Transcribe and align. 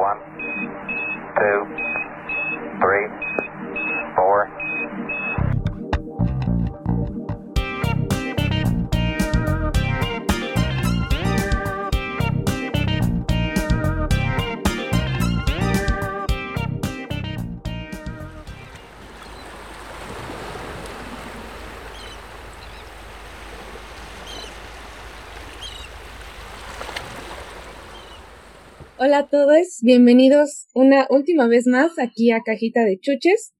One, 0.00 0.16
two, 1.36 1.58
three, 2.80 3.06
Hola 29.10 29.26
a 29.26 29.28
todos, 29.28 29.80
bienvenidos 29.82 30.68
una 30.72 31.08
última 31.10 31.48
vez 31.48 31.66
más 31.66 31.98
aquí 31.98 32.30
a 32.30 32.42
Cajita 32.46 32.84
de 32.84 32.96
Chuches. 32.96 33.52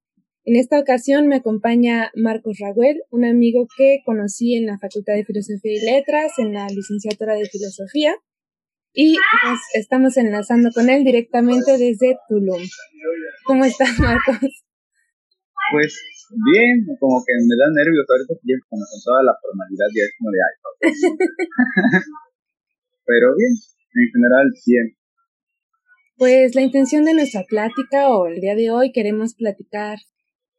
En 0.45 0.55
esta 0.55 0.79
ocasión 0.79 1.27
me 1.27 1.35
acompaña 1.35 2.09
Marcos 2.15 2.55
Raguel, 2.57 3.01
un 3.09 3.25
amigo 3.25 3.67
que 3.75 3.99
conocí 4.05 4.55
en 4.55 4.65
la 4.65 4.79
Facultad 4.79 5.15
de 5.15 5.25
Filosofía 5.25 5.73
y 5.75 5.83
Letras, 5.83 6.39
en 6.39 6.53
la 6.53 6.69
licenciatura 6.69 7.35
de 7.35 7.49
Filosofía, 7.49 8.15
y 8.93 9.17
nos 9.43 9.59
estamos 9.73 10.15
enlazando 10.15 10.69
con 10.73 10.89
él 10.89 11.03
directamente 11.03 11.77
desde 11.77 12.15
Tulum. 12.29 12.63
¿Cómo 13.43 13.65
estás, 13.65 13.99
Marcos? 13.99 14.63
Pues 15.73 15.99
bien, 16.55 16.85
como 16.97 17.19
que 17.27 17.33
me 17.43 17.59
da 17.59 17.67
nervios 17.75 18.07
ahorita, 18.07 18.39
ya 18.47 18.55
como 18.69 18.85
con 18.87 18.99
toda 19.03 19.21
la 19.23 19.35
formalidad 19.35 19.87
ya 19.91 20.03
es 20.07 20.13
como 20.17 20.31
de 20.31 20.39
ay, 20.47 20.55
Pero 23.03 23.35
bien, 23.35 23.51
en 23.51 24.11
general 24.13 24.47
bien. 24.65 25.00
Pues 26.21 26.53
la 26.53 26.61
intención 26.61 27.03
de 27.03 27.15
nuestra 27.15 27.45
plática 27.49 28.15
o 28.15 28.27
el 28.27 28.41
día 28.41 28.53
de 28.53 28.69
hoy 28.69 28.91
queremos 28.91 29.33
platicar, 29.33 29.97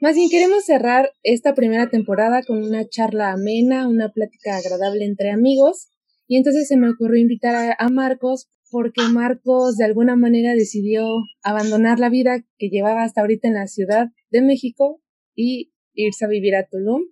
más 0.01 0.17
bien 0.17 0.29
queremos 0.29 0.65
cerrar 0.65 1.13
esta 1.23 1.55
primera 1.55 1.89
temporada 1.89 2.43
con 2.43 2.65
una 2.65 2.89
charla 2.89 3.31
amena, 3.31 3.87
una 3.87 4.11
plática 4.11 4.57
agradable 4.57 5.05
entre 5.05 5.31
amigos 5.31 5.89
y 6.27 6.37
entonces 6.37 6.67
se 6.67 6.77
me 6.77 6.91
ocurrió 6.91 7.21
invitar 7.21 7.77
a, 7.79 7.89
Marcos 7.91 8.49
porque 8.73 9.03
Marcos 9.13 9.77
de 9.77 9.85
alguna 9.85 10.17
manera 10.17 10.53
decidió 10.57 11.07
abandonar 11.45 12.01
la 12.01 12.09
vida 12.09 12.45
que 12.59 12.69
llevaba 12.69 13.05
hasta 13.05 13.21
ahorita 13.21 13.47
en 13.47 13.55
la 13.55 13.69
Ciudad 13.69 14.09
de 14.33 14.43
México 14.43 15.01
y 15.37 15.71
irse 15.93 16.25
a 16.25 16.29
vivir 16.29 16.57
a 16.57 16.67
Tulum. 16.67 17.03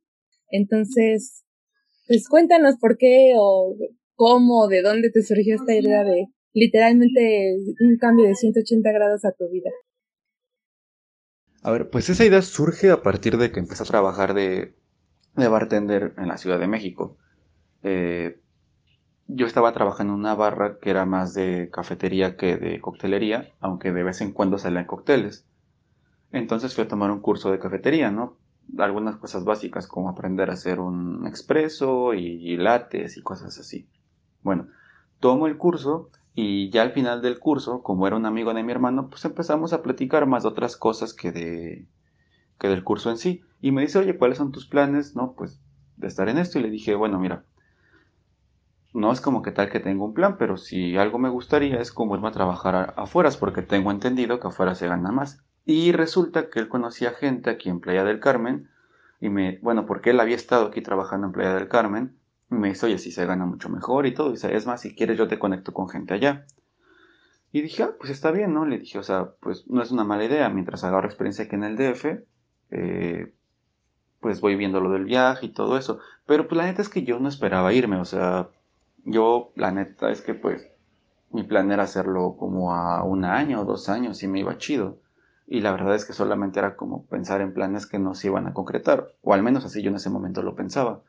Entonces, 0.49 1.45
pues 2.09 2.27
cuéntanos 2.29 2.79
por 2.81 2.99
qué 2.99 3.35
o 3.37 3.77
cómo, 4.17 4.67
de 4.67 4.83
dónde 4.83 5.13
te 5.13 5.23
surgió 5.23 5.55
esta 5.55 5.73
idea 5.73 6.03
de 6.03 6.27
literalmente 6.53 7.57
un 7.81 7.97
cambio 7.99 8.27
de 8.27 8.35
180 8.35 8.93
grados 8.93 9.25
a 9.25 9.33
tu 9.33 9.49
vida. 9.51 9.71
A 11.63 11.71
ver, 11.71 11.91
pues 11.91 12.09
esa 12.09 12.25
idea 12.25 12.43
surge 12.43 12.91
a 12.91 13.03
partir 13.03 13.37
de 13.37 13.53
que 13.53 13.61
empecé 13.61 13.83
a 13.83 13.87
trabajar 13.87 14.35
de, 14.35 14.75
de 15.37 15.49
bartender 15.49 16.15
en 16.17 16.29
la 16.29 16.39
Ciudad 16.39 16.59
de 16.59 16.67
México. 16.67 17.19
Eh, 17.83 18.41
yo 19.27 19.47
estaba 19.47 19.73
trabajando 19.73 20.15
en 20.15 20.21
una 20.21 20.35
barra 20.35 20.79
que 20.81 20.91
era 20.91 21.05
más 21.05 21.35
de 21.35 21.71
cafetería 21.71 22.37
que 22.37 22.57
de 22.57 22.81
coctelería, 22.81 23.53
aunque 23.61 23.93
de 23.93 24.03
vez 24.03 24.21
en 24.23 24.33
cuando 24.33 24.59
salían 24.59 24.87
cócteles. 24.87 25.47
Entonces 26.33 26.75
fui 26.75 26.85
a 26.85 26.89
tomar 26.89 27.11
un 27.11 27.21
curso 27.21 27.51
de 27.51 27.59
cafetería, 27.59 28.11
¿no? 28.11 28.39
Algunas 28.79 29.17
cosas 29.17 29.45
básicas 29.45 29.87
como 29.87 30.09
aprender 30.09 30.49
a 30.49 30.55
hacer 30.55 30.81
un 30.81 31.27
expreso 31.27 32.15
y, 32.15 32.53
y 32.53 32.57
lates 32.57 33.17
y 33.17 33.23
cosas 33.23 33.59
así. 33.59 33.89
Bueno, 34.43 34.69
tomo 35.19 35.47
el 35.47 35.59
curso 35.59 36.11
y 36.35 36.71
ya 36.71 36.83
al 36.83 36.93
final 36.93 37.23
del 37.23 37.39
curso, 37.39 37.83
como 37.83 38.07
era 38.07 38.17
un 38.17 38.27
amigo 38.27 38.55
de 38.55 38.63
mi 38.63 38.73
hermano, 38.73 39.11
pues 39.11 39.25
empezamos 39.25 39.73
a 39.73 39.83
platicar 39.83 40.27
más 40.27 40.45
de 40.45 40.49
otras 40.51 40.77
cosas 40.77 41.13
que, 41.13 41.33
de, 41.33 41.87
que 42.59 42.69
del 42.69 42.85
curso 42.85 43.11
en 43.11 43.19
sí. 43.19 43.43
Y 43.61 43.73
me 43.73 43.83
dice, 43.83 43.99
oye, 43.99 44.17
¿cuáles 44.17 44.39
son 44.39 44.53
tus 44.53 44.67
planes? 44.67 45.17
No, 45.17 45.35
pues 45.37 45.61
de 45.97 46.07
estar 46.07 46.29
en 46.29 46.39
esto. 46.39 46.59
Y 46.59 46.63
le 46.63 46.71
dije, 46.71 46.95
bueno, 46.95 47.19
mira, 47.19 47.45
no 48.93 49.13
es 49.13 49.21
como 49.21 49.43
que 49.43 49.53
tal 49.53 49.71
que 49.71 49.81
tengo 49.81 50.05
un 50.05 50.15
plan, 50.15 50.37
pero 50.39 50.57
si 50.57 50.97
algo 50.97 51.19
me 51.19 51.29
gustaría 51.29 51.81
es 51.81 51.93
como 51.93 52.15
irme 52.15 52.29
a 52.29 52.33
trabajar 52.33 52.95
afuera, 52.97 53.31
porque 53.39 53.63
tengo 53.63 53.91
entendido 53.91 54.41
que 54.41 54.49
afuera 54.49 54.75
se 54.75 54.89
gana 54.89 55.13
más. 55.13 55.43
Y 55.65 55.93
resulta 55.93 56.49
que 56.49 56.59
él 56.59 56.69
conocía 56.69 57.11
gente 57.11 57.51
aquí 57.51 57.69
en 57.69 57.81
Playa 57.81 58.05
del 58.05 58.21
Carmen, 58.21 58.69
y 59.21 59.29
me, 59.29 59.59
bueno, 59.63 59.85
porque 59.85 60.11
él 60.11 60.21
había 60.21 60.37
estado 60.37 60.67
aquí 60.67 60.81
trabajando 60.81 61.27
en 61.27 61.33
Playa 61.33 61.55
del 61.55 61.69
Carmen, 61.69 62.17
me 62.51 62.69
dice, 62.69 62.87
oye, 62.87 62.99
si 62.99 63.13
se 63.13 63.27
gana 63.27 63.47
mucho 63.47 63.69
mejor 63.69 64.07
y 64.07 64.15
todo. 64.15 64.33
Dice, 64.33 64.55
es 64.55 64.67
más, 64.67 64.81
si 64.81 64.95
quieres 64.95 65.17
yo 65.17 65.29
te 65.29 65.39
conecto 65.39 65.73
con 65.73 65.89
gente 65.89 66.15
allá. 66.15 66.47
Y 67.53 67.63
dije, 67.63 67.85
ah, 67.85 67.93
pues 67.99 68.11
está 68.11 68.31
bien, 68.31 68.53
¿no? 68.53 68.67
Le 68.67 68.79
dije, 68.79 68.99
o 68.99 69.03
sea, 69.03 69.33
pues 69.41 69.67
no 69.69 69.83
es 69.83 69.91
una 69.91 70.05
mala 70.05 70.25
idea. 70.25 70.49
Mientras 70.49 70.85
agarro 70.85 71.07
experiencia 71.07 71.45
aquí 71.45 71.55
en 71.55 71.65
el 71.65 71.77
DF, 71.77 72.25
eh, 72.73 73.33
pues 74.21 74.41
voy 74.41 74.57
viendo 74.57 74.81
lo 74.81 74.91
del 74.91 75.05
viaje 75.05 75.47
y 75.47 75.53
todo 75.53 75.79
eso. 75.79 76.01
Pero 76.27 76.47
pues 76.49 76.57
la 76.57 76.67
neta 76.67 76.83
es 76.83 76.89
que 76.89 77.05
yo 77.05 77.19
no 77.21 77.29
esperaba 77.29 77.73
irme. 77.73 77.97
O 77.97 78.05
sea, 78.05 78.49
yo, 79.05 79.53
la 79.55 79.71
neta 79.71 80.11
es 80.11 80.21
que 80.21 80.35
pues 80.35 80.69
mi 81.31 81.45
plan 81.45 81.71
era 81.71 81.85
hacerlo 81.85 82.37
como 82.37 82.75
a 82.75 83.05
un 83.05 83.25
año 83.25 83.61
o 83.61 83.65
dos 83.65 83.89
años 83.89 84.23
y 84.23 84.29
me 84.29 84.41
iba 84.41 84.59
chido. 84.59 84.99
Y 85.47 85.61
la 85.61 85.73
verdad 85.73 85.95
es 85.95 86.05
que 86.05 86.13
solamente 86.13 86.59
era 86.61 86.77
como 86.77 87.07
pensar 87.07 87.41
en 87.41 87.55
planes 87.55 87.87
que 87.87 87.99
no 87.99 88.15
se 88.15 88.29
iban 88.29 88.47
a 88.47 88.55
concretar. 88.55 89.09
O 89.23 89.35
al 89.35 89.43
menos 89.43 89.65
así 89.65 89.83
yo 89.83 89.91
en 89.91 89.97
ese 89.97 90.11
momento 90.11 90.43
lo 90.43 90.55
pensaba. 90.55 91.03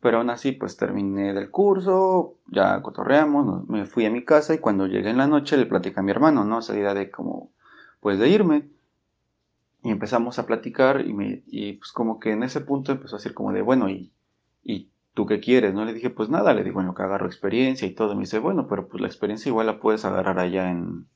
Pero 0.00 0.18
aún 0.18 0.30
así, 0.30 0.52
pues 0.52 0.76
terminé 0.76 1.34
del 1.34 1.50
curso, 1.50 2.36
ya 2.46 2.80
cotorreamos, 2.82 3.68
me 3.68 3.84
fui 3.84 4.06
a 4.06 4.10
mi 4.10 4.24
casa 4.24 4.54
y 4.54 4.58
cuando 4.58 4.86
llegué 4.86 5.10
en 5.10 5.18
la 5.18 5.26
noche 5.26 5.58
le 5.58 5.66
platicé 5.66 6.00
a 6.00 6.02
mi 6.02 6.10
hermano, 6.10 6.44
¿no? 6.44 6.60
Esa 6.60 6.76
idea 6.76 6.94
de 6.94 7.10
como, 7.10 7.52
pues 8.00 8.18
de 8.18 8.28
irme. 8.28 8.68
Y 9.82 9.90
empezamos 9.90 10.38
a 10.38 10.46
platicar 10.46 11.02
y, 11.06 11.12
me, 11.12 11.42
y 11.46 11.74
pues 11.74 11.92
como 11.92 12.18
que 12.18 12.32
en 12.32 12.42
ese 12.42 12.60
punto 12.60 12.92
empezó 12.92 13.16
a 13.16 13.18
decir 13.18 13.34
como 13.34 13.52
de, 13.52 13.62
bueno, 13.62 13.88
¿y, 13.90 14.12
¿y 14.62 14.90
tú 15.14 15.26
qué 15.26 15.40
quieres? 15.40 15.74
¿No? 15.74 15.84
Le 15.84 15.94
dije, 15.94 16.10
pues 16.10 16.28
nada, 16.28 16.54
le 16.54 16.64
digo, 16.64 16.74
bueno, 16.74 16.94
que 16.94 17.02
agarro 17.02 17.26
experiencia 17.26 17.86
y 17.86 17.94
todo. 17.94 18.14
Me 18.14 18.22
dice, 18.22 18.38
bueno, 18.38 18.66
pero 18.68 18.88
pues 18.88 19.00
la 19.00 19.06
experiencia 19.06 19.48
igual 19.50 19.66
la 19.66 19.80
puedes 19.80 20.04
agarrar 20.04 20.38
allá 20.38 20.70
en, 20.70 21.06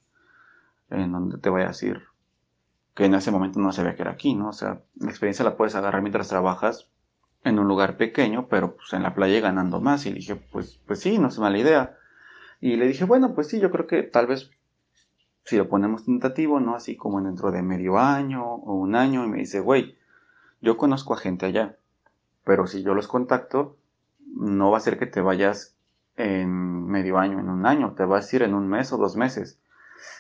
en 0.91 1.13
donde 1.13 1.39
te 1.39 1.51
vayas 1.51 1.83
a 1.83 1.87
ir. 1.87 2.03
Que 2.95 3.07
en 3.07 3.15
ese 3.15 3.31
momento 3.31 3.61
no 3.61 3.73
sabía 3.73 3.97
que 3.97 4.03
era 4.03 4.13
aquí, 4.13 4.35
¿no? 4.35 4.49
O 4.51 4.53
sea, 4.53 4.83
la 4.97 5.11
experiencia 5.11 5.45
la 5.45 5.57
puedes 5.57 5.75
agarrar 5.75 6.03
mientras 6.03 6.29
trabajas 6.29 6.91
en 7.45 7.59
un 7.59 7.69
lugar 7.69 7.97
pequeño, 7.97 8.49
pero 8.49 8.75
pues 8.77 8.93
en 8.93 9.03
la 9.03 9.15
playa 9.15 9.41
ganando 9.41 9.81
más. 9.81 10.07
Y 10.07 10.11
le 10.11 10.17
dije, 10.17 10.37
pues, 10.37 10.81
pues 10.87 11.01
sí, 11.01 11.19
no 11.19 11.29
es 11.29 11.39
mala 11.39 11.59
idea. 11.59 11.97
Y 12.61 12.77
le 12.77 12.89
dije, 12.89 13.05
bueno, 13.05 13.35
pues 13.35 13.49
sí, 13.49 13.61
yo 13.61 13.71
creo 13.71 13.87
que 13.87 14.03
tal 14.03 14.27
vez 14.27 14.51
si 15.45 15.57
lo 15.57 15.69
ponemos 15.69 16.07
tentativo, 16.07 16.59
¿no? 16.59 16.75
Así 16.75 16.97
como 16.97 17.21
dentro 17.21 17.51
de 17.51 17.63
medio 17.63 17.99
año 17.99 18.43
o 18.43 18.75
un 18.75 18.97
año. 18.97 19.25
Y 19.25 19.29
me 19.29 19.39
dice, 19.39 19.61
güey, 19.61 19.97
yo 20.61 20.77
conozco 20.77 21.13
a 21.13 21.19
gente 21.19 21.47
allá, 21.47 21.77
pero 22.45 22.67
si 22.67 22.83
yo 22.83 22.95
los 22.95 23.07
contacto, 23.07 23.77
no 24.35 24.71
va 24.71 24.79
a 24.79 24.81
ser 24.81 24.99
que 24.99 25.07
te 25.07 25.21
vayas 25.21 25.77
en 26.17 26.87
medio 26.87 27.19
año, 27.19 27.41
en 27.41 27.51
un 27.51 27.67
año, 27.67 27.93
te 27.95 28.05
vas 28.05 28.33
a 28.33 28.37
ir 28.37 28.43
en 28.43 28.55
un 28.55 28.69
mes 28.69 28.93
o 28.93 28.97
dos 28.97 29.17
meses. 29.17 29.61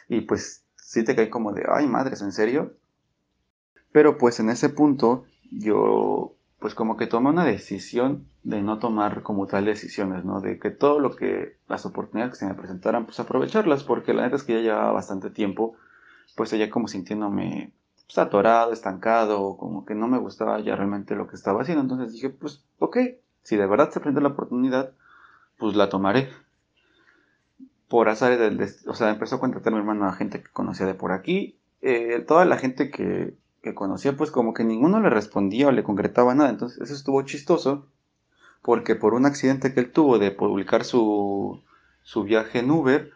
Y 0.08 0.22
pues 0.22 0.64
sí 0.76 1.04
te 1.04 1.16
cae 1.16 1.30
como 1.30 1.52
de, 1.52 1.64
ay 1.68 1.86
madres, 1.86 2.20
¿en 2.20 2.32
serio? 2.32 2.74
Pero 3.92 4.18
pues 4.18 4.40
en 4.40 4.50
ese 4.50 4.68
punto 4.68 5.24
yo 5.50 6.34
pues 6.64 6.75
como 6.75 6.97
que 6.97 7.06
tomé 7.06 7.28
una 7.28 7.44
decisión 7.44 8.26
de 8.42 8.62
no 8.62 8.78
tomar 8.78 9.22
como 9.22 9.47
tal 9.47 9.66
decisiones, 9.66 10.25
¿no? 10.25 10.41
De 10.41 10.58
que 10.58 10.70
todo 10.70 10.98
lo 10.98 11.14
que, 11.14 11.58
las 11.69 11.84
oportunidades 11.84 12.32
que 12.32 12.38
se 12.38 12.47
me 12.47 12.54
presentaran, 12.54 13.04
pues 13.04 13.20
aprovecharlas, 13.20 13.84
porque 13.84 14.14
la 14.14 14.22
neta 14.22 14.36
es 14.36 14.44
que 14.44 14.54
ya 14.54 14.60
llevaba 14.60 14.92
bastante 14.92 15.28
tiempo, 15.28 15.76
pues 16.34 16.52
ya 16.52 16.70
como 16.70 16.88
sintiéndome 16.88 17.70
pues, 18.06 18.16
atorado, 18.16 18.72
estancado, 18.72 19.58
como 19.58 19.84
que 19.84 19.94
no 19.94 20.08
me 20.08 20.16
gustaba 20.16 20.58
ya 20.60 20.75
realmente 20.75 21.14
lo 21.14 21.26
que 21.26 21.36
estaba 21.36 21.60
haciendo, 21.60 21.82
entonces 21.82 22.14
dije, 22.14 22.30
pues 22.30 22.64
ok, 22.78 22.96
si 23.42 23.56
de 23.58 23.66
verdad 23.66 23.91
se 23.91 24.00
presenta 24.00 24.22
la 24.22 24.28
oportunidad, 24.28 24.92
pues 25.58 25.76
la 25.76 25.91
tomaré. 25.91 26.31
Por 27.88 28.08
azar 28.08 28.32
o 28.86 28.94
sea, 28.94 29.10
empezó 29.10 29.36
a 29.36 29.41
contratar 29.41 29.70
mi 29.70 29.81
hermano 29.81 30.06
a 30.06 30.14
gente 30.14 30.42
que 30.42 30.48
conocía 30.48 30.86
de 30.86 30.94
por 30.94 31.12
aquí, 31.12 31.58
eh, 31.82 32.25
toda 32.26 32.46
la 32.46 32.56
gente 32.56 32.90
que 32.90 33.34
que 33.64 33.75
conocía, 33.75 34.16
pues 34.16 34.31
como 34.31 34.55
que 34.55 34.62
ninguno 34.62 35.00
le 35.00 35.11
respondía 35.11 35.69
o 35.69 35.72
le 35.72 35.82
concretaba 35.82 36.34
nada. 36.34 36.50
Entonces 36.50 36.81
eso 36.81 36.94
estuvo 36.94 37.22
chistoso, 37.22 37.87
porque 38.62 38.94
por 38.94 39.14
un 39.14 39.26
accidente 39.26 39.75
que 39.75 39.81
él 39.81 39.90
tuvo 39.90 40.19
de 40.19 40.31
publicar 40.31 40.84
su, 40.84 41.61
su 42.02 42.22
viaje 42.22 42.61
en 42.61 42.70
Uber, 42.70 43.12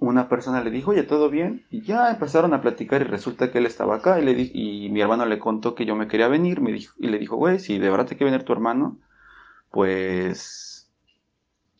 una 0.00 0.28
persona 0.28 0.62
le 0.62 0.70
dijo, 0.70 0.90
oye, 0.90 1.04
¿todo 1.04 1.30
bien? 1.30 1.64
Y 1.70 1.82
ya 1.82 2.10
empezaron 2.10 2.52
a 2.54 2.60
platicar 2.60 3.00
y 3.00 3.04
resulta 3.04 3.50
que 3.50 3.58
él 3.58 3.66
estaba 3.66 3.96
acá 3.96 4.20
y, 4.20 4.24
le 4.24 4.32
y 4.32 4.90
mi 4.90 5.00
hermano 5.00 5.24
le 5.26 5.38
contó 5.38 5.74
que 5.74 5.86
yo 5.86 5.96
me 5.96 6.08
quería 6.08 6.28
venir 6.28 6.60
me 6.60 6.72
dijo, 6.72 6.94
y 6.98 7.08
le 7.08 7.18
dijo, 7.18 7.36
güey, 7.36 7.58
si 7.58 7.78
de 7.78 7.90
verdad 7.90 8.06
te 8.06 8.16
quiere 8.16 8.30
venir 8.32 8.44
tu 8.44 8.52
hermano, 8.52 8.98
pues, 9.70 10.88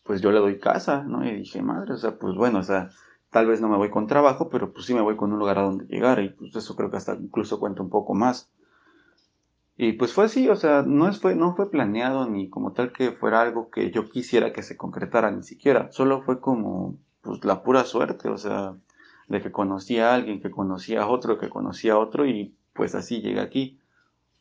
pues 0.05 0.21
yo 0.21 0.33
le 0.33 0.41
doy 0.41 0.59
casa, 0.59 1.03
¿no? 1.03 1.25
Y 1.27 1.33
dije, 1.37 1.63
madre, 1.63 1.95
o 1.95 1.97
sea, 1.97 2.13
pues 2.19 2.35
bueno, 2.35 2.61
o 2.61 2.65
sea, 2.65 2.91
Tal 3.31 3.47
vez 3.47 3.61
no 3.61 3.69
me 3.69 3.77
voy 3.77 3.91
con 3.91 4.07
trabajo, 4.07 4.49
pero 4.49 4.73
pues 4.73 4.87
sí 4.87 4.95
me 4.95 5.03
voy 5.03 5.17
con 5.17 5.33
un 5.33 5.39
lugar 5.39 5.59
a 5.59 5.63
donde 5.63 5.85
llegar 5.87 6.21
y 6.21 6.31
pues 6.31 6.55
eso 6.57 6.75
creo 6.77 6.91
que 6.91 6.97
hasta 6.97 7.15
incluso 7.15 7.61
cuenta 7.61 7.83
un 7.83 7.91
poco 7.91 8.15
más. 8.15 8.51
Y 9.77 9.93
pues 9.93 10.13
fue 10.13 10.25
así, 10.25 10.49
o 10.49 10.57
sea, 10.57 10.83
no, 10.83 11.13
fue, 11.13 11.37
no 11.37 11.55
fue 11.55 11.71
planeado 11.71 12.29
ni 12.29 12.49
como 12.49 12.73
tal 12.73 12.93
que 12.93 13.13
fuera 13.13 13.43
algo 13.43 13.71
que 13.71 13.91
yo 13.93 14.11
quisiera 14.11 14.53
que 14.53 14.63
se 14.63 14.77
concretara 14.77 15.31
ni 15.31 15.43
siquiera, 15.45 15.93
solo 15.93 16.23
fue 16.23 16.41
como 16.41 16.97
pues 17.23 17.45
la 17.45 17.63
pura 17.63 17.85
suerte, 17.85 18.29
o 18.29 18.39
sea, 18.39 18.75
de 19.29 19.41
que 19.43 19.53
conocía 19.53 20.11
a 20.11 20.15
alguien, 20.15 20.41
que 20.41 20.51
conocía 20.51 21.03
a 21.03 21.09
otro, 21.09 21.39
que 21.39 21.49
conocía 21.49 21.93
a 21.93 21.99
otro 21.99 22.27
y 22.27 22.55
pues 22.73 22.95
así 22.95 23.21
llegué 23.21 23.41
aquí. 23.41 23.79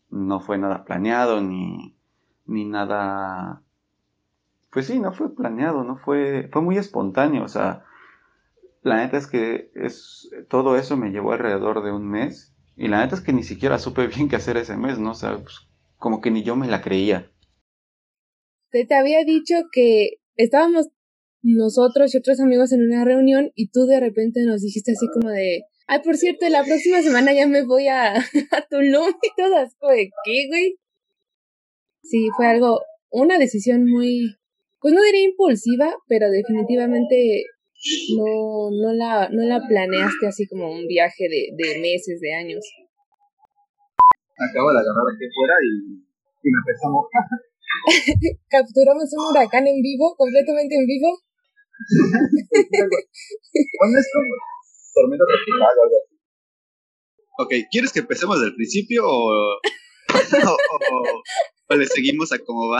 No 0.10 0.40
fue 0.40 0.58
nada 0.58 0.86
planeado 0.86 1.42
ni, 1.42 1.94
ni 2.46 2.66
nada... 2.66 3.62
Pues 4.72 4.88
sí, 4.88 5.00
no 5.00 5.12
fue 5.12 5.34
planeado, 5.36 5.84
no 5.84 5.98
fue, 5.98 6.50
fue 6.52 6.62
muy 6.62 6.78
espontáneo, 6.78 7.44
o 7.44 7.48
sea, 7.48 7.84
la 8.88 8.98
neta 8.98 9.18
es 9.18 9.28
que 9.28 9.72
es, 9.76 10.30
todo 10.50 10.78
eso 10.78 10.98
me 10.98 11.10
llevó 11.10 11.34
alrededor 11.34 11.84
de 11.84 11.92
un 11.92 12.10
mes 12.10 12.56
y 12.76 12.88
la 12.88 13.02
neta 13.02 13.16
es 13.16 13.22
que 13.22 13.34
ni 13.34 13.44
siquiera 13.44 13.80
supe 13.80 14.08
bien 14.16 14.30
qué 14.30 14.38
hacer 14.38 14.58
ese 14.58 14.78
mes, 14.78 14.98
¿no? 15.00 15.12
O 15.12 15.16
sea, 15.16 15.38
pues, 15.38 15.68
como 15.98 16.22
que 16.22 16.32
ni 16.32 16.44
yo 16.44 16.56
me 16.56 16.68
la 16.68 16.82
creía. 16.82 17.32
Te, 18.72 18.86
te 18.86 18.96
había 18.96 19.24
dicho 19.24 19.56
que 19.72 20.20
estábamos 20.36 20.90
nosotros 21.42 22.14
y 22.14 22.18
otros 22.18 22.40
amigos 22.40 22.72
en 22.72 22.82
una 22.82 23.06
reunión 23.06 23.52
y 23.56 23.70
tú 23.70 23.86
de 23.86 24.00
repente 24.00 24.44
nos 24.46 24.62
dijiste 24.62 24.92
así 24.92 25.08
como 25.14 25.30
de, 25.30 25.64
ay, 25.88 26.00
por 26.04 26.18
cierto, 26.18 26.48
la 26.50 26.64
próxima 26.64 27.02
semana 27.02 27.34
ya 27.34 27.48
me 27.48 27.64
voy 27.64 27.88
a, 27.88 28.14
a 28.52 28.68
Tulum 28.70 29.10
y 29.22 29.42
todas, 29.42 29.76
de, 29.80 30.10
¿qué, 30.26 30.48
güey? 30.48 30.76
Sí, 32.04 32.30
fue 32.36 32.48
algo, 32.48 32.82
una 33.10 33.38
decisión 33.38 33.86
muy, 33.86 34.36
pues 34.80 34.94
no 34.94 35.02
diría 35.02 35.26
impulsiva, 35.26 35.94
pero 36.08 36.30
definitivamente 36.30 37.44
no, 38.18 38.70
no 38.72 38.94
la, 38.94 39.30
no 39.30 39.44
la 39.44 39.62
planeaste 39.68 40.28
así 40.28 40.48
como 40.48 40.72
un 40.72 40.88
viaje 40.88 41.28
de, 41.30 41.50
de 41.56 41.80
meses, 41.80 42.20
de 42.20 42.34
años. 42.34 42.64
Acabo 44.38 44.72
de 44.72 44.80
agarrar 44.80 45.06
aquí 45.14 45.26
fuera 45.34 45.56
y, 45.64 45.98
y 45.98 46.48
me 46.52 46.60
empezó 46.62 46.88
a 46.88 46.92
mojar. 46.92 47.24
Capturamos 48.50 49.10
un 49.14 49.26
huracán 49.32 49.68
en 49.68 49.82
vivo, 49.82 50.16
completamente 50.16 50.76
en 50.76 50.86
vivo. 50.86 51.20
bueno, 53.80 54.00
es 54.00 54.08
como 54.14 54.36
tormenta 54.94 55.26
tropical 55.26 55.62
o 55.62 55.84
algo 55.84 55.96
así. 55.98 56.18
Ok, 57.40 57.54
¿quieres 57.70 57.94
que 57.94 58.00
empecemos 58.00 58.42
del 58.42 58.56
principio 58.56 59.04
o, 59.06 59.30
o, 59.32 60.58
o, 60.92 61.24
o 61.70 61.76
le 61.76 61.86
seguimos 61.86 62.32
a 62.32 62.40
cómo 62.40 62.70
va? 62.70 62.80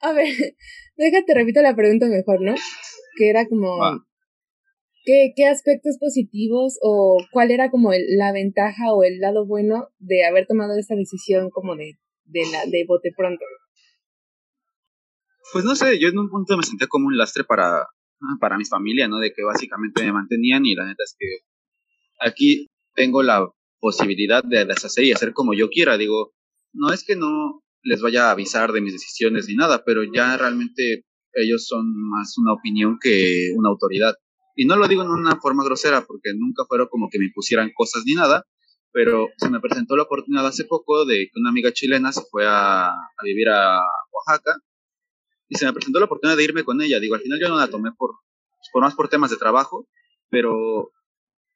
A 0.00 0.12
ver, 0.12 0.56
déjate, 0.96 1.34
repito 1.34 1.60
la 1.62 1.74
pregunta 1.76 2.06
mejor, 2.06 2.40
¿no? 2.40 2.54
Que 3.16 3.28
era 3.30 3.46
como. 3.48 3.78
¿qué, 5.04 5.32
¿qué 5.36 5.46
aspectos 5.46 5.98
positivos 6.00 6.78
o 6.82 7.18
cuál 7.30 7.50
era 7.50 7.70
como 7.70 7.92
el- 7.92 8.16
la 8.16 8.32
ventaja 8.32 8.92
o 8.94 9.04
el 9.04 9.18
lado 9.20 9.46
bueno 9.46 9.88
de 9.98 10.24
haber 10.24 10.46
tomado 10.46 10.78
esta 10.78 10.94
decisión 10.96 11.50
como 11.50 11.76
de, 11.76 11.98
de, 12.24 12.42
la, 12.50 12.64
de 12.66 12.84
bote 12.88 13.12
pronto? 13.16 13.44
Pues 15.52 15.64
no 15.64 15.74
sé, 15.74 15.98
yo 15.98 16.08
en 16.08 16.18
un 16.18 16.30
punto 16.30 16.56
me 16.56 16.62
sentía 16.62 16.88
como 16.88 17.06
un 17.06 17.16
lastre 17.16 17.44
para, 17.44 17.86
para 18.40 18.56
mi 18.56 18.64
familia, 18.64 19.08
¿no? 19.08 19.18
De 19.18 19.32
que 19.32 19.44
básicamente 19.44 20.02
me 20.02 20.12
mantenían 20.12 20.64
y 20.66 20.74
la 20.74 20.86
neta 20.86 21.04
es 21.04 21.14
que 21.18 21.26
aquí 22.18 22.66
tengo 22.94 23.22
la 23.22 23.46
posibilidad 23.78 24.42
de 24.42 24.64
deshacer 24.64 25.04
y 25.04 25.12
hacer 25.12 25.32
como 25.32 25.52
yo 25.54 25.68
quiera. 25.68 25.98
Digo, 25.98 26.32
no 26.72 26.92
es 26.92 27.04
que 27.04 27.14
no 27.16 27.62
les 27.84 28.00
vaya 28.00 28.28
a 28.28 28.30
avisar 28.32 28.72
de 28.72 28.80
mis 28.80 28.92
decisiones 28.92 29.46
ni 29.48 29.54
nada, 29.54 29.84
pero 29.84 30.02
ya 30.04 30.36
realmente 30.36 31.04
ellos 31.34 31.66
son 31.66 31.86
más 32.10 32.36
una 32.38 32.52
opinión 32.52 32.98
que 33.00 33.52
una 33.54 33.68
autoridad. 33.68 34.14
Y 34.56 34.66
no 34.66 34.76
lo 34.76 34.88
digo 34.88 35.02
en 35.02 35.10
una 35.10 35.40
forma 35.40 35.64
grosera, 35.64 36.04
porque 36.06 36.32
nunca 36.36 36.64
fueron 36.66 36.88
como 36.88 37.08
que 37.10 37.18
me 37.18 37.26
impusieran 37.26 37.70
cosas 37.74 38.04
ni 38.06 38.14
nada, 38.14 38.46
pero 38.92 39.28
se 39.36 39.50
me 39.50 39.60
presentó 39.60 39.96
la 39.96 40.04
oportunidad 40.04 40.46
hace 40.46 40.64
poco 40.64 41.04
de 41.04 41.28
que 41.32 41.40
una 41.40 41.50
amiga 41.50 41.72
chilena 41.72 42.12
se 42.12 42.22
fue 42.30 42.46
a, 42.46 42.86
a 42.86 43.24
vivir 43.24 43.48
a 43.48 43.80
Oaxaca 44.12 44.56
y 45.48 45.56
se 45.56 45.66
me 45.66 45.72
presentó 45.72 45.98
la 45.98 46.06
oportunidad 46.06 46.36
de 46.36 46.44
irme 46.44 46.64
con 46.64 46.80
ella. 46.80 47.00
Digo, 47.00 47.16
al 47.16 47.20
final 47.20 47.40
yo 47.40 47.48
no 47.48 47.58
la 47.58 47.68
tomé 47.68 47.90
por, 47.96 48.12
por 48.72 48.82
más 48.82 48.94
por 48.94 49.08
temas 49.08 49.30
de 49.30 49.36
trabajo, 49.36 49.88
pero, 50.30 50.92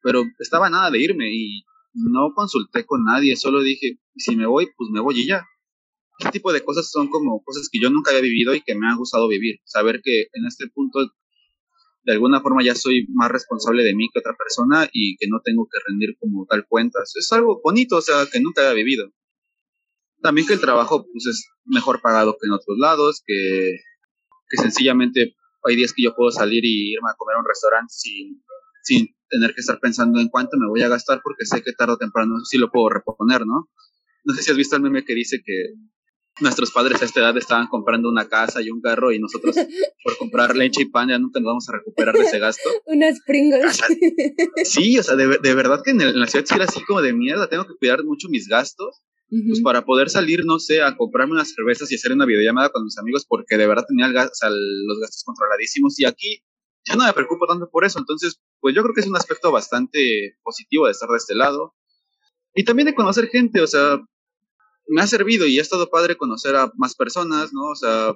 pero 0.01 0.23
estaba 0.39 0.69
nada 0.69 0.91
de 0.91 0.99
irme 0.99 1.33
y 1.33 1.63
no 1.93 2.33
consulté 2.35 2.85
con 2.85 3.03
nadie, 3.03 3.35
solo 3.35 3.61
dije, 3.61 3.99
si 4.15 4.35
me 4.35 4.45
voy, 4.45 4.67
pues 4.77 4.89
me 4.91 4.99
voy 4.99 5.21
y 5.21 5.27
ya. 5.27 5.45
Este 6.19 6.31
tipo 6.31 6.51
de 6.51 6.63
cosas 6.65 6.91
son 6.91 7.07
como 7.07 7.41
cosas 7.43 7.69
que 7.71 7.79
yo 7.81 7.89
nunca 7.89 8.11
había 8.11 8.23
vivido 8.23 8.53
y 8.53 8.61
que 8.61 8.75
me 8.75 8.89
ha 8.89 8.95
gustado 8.95 9.29
vivir. 9.29 9.61
Saber 9.63 10.01
que 10.03 10.23
en 10.33 10.45
este 10.45 10.67
punto, 10.67 10.99
de 12.03 12.11
alguna 12.11 12.41
forma, 12.41 12.61
ya 12.61 12.75
soy 12.75 13.07
más 13.13 13.31
responsable 13.31 13.83
de 13.83 13.95
mí 13.95 14.09
que 14.13 14.19
otra 14.19 14.35
persona 14.35 14.89
y 14.91 15.15
que 15.15 15.27
no 15.29 15.39
tengo 15.41 15.65
que 15.71 15.79
rendir 15.87 16.17
como 16.19 16.45
tal 16.45 16.67
cuentas. 16.67 17.13
Es 17.15 17.31
algo 17.31 17.61
bonito, 17.63 17.97
o 17.97 18.01
sea, 18.01 18.25
que 18.31 18.41
nunca 18.41 18.61
había 18.61 18.73
vivido. 18.73 19.13
También 20.21 20.45
que 20.45 20.53
el 20.53 20.59
trabajo 20.59 21.05
pues, 21.09 21.25
es 21.25 21.47
mejor 21.63 22.01
pagado 22.01 22.33
que 22.33 22.47
en 22.47 22.51
otros 22.51 22.77
lados, 22.77 23.23
que, 23.25 23.77
que 24.49 24.57
sencillamente 24.57 25.35
hay 25.63 25.77
días 25.77 25.93
que 25.93 26.03
yo 26.03 26.15
puedo 26.15 26.31
salir 26.31 26.65
y 26.65 26.91
irme 26.93 27.09
a 27.09 27.15
comer 27.17 27.37
a 27.37 27.39
un 27.39 27.45
restaurante 27.47 27.93
sin, 27.93 28.43
sin 28.83 29.15
tener 29.29 29.53
que 29.53 29.61
estar 29.61 29.79
pensando 29.79 30.19
en 30.19 30.27
cuánto 30.27 30.57
me 30.57 30.67
voy 30.67 30.81
a 30.81 30.89
gastar 30.89 31.21
porque 31.23 31.45
sé 31.45 31.61
que 31.61 31.71
tarde 31.71 31.93
o 31.93 31.97
temprano 31.97 32.35
sí 32.43 32.57
lo 32.57 32.69
puedo 32.69 32.89
reponer, 32.89 33.45
¿no? 33.45 33.69
No 34.25 34.33
sé 34.33 34.43
si 34.43 34.51
has 34.51 34.57
visto 34.57 34.75
el 34.75 34.81
meme 34.81 35.05
que 35.05 35.15
dice 35.15 35.41
que 35.45 35.73
nuestros 36.41 36.71
padres 36.71 37.01
a 37.01 37.05
esta 37.05 37.19
edad 37.19 37.37
estaban 37.37 37.67
comprando 37.67 38.09
una 38.09 38.27
casa 38.27 38.61
y 38.61 38.69
un 38.69 38.81
carro 38.81 39.11
y 39.11 39.19
nosotros 39.19 39.55
por 40.03 40.17
comprar 40.17 40.55
leche 40.55 40.83
y 40.83 40.85
pan 40.85 41.09
ya 41.09 41.19
nunca 41.19 41.39
nos 41.39 41.47
vamos 41.47 41.69
a 41.69 41.73
recuperar 41.73 42.15
de 42.15 42.21
ese 42.23 42.39
gasto. 42.39 42.69
Unas 42.85 43.19
Pringles. 43.25 43.81
Sí, 44.63 44.97
o 44.97 45.03
sea, 45.03 45.15
de, 45.15 45.37
de 45.41 45.55
verdad 45.55 45.81
que 45.83 45.91
en, 45.91 46.01
el- 46.01 46.09
en 46.09 46.19
la 46.19 46.27
ciudad 46.27 46.45
sí 46.45 46.55
era 46.55 46.65
así 46.65 46.83
como 46.85 47.01
de 47.01 47.13
mierda, 47.13 47.47
tengo 47.49 47.65
que 47.65 47.75
cuidar 47.75 48.03
mucho 48.03 48.27
mis 48.29 48.47
gastos 48.47 49.01
pues 49.29 49.59
Ujú. 49.59 49.63
para 49.63 49.85
poder 49.85 50.09
salir, 50.09 50.43
no 50.43 50.57
sé, 50.57 50.81
a 50.81 50.97
comprarme 50.97 51.33
unas 51.33 51.53
cervezas 51.53 51.91
y 51.91 51.95
hacer 51.95 52.11
una 52.13 52.25
videollamada 52.25 52.69
con 52.69 52.83
mis 52.83 52.97
amigos 52.97 53.25
porque 53.27 53.57
de 53.57 53.67
verdad 53.67 53.85
tenía 53.87 54.07
el 54.07 54.13
gas- 54.13 54.31
o 54.31 54.35
sea, 54.35 54.49
los 54.49 54.99
gastos 54.99 55.23
controladísimos 55.23 55.99
y 55.99 56.05
aquí 56.05 56.41
ya 56.83 56.95
no 56.95 57.05
me 57.05 57.13
preocupo 57.13 57.45
tanto 57.45 57.69
por 57.69 57.85
eso, 57.85 57.99
entonces 57.99 58.39
pues 58.59 58.73
yo 58.73 58.81
creo 58.81 58.95
que 58.95 59.01
es 59.01 59.07
un 59.07 59.15
aspecto 59.15 59.51
bastante 59.51 60.35
positivo 60.41 60.85
de 60.87 60.93
estar 60.93 61.07
de 61.09 61.17
este 61.17 61.35
lado 61.35 61.75
y 62.55 62.63
también 62.63 62.87
de 62.87 62.95
conocer 62.95 63.27
gente, 63.27 63.61
o 63.61 63.67
sea, 63.67 63.99
me 64.89 65.01
ha 65.01 65.07
servido 65.07 65.47
y 65.47 65.59
ha 65.59 65.61
estado 65.61 65.89
padre 65.89 66.17
conocer 66.17 66.55
a 66.55 66.71
más 66.75 66.95
personas, 66.95 67.53
¿no? 67.53 67.67
O 67.67 67.75
sea, 67.75 68.15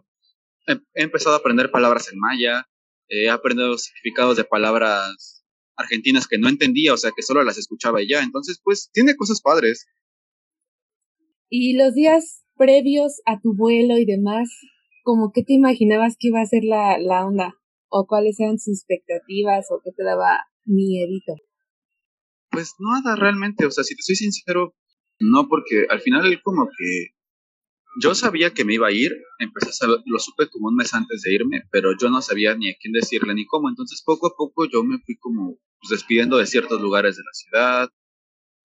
he, 0.67 0.73
he 0.95 1.03
empezado 1.03 1.35
a 1.35 1.39
aprender 1.39 1.71
palabras 1.71 2.11
en 2.11 2.19
maya, 2.19 2.67
he 3.07 3.29
aprendido 3.29 3.77
significados 3.77 4.37
de 4.37 4.43
palabras 4.43 5.45
argentinas 5.75 6.27
que 6.27 6.37
no 6.37 6.49
entendía, 6.49 6.93
o 6.93 6.97
sea, 6.97 7.11
que 7.15 7.23
solo 7.23 7.43
las 7.43 7.57
escuchaba 7.57 8.01
y 8.01 8.09
ya, 8.09 8.21
entonces 8.21 8.59
pues 8.63 8.89
tiene 8.91 9.15
cosas 9.15 9.41
padres. 9.41 9.87
Y 11.49 11.77
los 11.77 11.93
días 11.93 12.43
previos 12.55 13.21
a 13.25 13.39
tu 13.39 13.55
vuelo 13.55 13.97
y 13.97 14.05
demás, 14.05 14.49
como 15.03 15.31
que 15.31 15.43
te 15.43 15.53
imaginabas 15.53 16.15
que 16.17 16.29
iba 16.29 16.41
a 16.41 16.45
ser 16.45 16.63
la, 16.63 16.97
la 16.97 17.25
onda? 17.25 17.55
¿O 17.89 18.07
cuáles 18.07 18.39
eran 18.39 18.57
sus 18.57 18.79
expectativas? 18.79 19.67
¿O 19.69 19.81
qué 19.83 19.91
te 19.91 20.03
daba 20.03 20.39
miedito? 20.65 21.33
Pues 22.49 22.73
nada, 22.79 23.15
realmente, 23.15 23.65
o 23.65 23.71
sea, 23.71 23.83
si 23.83 23.95
te 23.95 24.01
soy 24.01 24.15
sincero, 24.15 24.75
no, 25.31 25.47
porque 25.47 25.85
al 25.89 26.01
final 26.01 26.41
como 26.43 26.67
que 26.77 27.13
yo 27.99 28.15
sabía 28.15 28.53
que 28.53 28.65
me 28.65 28.73
iba 28.73 28.87
a 28.87 28.91
ir, 28.91 29.11
empecé 29.39 29.85
a 29.85 29.87
lo 29.87 30.19
supe 30.19 30.49
como 30.49 30.67
un 30.67 30.75
mes 30.75 30.93
antes 30.93 31.21
de 31.21 31.33
irme, 31.33 31.63
pero 31.71 31.95
yo 31.99 32.09
no 32.09 32.21
sabía 32.21 32.55
ni 32.55 32.71
a 32.71 32.75
quién 32.79 32.93
decirle 32.93 33.33
ni 33.33 33.45
cómo, 33.45 33.69
entonces 33.69 34.01
poco 34.03 34.27
a 34.27 34.35
poco 34.35 34.65
yo 34.65 34.83
me 34.83 34.97
fui 34.99 35.15
como 35.17 35.59
pues, 35.79 35.89
despidiendo 35.91 36.37
de 36.37 36.47
ciertos 36.47 36.81
lugares 36.81 37.17
de 37.17 37.23
la 37.23 37.33
ciudad, 37.33 37.89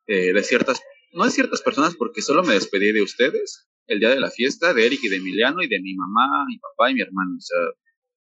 eh, 0.07 0.33
de 0.33 0.43
ciertas, 0.43 0.81
no 1.13 1.25
de 1.25 1.31
ciertas 1.31 1.61
personas, 1.63 1.95
porque 1.97 2.23
solo 2.23 2.43
me 2.43 2.55
despedí 2.55 2.93
de 2.93 3.03
ustedes 3.03 3.69
el 3.87 4.01
día 4.01 4.11
de 4.11 4.21
la 4.21 4.31
fiesta, 4.31 4.75
de 4.75 4.87
Eric 4.87 5.01
y 5.03 5.09
de 5.09 5.17
Emiliano 5.17 5.63
y 5.63 5.69
de 5.69 5.81
mi 5.81 5.95
mamá, 5.95 6.45
mi 6.47 6.59
papá 6.59 6.91
y 6.91 6.95
mi 6.95 7.03
hermano, 7.03 7.37
o 7.37 7.41
sea, 7.41 7.59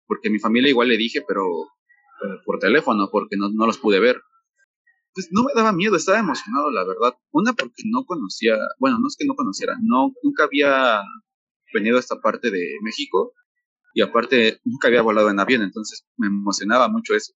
porque 0.08 0.30
mi 0.30 0.40
familia 0.40 0.70
igual 0.70 0.88
le 0.88 0.98
dije, 0.98 1.22
pero 1.28 1.46
por 2.46 2.60
teléfono, 2.60 3.10
porque 3.12 3.38
no, 3.38 3.50
no 3.50 3.68
los 3.68 3.78
pude 3.78 4.00
ver 4.00 4.20
pues 5.18 5.30
no 5.32 5.42
me 5.42 5.52
daba 5.56 5.74
miedo, 5.74 5.96
estaba 5.96 6.20
emocionado, 6.20 6.70
la 6.70 6.86
verdad. 6.86 7.18
Una 7.32 7.54
porque 7.54 7.82
no 7.86 8.06
conocía, 8.06 8.56
bueno, 8.78 9.00
no 9.00 9.08
es 9.08 9.16
que 9.18 9.26
no 9.26 9.34
conociera, 9.34 9.74
no, 9.82 10.14
nunca 10.22 10.44
había 10.44 11.02
venido 11.74 11.98
a 11.98 12.00
esta 12.00 12.22
parte 12.22 12.52
de 12.52 12.64
México 12.84 13.34
y 13.96 14.04
aparte 14.04 14.60
nunca 14.64 14.90
había 14.90 15.02
volado 15.02 15.32
en 15.32 15.40
avión, 15.40 15.64
entonces 15.64 16.06
me 16.18 16.28
emocionaba 16.28 16.88
mucho 16.88 17.16
eso. 17.16 17.34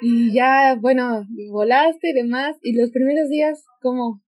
Y 0.00 0.32
ya, 0.32 0.78
bueno, 0.80 1.26
volaste 1.50 2.08
y 2.08 2.14
demás. 2.14 2.56
¿Y 2.62 2.74
los 2.74 2.90
primeros 2.90 3.28
días 3.28 3.62
cómo, 3.82 4.24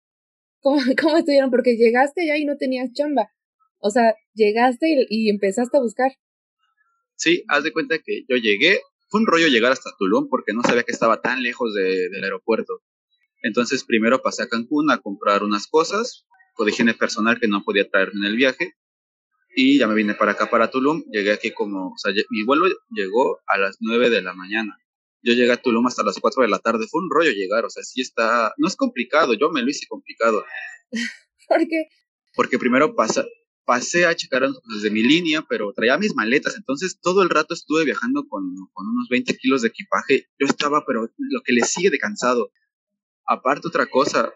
cómo, 0.60 0.82
cómo 1.02 1.16
estuvieron? 1.16 1.50
Porque 1.50 1.78
llegaste 1.78 2.28
ya 2.28 2.36
y 2.36 2.44
no 2.44 2.58
tenías 2.58 2.92
chamba. 2.92 3.32
O 3.80 3.90
sea, 3.90 4.16
llegaste 4.34 4.86
y, 4.90 5.28
y 5.28 5.30
empezaste 5.30 5.78
a 5.78 5.82
buscar. 5.82 6.12
Sí, 7.16 7.46
haz 7.48 7.64
de 7.64 7.72
cuenta 7.72 8.00
que 8.00 8.26
yo 8.28 8.36
llegué, 8.36 8.82
fue 9.10 9.22
un 9.22 9.28
rollo 9.28 9.48
llegar 9.48 9.72
hasta 9.72 9.92
Tulum 9.98 10.28
porque 10.30 10.54
no 10.54 10.62
sabía 10.64 10.84
que 10.84 10.92
estaba 10.92 11.22
tan 11.22 11.44
lejos 11.44 11.74
de, 11.74 12.10
del 12.10 12.24
aeropuerto. 12.24 12.82
Entonces 13.42 13.84
primero 13.84 14.22
pasé 14.22 14.44
a 14.44 14.48
Cancún 14.48 14.92
a 14.92 15.00
comprar 15.00 15.44
unas 15.44 15.68
cosas, 15.68 16.26
de 16.58 16.72
higiene 16.72 16.96
personal 16.96 17.40
que 17.40 17.48
no 17.48 17.64
podía 17.64 17.88
traerme 17.88 18.22
en 18.22 18.26
el 18.26 18.36
viaje, 18.36 18.76
y 19.60 19.80
ya 19.80 19.88
me 19.88 19.96
vine 19.96 20.14
para 20.14 20.34
acá, 20.34 20.52
para 20.52 20.70
Tulum. 20.70 21.04
Llegué 21.12 21.32
aquí 21.32 21.52
como, 21.52 21.88
o 21.88 21.98
sea, 21.98 22.14
mi 22.30 22.44
vuelo 22.44 22.68
llegó 22.92 23.40
a 23.48 23.58
las 23.58 23.78
9 23.80 24.12
de 24.12 24.22
la 24.22 24.36
mañana. 24.36 24.78
Yo 25.24 25.34
llegué 25.34 25.52
a 25.52 25.58
Tulum 25.58 25.88
hasta 25.88 26.04
las 26.04 26.20
4 26.20 26.44
de 26.44 26.50
la 26.50 26.60
tarde. 26.60 26.86
Fue 26.88 27.02
un 27.02 27.10
rollo 27.10 27.32
llegar, 27.32 27.66
o 27.66 27.70
sea, 27.72 27.82
sí 27.82 28.02
está, 28.02 28.54
no 28.58 28.68
es 28.68 28.76
complicado, 28.76 29.34
yo 29.34 29.50
me 29.50 29.64
lo 29.64 29.70
hice 29.70 29.88
complicado. 29.88 30.46
Porque, 31.48 31.88
Porque 32.36 32.60
primero 32.60 32.94
pasa, 32.96 33.26
pasé 33.68 34.06
a 34.06 34.16
checar 34.16 34.48
desde 34.74 34.90
mi 34.90 35.04
línea, 35.04 35.46
pero 35.48 35.74
traía 35.74 35.98
mis 35.98 36.16
maletas, 36.16 36.56
entonces 36.56 37.00
todo 37.02 37.22
el 37.22 37.30
rato 37.30 37.54
estuve 37.54 37.84
viajando 37.84 38.26
con, 38.30 38.44
con, 38.72 38.88
unos 38.88 39.10
20 39.10 39.36
kilos 39.36 39.62
de 39.62 39.68
equipaje. 39.68 40.30
Yo 40.40 40.48
estaba, 40.48 40.86
pero 40.88 41.02
lo 41.02 41.42
que 41.44 41.52
le 41.52 41.62
sigue 41.66 41.90
de 41.90 42.00
cansado. 42.00 42.50
Aparte 43.26 43.68
otra 43.68 43.88
cosa, 43.88 44.32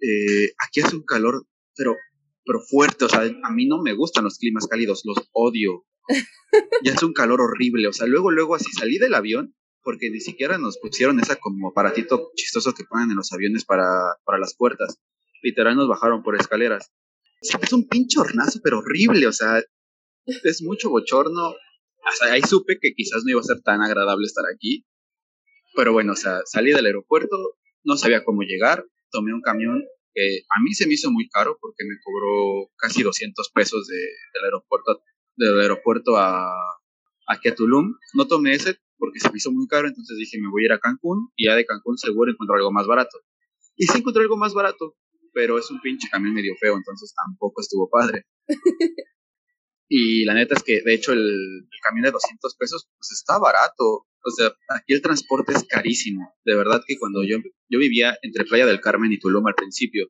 eh, 0.00 0.52
aquí 0.64 0.80
hace 0.80 0.94
un 0.94 1.02
calor, 1.02 1.44
pero, 1.76 1.96
pero 2.44 2.60
fuerte, 2.60 3.06
o 3.06 3.08
sea, 3.08 3.28
a 3.42 3.50
mí 3.50 3.66
no 3.66 3.82
me 3.82 3.94
gustan 3.94 4.22
los 4.22 4.38
climas 4.38 4.68
cálidos, 4.68 5.02
los 5.04 5.28
odio. 5.32 5.84
Ya 6.82 6.94
es 6.94 7.02
un 7.02 7.12
calor 7.12 7.42
horrible, 7.42 7.88
o 7.88 7.92
sea, 7.92 8.06
luego, 8.06 8.30
luego 8.30 8.54
así 8.54 8.72
salí 8.72 8.96
del 8.96 9.12
avión, 9.12 9.54
porque 9.82 10.08
ni 10.08 10.20
siquiera 10.20 10.56
nos 10.56 10.78
pusieron 10.78 11.20
esa 11.20 11.36
como 11.36 11.68
aparatito 11.68 12.30
chistoso 12.36 12.72
que 12.72 12.84
ponen 12.84 13.10
en 13.10 13.16
los 13.16 13.32
aviones 13.34 13.66
para, 13.66 13.84
para 14.24 14.38
las 14.38 14.56
puertas. 14.56 14.98
Literal 15.42 15.76
nos 15.76 15.88
bajaron 15.88 16.22
por 16.22 16.36
escaleras 16.36 16.90
es 17.40 17.72
un 17.72 17.88
pinche 17.88 18.18
hornazo, 18.20 18.60
pero 18.62 18.78
horrible, 18.78 19.26
o 19.26 19.32
sea, 19.32 19.62
es 20.26 20.62
mucho 20.62 20.90
bochorno. 20.90 21.54
Sea, 22.18 22.32
ahí 22.32 22.42
supe 22.42 22.78
que 22.80 22.94
quizás 22.94 23.22
no 23.24 23.32
iba 23.32 23.40
a 23.40 23.44
ser 23.44 23.60
tan 23.62 23.82
agradable 23.82 24.26
estar 24.26 24.44
aquí. 24.52 24.86
Pero 25.74 25.92
bueno, 25.92 26.12
o 26.12 26.16
sea, 26.16 26.40
salí 26.46 26.72
del 26.72 26.86
aeropuerto, 26.86 27.36
no 27.84 27.96
sabía 27.96 28.24
cómo 28.24 28.42
llegar, 28.42 28.84
tomé 29.10 29.34
un 29.34 29.42
camión 29.42 29.84
que 30.14 30.40
a 30.48 30.62
mí 30.62 30.74
se 30.74 30.86
me 30.86 30.94
hizo 30.94 31.10
muy 31.10 31.28
caro 31.28 31.58
porque 31.60 31.84
me 31.84 31.96
cobró 32.02 32.70
casi 32.76 33.02
200 33.02 33.50
pesos 33.54 33.86
de, 33.86 33.96
del 33.96 34.44
aeropuerto, 34.44 35.02
del 35.36 35.60
aeropuerto 35.60 36.16
a, 36.16 36.50
aquí 37.28 37.48
a 37.48 37.54
Tulum. 37.54 37.94
No 38.14 38.26
tomé 38.26 38.54
ese 38.54 38.78
porque 38.96 39.20
se 39.20 39.30
me 39.30 39.36
hizo 39.36 39.52
muy 39.52 39.66
caro, 39.68 39.86
entonces 39.86 40.16
dije, 40.16 40.40
me 40.40 40.50
voy 40.50 40.64
a 40.64 40.66
ir 40.66 40.72
a 40.72 40.80
Cancún 40.80 41.30
y 41.36 41.46
ya 41.46 41.54
de 41.54 41.66
Cancún 41.66 41.98
seguro 41.98 42.32
encuentro 42.32 42.56
algo 42.56 42.72
más 42.72 42.86
barato. 42.86 43.18
Y 43.76 43.86
sí 43.86 43.98
encontré 43.98 44.22
algo 44.22 44.36
más 44.36 44.54
barato, 44.54 44.96
pero 45.32 45.58
es 45.58 45.70
un 45.70 45.80
pinche 45.80 46.08
camión 46.10 46.34
medio 46.34 46.54
feo, 46.60 46.76
entonces 46.76 47.14
tampoco 47.14 47.60
estuvo 47.60 47.88
padre. 47.88 48.26
y 49.88 50.24
la 50.24 50.34
neta 50.34 50.54
es 50.54 50.62
que, 50.62 50.82
de 50.82 50.94
hecho, 50.94 51.12
el, 51.12 51.68
camión 51.82 52.04
de 52.04 52.10
200 52.10 52.56
pesos, 52.56 52.90
pues 52.98 53.12
está 53.12 53.38
barato. 53.38 54.06
O 54.24 54.30
sea, 54.30 54.52
aquí 54.68 54.94
el 54.94 55.02
transporte 55.02 55.52
es 55.52 55.64
carísimo. 55.64 56.34
De 56.44 56.54
verdad 56.56 56.82
que 56.86 56.98
cuando 56.98 57.22
yo, 57.24 57.38
yo 57.68 57.78
vivía 57.78 58.16
entre 58.22 58.44
Playa 58.44 58.66
del 58.66 58.80
Carmen 58.80 59.12
y 59.12 59.18
Tulum 59.18 59.46
al 59.46 59.54
principio, 59.54 60.08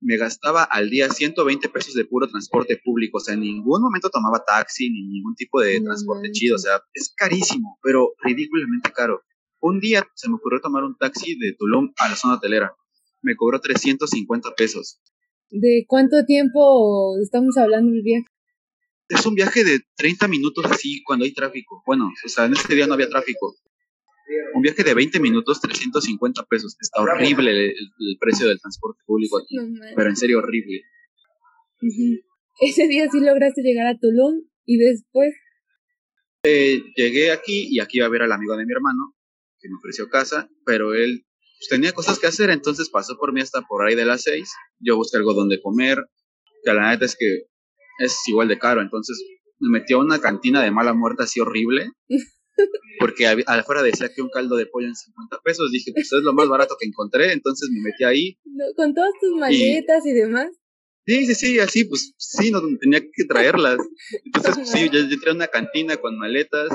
me 0.00 0.16
gastaba 0.18 0.62
al 0.64 0.90
día 0.90 1.08
120 1.08 1.68
pesos 1.70 1.94
de 1.94 2.04
puro 2.04 2.28
transporte 2.28 2.78
público. 2.84 3.18
O 3.18 3.20
sea, 3.20 3.34
en 3.34 3.40
ningún 3.40 3.82
momento 3.82 4.10
tomaba 4.10 4.44
taxi 4.44 4.90
ni 4.90 5.06
ningún 5.06 5.34
tipo 5.34 5.60
de 5.60 5.80
transporte 5.80 6.30
chido. 6.32 6.56
O 6.56 6.58
sea, 6.58 6.80
es 6.92 7.12
carísimo, 7.16 7.78
pero 7.82 8.12
ridículamente 8.22 8.92
caro. 8.92 9.22
Un 9.60 9.80
día 9.80 10.06
se 10.14 10.28
me 10.28 10.36
ocurrió 10.36 10.60
tomar 10.60 10.84
un 10.84 10.96
taxi 10.96 11.38
de 11.38 11.54
Tulum 11.58 11.92
a 11.96 12.08
la 12.08 12.16
zona 12.16 12.34
hotelera 12.34 12.74
me 13.26 13.34
cobró 13.34 13.60
350 13.60 14.54
pesos. 14.56 15.00
¿De 15.50 15.84
cuánto 15.86 16.24
tiempo 16.24 17.18
estamos 17.20 17.56
hablando 17.56 17.92
del 17.92 18.02
viaje? 18.02 18.26
Es 19.08 19.26
un 19.26 19.34
viaje 19.34 19.64
de 19.64 19.80
30 19.96 20.28
minutos 20.28 20.64
así 20.66 21.02
cuando 21.04 21.24
hay 21.24 21.34
tráfico. 21.34 21.82
Bueno, 21.86 22.06
o 22.06 22.28
sea, 22.28 22.46
en 22.46 22.54
este 22.54 22.74
día 22.74 22.86
no 22.86 22.94
había 22.94 23.08
tráfico. 23.08 23.56
Un 24.54 24.62
viaje 24.62 24.82
de 24.82 24.94
20 24.94 25.20
minutos, 25.20 25.60
350 25.60 26.44
pesos. 26.44 26.76
Está 26.80 27.02
horrible 27.02 27.68
el, 27.68 28.18
precio 28.20 28.48
del 28.48 28.60
transporte 28.60 29.00
público 29.04 29.38
aquí. 29.38 29.56
pero 29.94 30.08
en 30.08 30.16
serio 30.16 30.38
horrible. 30.38 30.82
Ese 32.60 32.88
día 32.88 33.08
sí 33.10 33.20
lograste 33.20 33.62
llegar 33.62 33.86
a 33.86 33.98
Tulum 33.98 34.42
y 34.64 34.78
después... 34.78 35.34
Eh, 36.44 36.80
llegué 36.94 37.32
aquí 37.32 37.66
y 37.70 37.80
aquí 37.80 37.98
iba 37.98 38.06
a 38.06 38.10
ver 38.10 38.22
al 38.22 38.32
amigo 38.32 38.56
de 38.56 38.64
mi 38.64 38.72
hermano 38.72 39.16
que 39.58 39.68
me 39.68 39.76
ofreció 39.76 40.08
casa, 40.08 40.48
pero 40.64 40.94
él 40.94 41.25
pues, 41.58 41.68
tenía 41.68 41.92
cosas 41.92 42.18
que 42.18 42.26
hacer, 42.26 42.50
entonces 42.50 42.90
pasó 42.90 43.16
por 43.16 43.32
mí 43.32 43.40
hasta 43.40 43.62
por 43.62 43.86
ahí 43.86 43.94
de 43.94 44.04
las 44.04 44.22
seis. 44.22 44.52
Yo 44.78 44.96
busqué 44.96 45.16
algo 45.16 45.34
donde 45.34 45.60
comer, 45.60 45.98
que 46.64 46.72
la 46.72 46.90
neta 46.90 47.04
es 47.04 47.16
que 47.16 47.44
es 47.98 48.16
igual 48.28 48.48
de 48.48 48.58
caro, 48.58 48.82
entonces 48.82 49.22
me 49.58 49.78
metió 49.78 49.98
a 49.98 50.04
una 50.04 50.20
cantina 50.20 50.62
de 50.62 50.70
mala 50.70 50.92
muerte 50.92 51.22
así 51.22 51.40
horrible, 51.40 51.90
porque 53.00 53.26
afuera 53.26 53.82
decía 53.82 54.10
que 54.14 54.22
un 54.22 54.30
caldo 54.30 54.56
de 54.56 54.66
pollo 54.66 54.86
en 54.86 54.94
50 54.94 55.40
pesos. 55.44 55.70
Dije, 55.70 55.92
pues 55.92 56.12
es 56.12 56.22
lo 56.22 56.32
más 56.32 56.48
barato 56.48 56.76
que 56.78 56.86
encontré, 56.86 57.32
entonces 57.32 57.68
me 57.72 57.80
metí 57.82 58.04
ahí. 58.04 58.38
con 58.76 58.94
todas 58.94 59.12
tus 59.20 59.32
maletas 59.32 60.04
y, 60.06 60.12
demás. 60.12 60.50
Sí, 61.06 61.26
sí, 61.26 61.34
sí, 61.34 61.58
así, 61.60 61.84
pues 61.84 62.14
sí, 62.16 62.50
no 62.50 62.60
tenía 62.80 63.00
que 63.00 63.24
traerlas. 63.28 63.78
Entonces, 64.24 64.54
pues, 64.56 64.70
sí, 64.70 64.90
yo, 64.90 64.98
yo 64.98 65.14
entré 65.14 65.30
a 65.30 65.34
una 65.34 65.46
cantina 65.46 65.98
con 65.98 66.18
maletas, 66.18 66.68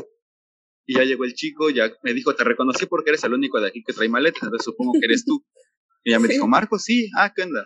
y 0.91 0.95
ya 0.95 1.05
llegó 1.05 1.23
el 1.23 1.33
chico, 1.33 1.69
ya 1.69 1.89
me 2.03 2.13
dijo, 2.13 2.35
te 2.35 2.43
reconocí 2.43 2.85
porque 2.85 3.11
eres 3.11 3.23
el 3.23 3.33
único 3.33 3.61
de 3.61 3.69
aquí 3.69 3.81
que 3.81 3.93
trae 3.93 4.09
maletas, 4.09 4.43
entonces 4.43 4.65
supongo 4.65 4.91
que 4.99 5.05
eres 5.05 5.23
tú. 5.23 5.41
Y 6.03 6.11
ya 6.11 6.19
me 6.19 6.27
dijo, 6.27 6.49
Marco, 6.49 6.77
sí, 6.77 7.09
ah, 7.17 7.31
¿qué 7.33 7.43
onda? 7.43 7.65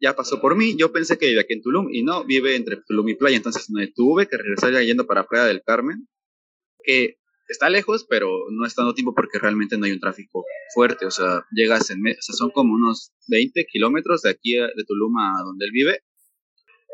Ya 0.00 0.16
pasó 0.16 0.40
por 0.40 0.56
mí, 0.56 0.74
yo 0.74 0.90
pensé 0.90 1.18
que 1.18 1.26
vivía 1.26 1.42
aquí 1.42 1.52
en 1.52 1.60
Tulum 1.60 1.88
y 1.92 2.02
no, 2.02 2.24
vive 2.24 2.56
entre 2.56 2.78
Tulum 2.86 3.10
y 3.10 3.14
Playa, 3.14 3.36
entonces 3.36 3.68
me 3.68 3.88
tuve 3.88 4.26
que 4.26 4.38
regresar 4.38 4.72
ya 4.72 4.80
yendo 4.80 5.06
para 5.06 5.26
Playa 5.26 5.44
del 5.44 5.60
Carmen, 5.60 6.08
que 6.82 7.18
está 7.46 7.68
lejos, 7.68 8.06
pero 8.08 8.30
no 8.50 8.64
es 8.64 8.74
tanto 8.74 8.94
tiempo 8.94 9.14
porque 9.14 9.38
realmente 9.38 9.76
no 9.76 9.84
hay 9.84 9.92
un 9.92 10.00
tráfico 10.00 10.46
fuerte, 10.72 11.04
o 11.04 11.10
sea, 11.10 11.44
llegas 11.52 11.90
en, 11.90 12.00
o 12.00 12.22
sea, 12.22 12.34
son 12.34 12.50
como 12.52 12.72
unos 12.72 13.12
20 13.28 13.66
kilómetros 13.66 14.22
de 14.22 14.30
aquí 14.30 14.54
de 14.54 14.84
Tulum 14.86 15.18
a 15.18 15.42
donde 15.44 15.66
él 15.66 15.72
vive, 15.72 16.04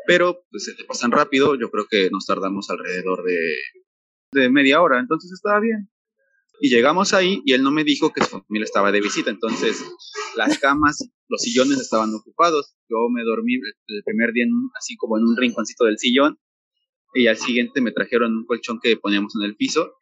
pero 0.05 0.43
pues 0.51 0.65
se 0.65 0.73
te 0.73 0.83
pasan 0.83 1.11
rápido, 1.11 1.55
yo 1.55 1.71
creo 1.71 1.85
que 1.89 2.09
nos 2.09 2.25
tardamos 2.25 2.69
alrededor 2.69 3.23
de 3.23 3.37
de 4.31 4.49
media 4.49 4.81
hora, 4.81 4.99
entonces 4.99 5.31
estaba 5.31 5.59
bien. 5.59 5.89
Y 6.59 6.69
llegamos 6.69 7.13
ahí 7.13 7.41
y 7.45 7.53
él 7.53 7.61
no 7.61 7.71
me 7.71 7.83
dijo 7.83 8.11
que 8.11 8.23
su 8.23 8.41
familia 8.41 8.65
estaba 8.65 8.91
de 8.91 9.01
visita, 9.01 9.29
entonces 9.29 9.83
las 10.35 10.57
camas, 10.57 11.07
los 11.27 11.41
sillones 11.41 11.79
estaban 11.79 12.13
ocupados. 12.13 12.75
Yo 12.89 13.09
me 13.13 13.23
dormí 13.23 13.55
el 13.55 14.03
primer 14.03 14.33
día 14.33 14.45
así 14.77 14.97
como 14.97 15.17
en 15.17 15.25
un 15.25 15.37
rinconcito 15.37 15.85
del 15.85 15.99
sillón 15.99 16.39
y 17.13 17.27
al 17.27 17.37
siguiente 17.37 17.81
me 17.81 17.91
trajeron 17.91 18.35
un 18.35 18.45
colchón 18.45 18.79
que 18.81 18.97
poníamos 18.97 19.35
en 19.35 19.43
el 19.43 19.55
piso 19.55 19.93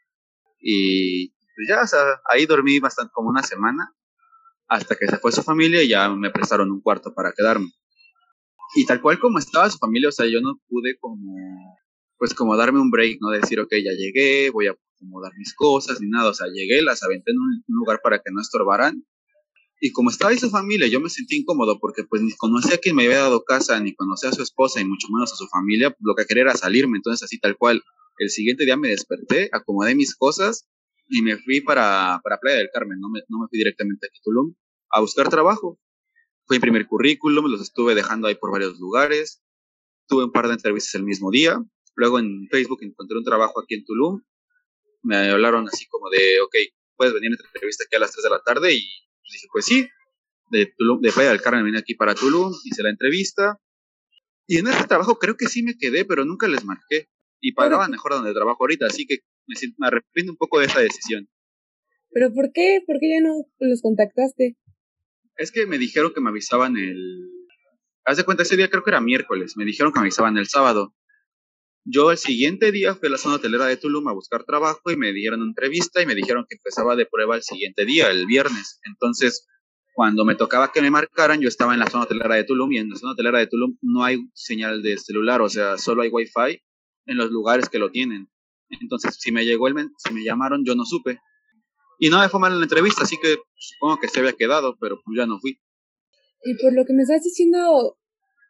y 0.60 1.30
pues 1.56 1.68
ya, 1.68 1.82
o 1.84 1.88
sea, 1.88 2.22
ahí 2.32 2.46
dormí 2.46 2.80
bastante 2.80 3.12
como 3.14 3.30
una 3.30 3.44
semana 3.44 3.94
hasta 4.68 4.96
que 4.96 5.08
se 5.08 5.18
fue 5.18 5.32
su 5.32 5.44
familia 5.44 5.84
y 5.84 5.90
ya 5.90 6.10
me 6.10 6.32
prestaron 6.32 6.72
un 6.72 6.82
cuarto 6.82 7.14
para 7.14 7.34
quedarme. 7.34 7.72
Y 8.76 8.86
tal 8.86 9.02
cual 9.02 9.20
como 9.20 9.40
estaba 9.40 9.70
su 9.70 9.78
familia, 9.78 10.10
o 10.10 10.12
sea, 10.12 10.26
yo 10.26 10.42
no 10.42 10.60
pude 10.68 10.98
como 11.00 11.78
pues 12.26 12.34
como 12.34 12.58
darme 12.58 12.82
un 12.82 12.90
break, 12.90 13.20
¿no? 13.22 13.30
decir, 13.30 13.60
ok, 13.60 13.70
ya 13.84 13.92
llegué, 13.92 14.50
voy 14.50 14.66
a 14.66 14.72
acomodar 14.72 15.32
mis 15.38 15.54
cosas, 15.54 16.02
ni 16.02 16.10
nada, 16.10 16.32
o 16.32 16.34
sea, 16.34 16.48
llegué, 16.52 16.82
las 16.82 17.04
aventé 17.04 17.30
en 17.30 17.38
un, 17.38 17.64
lugar 17.68 18.00
para 18.02 18.18
que 18.18 18.32
no 18.32 18.42
estorbaran. 18.42 19.06
Y 19.80 19.92
como 19.92 20.10
estaba 20.10 20.32
ahí 20.32 20.40
su 20.40 20.50
familia, 20.50 20.88
yo 20.88 21.00
me 21.00 21.12
sentí 21.12 21.36
incómodo 21.36 21.78
porque 21.80 22.04
pues 22.04 22.24
ni 22.24 22.32
conocía 22.36 22.78
a 22.78 22.78
quien 22.80 22.96
me 22.96 23.06
había 23.06 23.20
dado 23.20 23.44
casa, 23.44 23.80
ni 23.80 23.94
conocía 23.94 24.30
a 24.30 24.34
su 24.34 24.42
esposa, 24.42 24.82
y 24.82 24.86
mucho 24.86 25.08
menos 25.12 25.34
a 25.34 25.36
su 25.36 25.46
familia, 25.50 25.96
lo 26.00 26.16
que 26.16 26.26
quería 26.26 26.46
era 26.46 26.56
salirme, 26.56 26.98
entonces 26.98 27.22
así 27.22 27.40
tal 27.40 27.58
cual. 27.58 27.84
El 28.18 28.32
siguiente 28.32 28.66
día 28.66 28.76
me 28.76 28.88
desperté, 28.88 29.52
acomodé 29.52 29.94
mis 29.94 30.16
cosas 30.16 30.68
y 31.08 31.22
me 31.22 31.38
fui 31.38 31.62
para, 31.62 32.22
para 32.24 32.40
Playa 32.40 32.58
del 32.58 32.70
Carmen, 32.74 33.00
no 33.00 33.10
me, 33.12 33.20
no 33.30 33.38
me 33.38 33.48
fui 33.50 33.60
directamente 33.60 34.08
a 34.08 34.10
Tulum 34.24 34.56
a 34.90 35.00
buscar 35.00 35.30
trabajo. 35.30 35.80
Fui 36.48 36.56
a 36.56 36.58
imprimir 36.58 36.88
currículum, 36.88 37.46
los 37.52 37.62
estuve 37.62 37.94
dejando 37.94 38.28
ahí 38.28 38.36
por 38.36 38.52
varios 38.52 38.80
lugares, 38.80 39.44
tuve 40.08 40.24
un 40.24 40.32
par 40.32 40.48
de 40.48 40.54
entrevistas 40.54 40.96
el 40.96 41.04
mismo 41.04 41.30
día, 41.30 41.64
Luego 41.96 42.20
en 42.20 42.48
Facebook 42.50 42.80
encontré 42.82 43.18
un 43.18 43.24
trabajo 43.24 43.60
aquí 43.60 43.76
en 43.76 43.86
Tulum. 43.86 44.22
Me 45.04 45.30
hablaron 45.30 45.68
así 45.68 45.88
como 45.88 46.10
de, 46.10 46.42
ok, 46.42 46.56
puedes 46.96 47.14
venir 47.14 47.32
a 47.32 47.48
entrevista 47.48 47.84
aquí 47.86 47.96
a 47.96 48.00
las 48.00 48.12
3 48.12 48.24
de 48.24 48.30
la 48.30 48.42
tarde. 48.42 48.74
Y 48.74 48.82
dije, 49.32 49.48
pues 49.52 49.66
sí, 49.66 49.88
de, 50.52 50.74
Tulum, 50.78 51.02
de 51.02 51.12
Playa 51.12 51.30
del 51.30 51.42
Carmen 51.42 51.66
vine 51.66 51.80
aquí 51.80 51.96
para 51.96 52.16
Tulum, 52.16 52.54
hice 52.64 52.84
la 52.84 52.90
entrevista. 52.90 53.60
Y 54.48 54.58
en 54.58 54.68
ese 54.68 54.88
trabajo 54.88 55.18
creo 55.18 55.38
que 55.38 55.48
sí 55.48 55.64
me 55.64 55.78
quedé, 55.78 56.06
pero 56.06 56.26
nunca 56.26 56.48
les 56.48 56.64
marqué. 56.66 57.10
Y 57.40 57.54
pagaban 57.54 57.92
mejor 57.92 58.14
donde 58.14 58.34
trabajo 58.34 58.64
ahorita, 58.64 58.88
así 58.88 59.06
que 59.06 59.20
me, 59.48 59.56
me 59.78 59.88
arrepiento 59.88 60.32
un 60.32 60.38
poco 60.38 60.60
de 60.60 60.66
esa 60.66 60.80
decisión. 60.80 61.28
¿Pero 62.12 62.34
por 62.34 62.52
qué? 62.54 62.80
¿Por 62.86 62.98
qué 63.00 63.10
ya 63.10 63.22
no 63.22 63.44
los 63.60 63.82
contactaste? 63.82 64.58
Es 65.36 65.52
que 65.52 65.66
me 65.66 65.78
dijeron 65.78 66.14
que 66.14 66.22
me 66.22 66.30
avisaban 66.30 66.78
el... 66.78 67.30
Haz 68.06 68.18
de 68.18 68.24
cuenta, 68.24 68.44
ese 68.44 68.56
día 68.56 68.70
creo 68.70 68.84
que 68.84 68.92
era 68.92 69.02
miércoles. 69.02 69.58
Me 69.58 69.66
dijeron 69.66 69.92
que 69.92 70.00
me 70.00 70.06
avisaban 70.06 70.38
el 70.38 70.48
sábado. 70.48 70.96
Yo 71.88 72.10
el 72.10 72.18
siguiente 72.18 72.72
día 72.72 72.96
fui 72.96 73.10
a 73.10 73.12
la 73.12 73.20
zona 73.20 73.36
hotelera 73.36 73.68
de 73.68 73.78
Tulum 73.78 74.08
a 74.08 74.14
buscar 74.14 74.44
trabajo 74.44 74.90
y 74.90 74.98
me 74.98 75.14
dieron 75.14 75.42
una 75.42 75.50
entrevista 75.50 76.02
y 76.02 76.08
me 76.08 76.16
dijeron 76.16 76.48
que 76.50 76.56
empezaba 76.56 76.96
de 76.96 77.06
prueba 77.06 77.36
el 77.36 77.44
siguiente 77.44 77.86
día, 77.86 78.10
el 78.10 78.26
viernes. 78.26 78.80
Entonces, 78.86 79.48
cuando 79.94 80.26
me 80.26 80.34
tocaba 80.34 80.72
que 80.72 80.82
me 80.82 80.90
marcaran, 80.90 81.42
yo 81.42 81.48
estaba 81.48 81.74
en 81.74 81.80
la 81.80 81.88
zona 81.88 82.06
hotelera 82.06 82.36
de 82.36 82.44
Tulum 82.44 82.72
y 82.74 82.80
en 82.80 82.90
la 82.90 82.96
zona 82.96 83.14
hotelera 83.14 83.38
de 83.38 83.46
Tulum 83.46 83.78
no 83.84 84.04
hay 84.04 84.18
señal 84.34 84.82
de 84.82 84.98
celular, 84.98 85.44
o 85.44 85.50
sea, 85.50 85.78
solo 85.78 86.02
hay 86.02 86.10
wifi 86.10 86.60
en 87.06 87.18
los 87.18 87.30
lugares 87.30 87.70
que 87.70 87.78
lo 87.78 87.92
tienen. 87.92 88.30
Entonces, 88.70 89.18
si 89.20 89.32
me 89.32 89.46
llegó 89.46 89.68
el 89.68 89.76
si 90.00 90.12
me 90.12 90.24
llamaron, 90.24 90.66
yo 90.66 90.74
no 90.74 90.86
supe. 90.86 91.20
Y 92.00 92.10
no 92.10 92.20
me 92.20 92.30
fue 92.30 92.40
mal 92.40 92.52
en 92.52 92.60
la 92.60 92.66
entrevista, 92.66 93.04
así 93.04 93.18
que 93.22 93.38
supongo 93.56 94.00
que 94.00 94.08
se 94.08 94.22
había 94.22 94.34
quedado, 94.34 94.76
pero 94.82 95.00
pues 95.06 95.16
ya 95.18 95.28
no 95.28 95.40
fui. 95.40 95.60
Y 96.44 96.56
por 96.56 96.74
lo 96.74 96.84
que 96.84 96.94
me 96.94 97.04
estás 97.04 97.24
diciendo, 97.24 97.96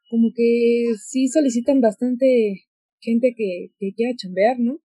como 0.10 0.30
que 0.34 0.94
sí 1.06 1.28
solicitan 1.28 1.82
bastante 1.82 2.65
gente 3.06 3.34
que, 3.38 3.72
que 3.80 3.94
quiera 3.96 4.14
chambear, 4.18 4.58
¿no? 4.60 4.80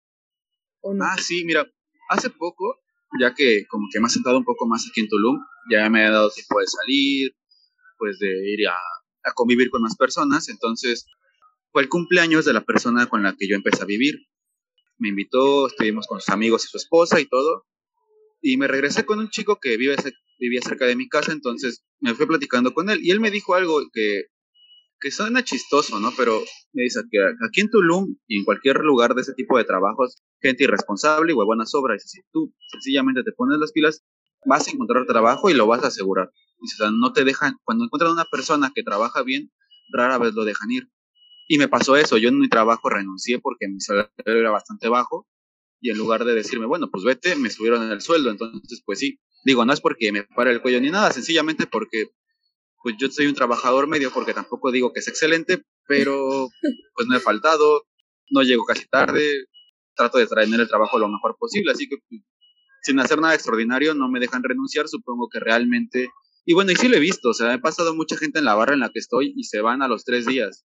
Ah, 1.00 1.16
sí, 1.20 1.44
mira, 1.44 1.70
hace 2.08 2.30
poco, 2.30 2.80
ya 3.20 3.34
que 3.34 3.66
como 3.68 3.86
que 3.92 4.00
me 4.00 4.06
ha 4.06 4.08
sentado 4.08 4.38
un 4.38 4.44
poco 4.44 4.66
más 4.66 4.86
aquí 4.88 5.00
en 5.00 5.08
Tulum, 5.08 5.38
ya 5.70 5.88
me 5.90 6.04
ha 6.04 6.10
dado 6.10 6.30
tiempo 6.30 6.60
de 6.60 6.66
salir, 6.66 7.36
pues 7.98 8.18
de 8.18 8.52
ir 8.52 8.66
a, 8.68 8.76
a 9.24 9.32
convivir 9.34 9.70
con 9.70 9.82
más 9.82 9.96
personas, 9.96 10.48
entonces, 10.48 11.06
fue 11.76 11.82
el 11.82 11.90
cumpleaños 11.90 12.46
de 12.46 12.54
la 12.54 12.64
persona 12.64 13.06
con 13.06 13.22
la 13.22 13.36
que 13.36 13.46
yo 13.46 13.54
empecé 13.54 13.82
a 13.82 13.84
vivir. 13.86 14.28
Me 14.96 15.10
invitó, 15.10 15.66
estuvimos 15.66 16.06
con 16.06 16.20
sus 16.20 16.30
amigos 16.30 16.64
y 16.64 16.68
su 16.68 16.78
esposa 16.78 17.20
y 17.20 17.26
todo. 17.26 17.66
Y 18.40 18.56
me 18.56 18.66
regresé 18.66 19.04
con 19.04 19.18
un 19.18 19.28
chico 19.28 19.58
que 19.60 19.76
vive, 19.76 19.94
vivía 20.38 20.62
cerca 20.62 20.86
de 20.86 20.96
mi 20.96 21.06
casa, 21.06 21.32
entonces 21.32 21.84
me 22.00 22.14
fui 22.14 22.24
platicando 22.24 22.72
con 22.72 22.88
él. 22.88 23.00
Y 23.02 23.10
él 23.10 23.20
me 23.20 23.30
dijo 23.30 23.54
algo 23.54 23.82
que, 23.92 24.22
que 25.00 25.10
suena 25.10 25.44
chistoso, 25.44 26.00
¿no? 26.00 26.12
Pero 26.16 26.40
me 26.72 26.84
dice 26.84 27.00
que 27.10 27.18
aquí 27.46 27.60
en 27.60 27.70
Tulum 27.70 28.16
y 28.26 28.38
en 28.38 28.44
cualquier 28.44 28.78
lugar 28.78 29.14
de 29.14 29.22
ese 29.22 29.34
tipo 29.34 29.58
de 29.58 29.64
trabajos, 29.64 30.22
gente 30.40 30.64
irresponsable 30.64 31.32
y 31.32 31.34
buenas 31.34 31.74
obras. 31.74 32.04
Y 32.04 32.08
si 32.08 32.20
tú 32.32 32.54
sencillamente 32.70 33.22
te 33.22 33.32
pones 33.32 33.58
las 33.58 33.72
pilas, 33.72 34.04
vas 34.44 34.68
a 34.68 34.70
encontrar 34.70 35.06
trabajo 35.06 35.50
y 35.50 35.54
lo 35.54 35.66
vas 35.66 35.84
a 35.84 35.88
asegurar. 35.88 36.30
Dice, 36.60 36.76
o 36.76 36.86
sea, 36.86 36.90
no 36.90 37.12
te 37.12 37.24
dejan, 37.24 37.56
cuando 37.64 37.84
encuentran 37.84 38.12
una 38.12 38.24
persona 38.24 38.72
que 38.74 38.82
trabaja 38.82 39.22
bien, 39.22 39.50
rara 39.92 40.18
vez 40.18 40.34
lo 40.34 40.44
dejan 40.44 40.70
ir. 40.70 40.88
Y 41.48 41.58
me 41.58 41.68
pasó 41.68 41.96
eso, 41.96 42.16
yo 42.16 42.28
en 42.28 42.38
mi 42.38 42.48
trabajo 42.48 42.88
renuncié 42.88 43.38
porque 43.38 43.68
mi 43.68 43.80
salario 43.80 44.10
era 44.24 44.50
bastante 44.50 44.88
bajo 44.88 45.28
y 45.80 45.90
en 45.90 45.98
lugar 45.98 46.24
de 46.24 46.34
decirme, 46.34 46.66
bueno, 46.66 46.90
pues 46.90 47.04
vete, 47.04 47.36
me 47.36 47.50
subieron 47.50 47.82
en 47.84 47.92
el 47.92 48.00
sueldo, 48.00 48.30
entonces 48.30 48.82
pues 48.84 48.98
sí, 48.98 49.20
digo, 49.44 49.64
no 49.64 49.72
es 49.72 49.80
porque 49.80 50.10
me 50.10 50.24
pare 50.24 50.50
el 50.50 50.60
cuello 50.60 50.80
ni 50.80 50.90
nada, 50.90 51.12
sencillamente 51.12 51.66
porque 51.66 52.10
pues 52.86 52.94
yo 53.00 53.08
soy 53.10 53.26
un 53.26 53.34
trabajador 53.34 53.88
medio 53.88 54.12
porque 54.12 54.32
tampoco 54.32 54.70
digo 54.70 54.92
que 54.92 55.00
es 55.00 55.08
excelente, 55.08 55.64
pero 55.88 56.48
pues 56.94 57.08
no 57.08 57.16
he 57.16 57.20
faltado, 57.20 57.82
no 58.30 58.42
llego 58.42 58.64
casi 58.64 58.86
tarde, 58.86 59.46
trato 59.96 60.18
de 60.18 60.28
traer 60.28 60.48
el 60.48 60.68
trabajo 60.68 60.96
lo 60.96 61.08
mejor 61.08 61.36
posible, 61.36 61.72
así 61.72 61.88
que 61.88 61.96
pues, 62.08 62.22
sin 62.82 63.00
hacer 63.00 63.20
nada 63.20 63.34
extraordinario 63.34 63.94
no 63.94 64.08
me 64.08 64.20
dejan 64.20 64.44
renunciar, 64.44 64.86
supongo 64.86 65.28
que 65.28 65.40
realmente 65.40 66.10
y 66.48 66.54
bueno, 66.54 66.70
y 66.70 66.76
sí 66.76 66.86
lo 66.86 66.96
he 66.96 67.00
visto, 67.00 67.30
o 67.30 67.34
sea, 67.34 67.54
he 67.54 67.58
pasado 67.58 67.92
mucha 67.96 68.16
gente 68.16 68.38
en 68.38 68.44
la 68.44 68.54
barra 68.54 68.74
en 68.74 68.80
la 68.80 68.90
que 68.90 69.00
estoy 69.00 69.34
y 69.36 69.42
se 69.42 69.60
van 69.60 69.82
a 69.82 69.88
los 69.88 70.04
tres 70.04 70.26
días. 70.26 70.64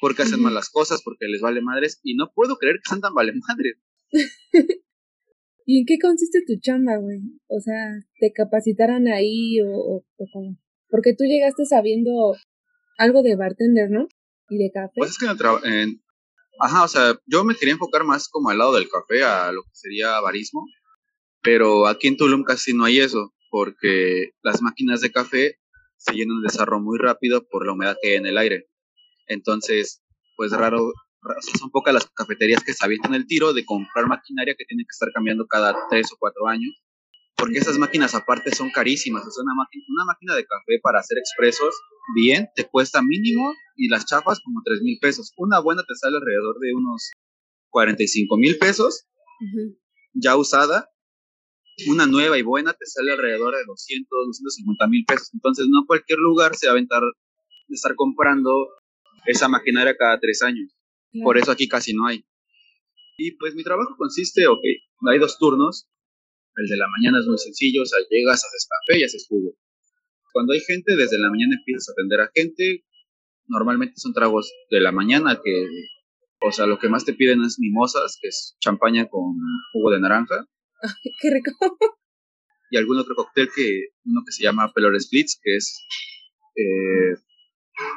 Porque 0.00 0.22
hacen 0.22 0.40
malas 0.40 0.70
cosas, 0.70 1.02
porque 1.04 1.26
les 1.26 1.42
vale 1.42 1.60
madres. 1.60 2.00
Y 2.02 2.14
no 2.14 2.32
puedo 2.32 2.56
creer 2.56 2.76
que 2.76 2.88
sean 2.88 3.02
tan 3.02 3.12
vale 3.12 3.34
madres. 3.46 3.76
¿Y 5.66 5.80
en 5.80 5.84
qué 5.84 5.98
consiste 6.00 6.42
tu 6.46 6.58
chamba, 6.58 6.96
güey? 6.96 7.20
O 7.48 7.60
sea, 7.60 8.00
¿te 8.18 8.32
capacitaran 8.32 9.08
ahí 9.08 9.60
o, 9.60 10.02
o, 10.16 10.26
cómo? 10.32 10.56
Porque 10.88 11.14
tú 11.16 11.24
llegaste 11.24 11.64
sabiendo 11.64 12.34
algo 12.96 13.22
de 13.22 13.36
bartender, 13.36 13.90
¿no? 13.90 14.08
Y 14.48 14.58
de 14.58 14.70
café. 14.72 14.94
Pues 14.96 15.10
es 15.10 15.18
que 15.18 15.26
en, 15.64 16.00
Ajá, 16.60 16.82
o 16.82 16.88
sea, 16.88 17.16
yo 17.26 17.44
me 17.44 17.54
quería 17.54 17.74
enfocar 17.74 18.04
más 18.04 18.28
como 18.28 18.50
al 18.50 18.58
lado 18.58 18.74
del 18.74 18.88
café, 18.88 19.22
a 19.22 19.52
lo 19.52 19.62
que 19.62 19.70
sería 19.72 20.20
barismo. 20.20 20.66
Pero 21.40 21.86
aquí 21.86 22.08
en 22.08 22.16
Tulum 22.16 22.42
casi 22.42 22.74
no 22.74 22.84
hay 22.84 22.98
eso 22.98 23.32
porque 23.50 24.30
las 24.42 24.60
máquinas 24.60 25.00
de 25.00 25.12
café 25.12 25.58
se 25.96 26.14
llenan 26.14 26.42
de 26.42 26.50
sarro 26.50 26.80
muy 26.80 26.98
rápido 26.98 27.46
por 27.48 27.64
la 27.64 27.72
humedad 27.72 27.96
que 28.02 28.10
hay 28.10 28.16
en 28.16 28.26
el 28.26 28.38
aire. 28.38 28.68
Entonces, 29.26 30.02
pues 30.36 30.52
raro, 30.52 30.92
son 31.58 31.70
pocas 31.70 31.94
las 31.94 32.06
cafeterías 32.06 32.62
que 32.64 32.72
se 32.72 32.84
avientan 32.84 33.14
el 33.14 33.26
tiro 33.26 33.52
de 33.52 33.64
comprar 33.64 34.06
maquinaria 34.06 34.54
que 34.58 34.64
tienen 34.64 34.84
que 34.84 34.94
estar 34.94 35.12
cambiando 35.12 35.46
cada 35.46 35.76
tres 35.88 36.12
o 36.12 36.16
cuatro 36.18 36.48
años, 36.48 36.74
porque 37.38 37.58
esas 37.58 37.78
máquinas 37.78 38.14
aparte 38.14 38.54
son 38.54 38.70
carísimas. 38.70 39.26
O 39.26 39.30
sea, 39.30 39.44
una, 39.44 39.54
máquina, 39.54 39.84
una 39.88 40.04
máquina 40.04 40.34
de 40.34 40.44
café 40.44 40.80
para 40.82 40.98
hacer 40.98 41.18
expresos 41.18 41.74
bien 42.14 42.48
te 42.54 42.64
cuesta 42.64 43.00
mínimo 43.00 43.54
y 43.76 43.88
las 43.88 44.06
chafas 44.06 44.40
como 44.44 44.60
tres 44.64 44.82
mil 44.82 44.98
pesos. 45.00 45.32
Una 45.36 45.60
buena 45.60 45.82
te 45.82 45.94
sale 45.94 46.16
alrededor 46.16 46.58
de 46.58 46.74
unos 46.74 47.12
45 47.70 48.36
mil 48.38 48.58
pesos, 48.58 49.06
ya 50.14 50.36
usada, 50.36 50.90
una 51.86 52.06
nueva 52.06 52.38
y 52.38 52.42
buena 52.42 52.72
te 52.72 52.86
sale 52.86 53.12
alrededor 53.12 53.54
de 53.54 53.64
200, 53.66 54.08
250 54.10 54.86
mil 54.88 55.04
pesos. 55.04 55.30
Entonces, 55.32 55.66
no 55.68 55.84
cualquier 55.86 56.18
lugar 56.18 56.56
se 56.56 56.66
va 56.66 56.72
a 56.72 56.74
aventar 56.74 57.02
de 57.02 57.74
estar 57.74 57.94
comprando 57.94 58.68
esa 59.26 59.48
maquinaria 59.48 59.96
cada 59.96 60.18
tres 60.18 60.42
años. 60.42 60.74
Por 61.22 61.38
eso 61.38 61.52
aquí 61.52 61.68
casi 61.68 61.94
no 61.94 62.06
hay. 62.06 62.24
Y 63.16 63.32
pues 63.32 63.54
mi 63.54 63.64
trabajo 63.64 63.94
consiste, 63.96 64.46
ok, 64.46 64.62
hay 65.10 65.18
dos 65.18 65.38
turnos. 65.38 65.88
El 66.60 66.68
de 66.68 66.76
la 66.76 66.88
mañana 66.88 67.20
es 67.20 67.26
muy 67.26 67.38
sencillo, 67.38 67.82
o 67.82 67.86
sea, 67.86 67.98
llegas, 68.10 68.44
haces 68.44 68.68
café 68.68 69.00
y 69.00 69.04
haces 69.04 69.26
jugo. 69.28 69.54
Cuando 70.32 70.52
hay 70.52 70.60
gente, 70.60 70.96
desde 70.96 71.18
la 71.18 71.30
mañana 71.30 71.56
empiezas 71.56 71.88
a 71.88 71.92
atender 71.92 72.20
a 72.20 72.30
gente. 72.34 72.84
Normalmente 73.46 73.94
son 73.96 74.12
tragos 74.12 74.52
de 74.70 74.80
la 74.80 74.92
mañana 74.92 75.40
que, 75.42 75.66
o 76.42 76.52
sea, 76.52 76.66
lo 76.66 76.78
que 76.78 76.88
más 76.88 77.04
te 77.04 77.14
piden 77.14 77.42
es 77.42 77.58
mimosas, 77.58 78.18
que 78.20 78.28
es 78.28 78.56
champaña 78.60 79.08
con 79.08 79.34
jugo 79.72 79.90
de 79.90 80.00
naranja 80.00 80.46
qué 81.20 81.30
rico. 81.30 81.50
Y 82.70 82.76
algún 82.76 82.98
otro 82.98 83.14
cóctel 83.14 83.48
que, 83.54 83.88
uno 84.04 84.22
que 84.26 84.32
se 84.32 84.42
llama 84.42 84.72
Pelor 84.74 85.00
Splits, 85.00 85.40
que 85.42 85.56
es 85.56 85.86
eh, 86.54 87.14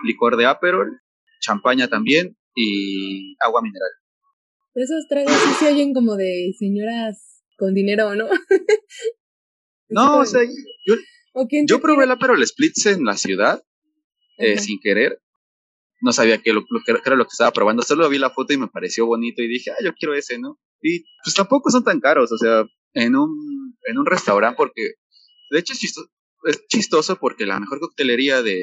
licor 0.05 0.37
de 0.37 0.45
Aperol, 0.45 1.01
champaña 1.41 1.89
también 1.89 2.37
y 2.55 3.35
agua 3.41 3.61
mineral. 3.61 3.89
Pero 4.73 4.85
esos 4.85 5.07
tragos 5.09 5.33
sí 5.33 5.53
se 5.59 5.73
oyen 5.73 5.93
como 5.93 6.15
de 6.15 6.53
señoras 6.57 7.30
con 7.61 7.75
dinero, 7.75 8.15
¿no? 8.15 8.27
no, 9.89 10.17
o 10.17 10.25
sea, 10.25 10.41
yo, 10.43 10.95
yo 11.67 11.79
probé 11.79 12.05
el 12.05 12.11
Aperol 12.11 12.43
Splits 12.43 12.87
en 12.87 13.05
la 13.05 13.15
ciudad, 13.15 13.63
eh, 14.37 14.57
sin 14.57 14.79
querer. 14.79 15.21
No 16.01 16.11
sabía 16.11 16.39
que, 16.39 16.53
lo, 16.53 16.63
que 16.63 16.91
era 17.05 17.15
lo 17.15 17.25
que 17.25 17.33
estaba 17.33 17.51
probando, 17.51 17.83
solo 17.83 18.09
vi 18.09 18.17
la 18.17 18.31
foto 18.31 18.51
y 18.53 18.57
me 18.57 18.67
pareció 18.67 19.05
bonito 19.05 19.43
y 19.43 19.47
dije, 19.47 19.69
ah, 19.69 19.83
yo 19.83 19.93
quiero 19.93 20.15
ese, 20.15 20.39
¿no? 20.39 20.59
Y 20.81 21.03
pues 21.23 21.35
tampoco 21.35 21.69
son 21.69 21.83
tan 21.83 21.99
caros, 21.99 22.31
o 22.31 22.37
sea, 22.39 22.65
en 22.95 23.15
un, 23.15 23.77
en 23.83 23.99
un 23.99 24.07
restaurante, 24.07 24.57
porque 24.57 24.93
de 25.51 25.59
hecho 25.59 25.73
es 25.73 25.79
chistoso, 25.79 26.09
es 26.45 26.65
chistoso 26.65 27.17
porque 27.17 27.45
la 27.45 27.59
mejor 27.59 27.79
coctelería 27.79 28.41
de, 28.41 28.57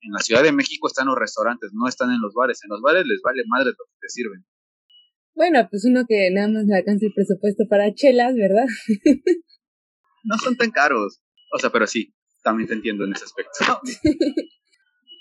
en 0.00 0.12
la 0.12 0.18
Ciudad 0.18 0.42
de 0.42 0.50
México 0.50 0.88
está 0.88 1.02
en 1.02 1.08
los 1.08 1.16
restaurantes, 1.16 1.70
no 1.72 1.86
están 1.86 2.10
en 2.10 2.20
los 2.20 2.34
bares. 2.34 2.58
En 2.64 2.70
los 2.70 2.80
bares 2.80 3.06
les 3.06 3.22
vale 3.22 3.44
madre 3.46 3.66
lo 3.66 3.84
que 3.84 3.98
te 4.00 4.08
sirven. 4.08 4.44
Bueno, 5.34 5.66
pues 5.68 5.84
uno 5.84 6.04
que 6.08 6.30
nada 6.30 6.48
más 6.48 6.64
le 6.66 6.76
alcanza 6.76 7.06
el 7.06 7.12
presupuesto 7.12 7.64
para 7.68 7.92
chelas, 7.92 8.34
¿verdad? 8.36 8.66
no 10.24 10.38
son 10.38 10.56
tan 10.56 10.70
caros. 10.70 11.20
O 11.52 11.58
sea, 11.58 11.70
pero 11.70 11.86
sí, 11.86 12.14
también 12.42 12.68
te 12.68 12.74
entiendo 12.74 13.04
en 13.04 13.12
ese 13.12 13.24
aspecto. 13.24 13.80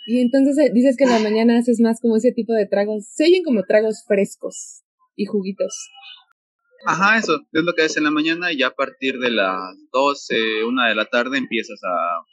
y 0.08 0.20
entonces 0.20 0.58
eh, 0.58 0.72
dices 0.74 0.98
que 0.98 1.06
en 1.06 1.12
la 1.12 1.20
mañana 1.20 1.58
haces 1.58 1.80
más 1.80 2.00
como 2.02 2.18
ese 2.18 2.32
tipo 2.32 2.54
de 2.54 2.68
tragos. 2.68 3.08
Se 3.14 3.26
oyen 3.26 3.44
como 3.44 3.64
tragos 3.64 4.04
frescos 4.08 4.84
y 5.16 5.26
juguitos. 5.26 5.90
Ajá, 6.86 7.18
eso, 7.18 7.40
es 7.52 7.64
lo 7.64 7.74
que 7.74 7.84
haces 7.84 7.98
en 7.98 8.04
la 8.04 8.12
mañana 8.12 8.52
y 8.52 8.58
ya 8.58 8.68
a 8.68 8.76
partir 8.76 9.18
de 9.18 9.32
las 9.32 9.76
12, 9.92 10.66
una 10.66 10.90
de 10.90 10.96
la 10.96 11.06
tarde 11.06 11.38
empiezas 11.38 11.80
a, 11.84 12.26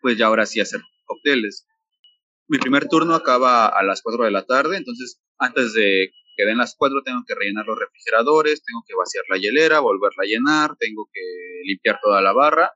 pues 0.00 0.16
ya 0.16 0.26
ahora 0.26 0.46
sí 0.46 0.60
hacer 0.60 0.80
cócteles. 1.04 1.66
Mi 2.48 2.58
primer 2.58 2.86
turno 2.88 3.14
acaba 3.14 3.66
a 3.66 3.82
las 3.82 4.02
4 4.02 4.24
de 4.24 4.30
la 4.30 4.44
tarde, 4.44 4.76
entonces 4.76 5.20
antes 5.38 5.72
de 5.74 6.12
que 6.36 6.44
den 6.44 6.58
las 6.58 6.74
4 6.76 7.02
tengo 7.04 7.22
que 7.26 7.34
rellenar 7.34 7.66
los 7.66 7.78
refrigeradores, 7.78 8.62
tengo 8.62 8.82
que 8.86 8.94
vaciar 8.94 9.24
la 9.28 9.38
hielera, 9.38 9.80
volverla 9.80 10.22
a 10.22 10.26
llenar, 10.26 10.76
tengo 10.78 11.08
que 11.12 11.20
limpiar 11.64 11.98
toda 12.02 12.20
la 12.22 12.32
barra 12.32 12.72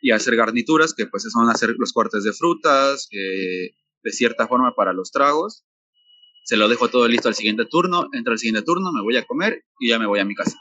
y 0.00 0.12
hacer 0.12 0.34
garnituras, 0.36 0.94
que 0.94 1.06
pues 1.06 1.24
son 1.30 1.48
hacer 1.50 1.74
los 1.78 1.92
cortes 1.92 2.24
de 2.24 2.32
frutas, 2.32 3.08
eh, 3.12 3.74
de 4.02 4.10
cierta 4.12 4.48
forma 4.48 4.74
para 4.74 4.92
los 4.92 5.10
tragos 5.10 5.64
se 6.50 6.56
lo 6.56 6.68
dejo 6.68 6.88
todo 6.88 7.06
listo 7.06 7.28
al 7.28 7.36
siguiente 7.36 7.64
turno, 7.64 8.08
entra 8.12 8.32
el 8.32 8.38
siguiente 8.40 8.62
turno, 8.62 8.90
me 8.92 9.02
voy 9.02 9.16
a 9.16 9.24
comer 9.24 9.64
y 9.78 9.88
ya 9.88 10.00
me 10.00 10.06
voy 10.06 10.18
a 10.18 10.24
mi 10.24 10.34
casa. 10.34 10.58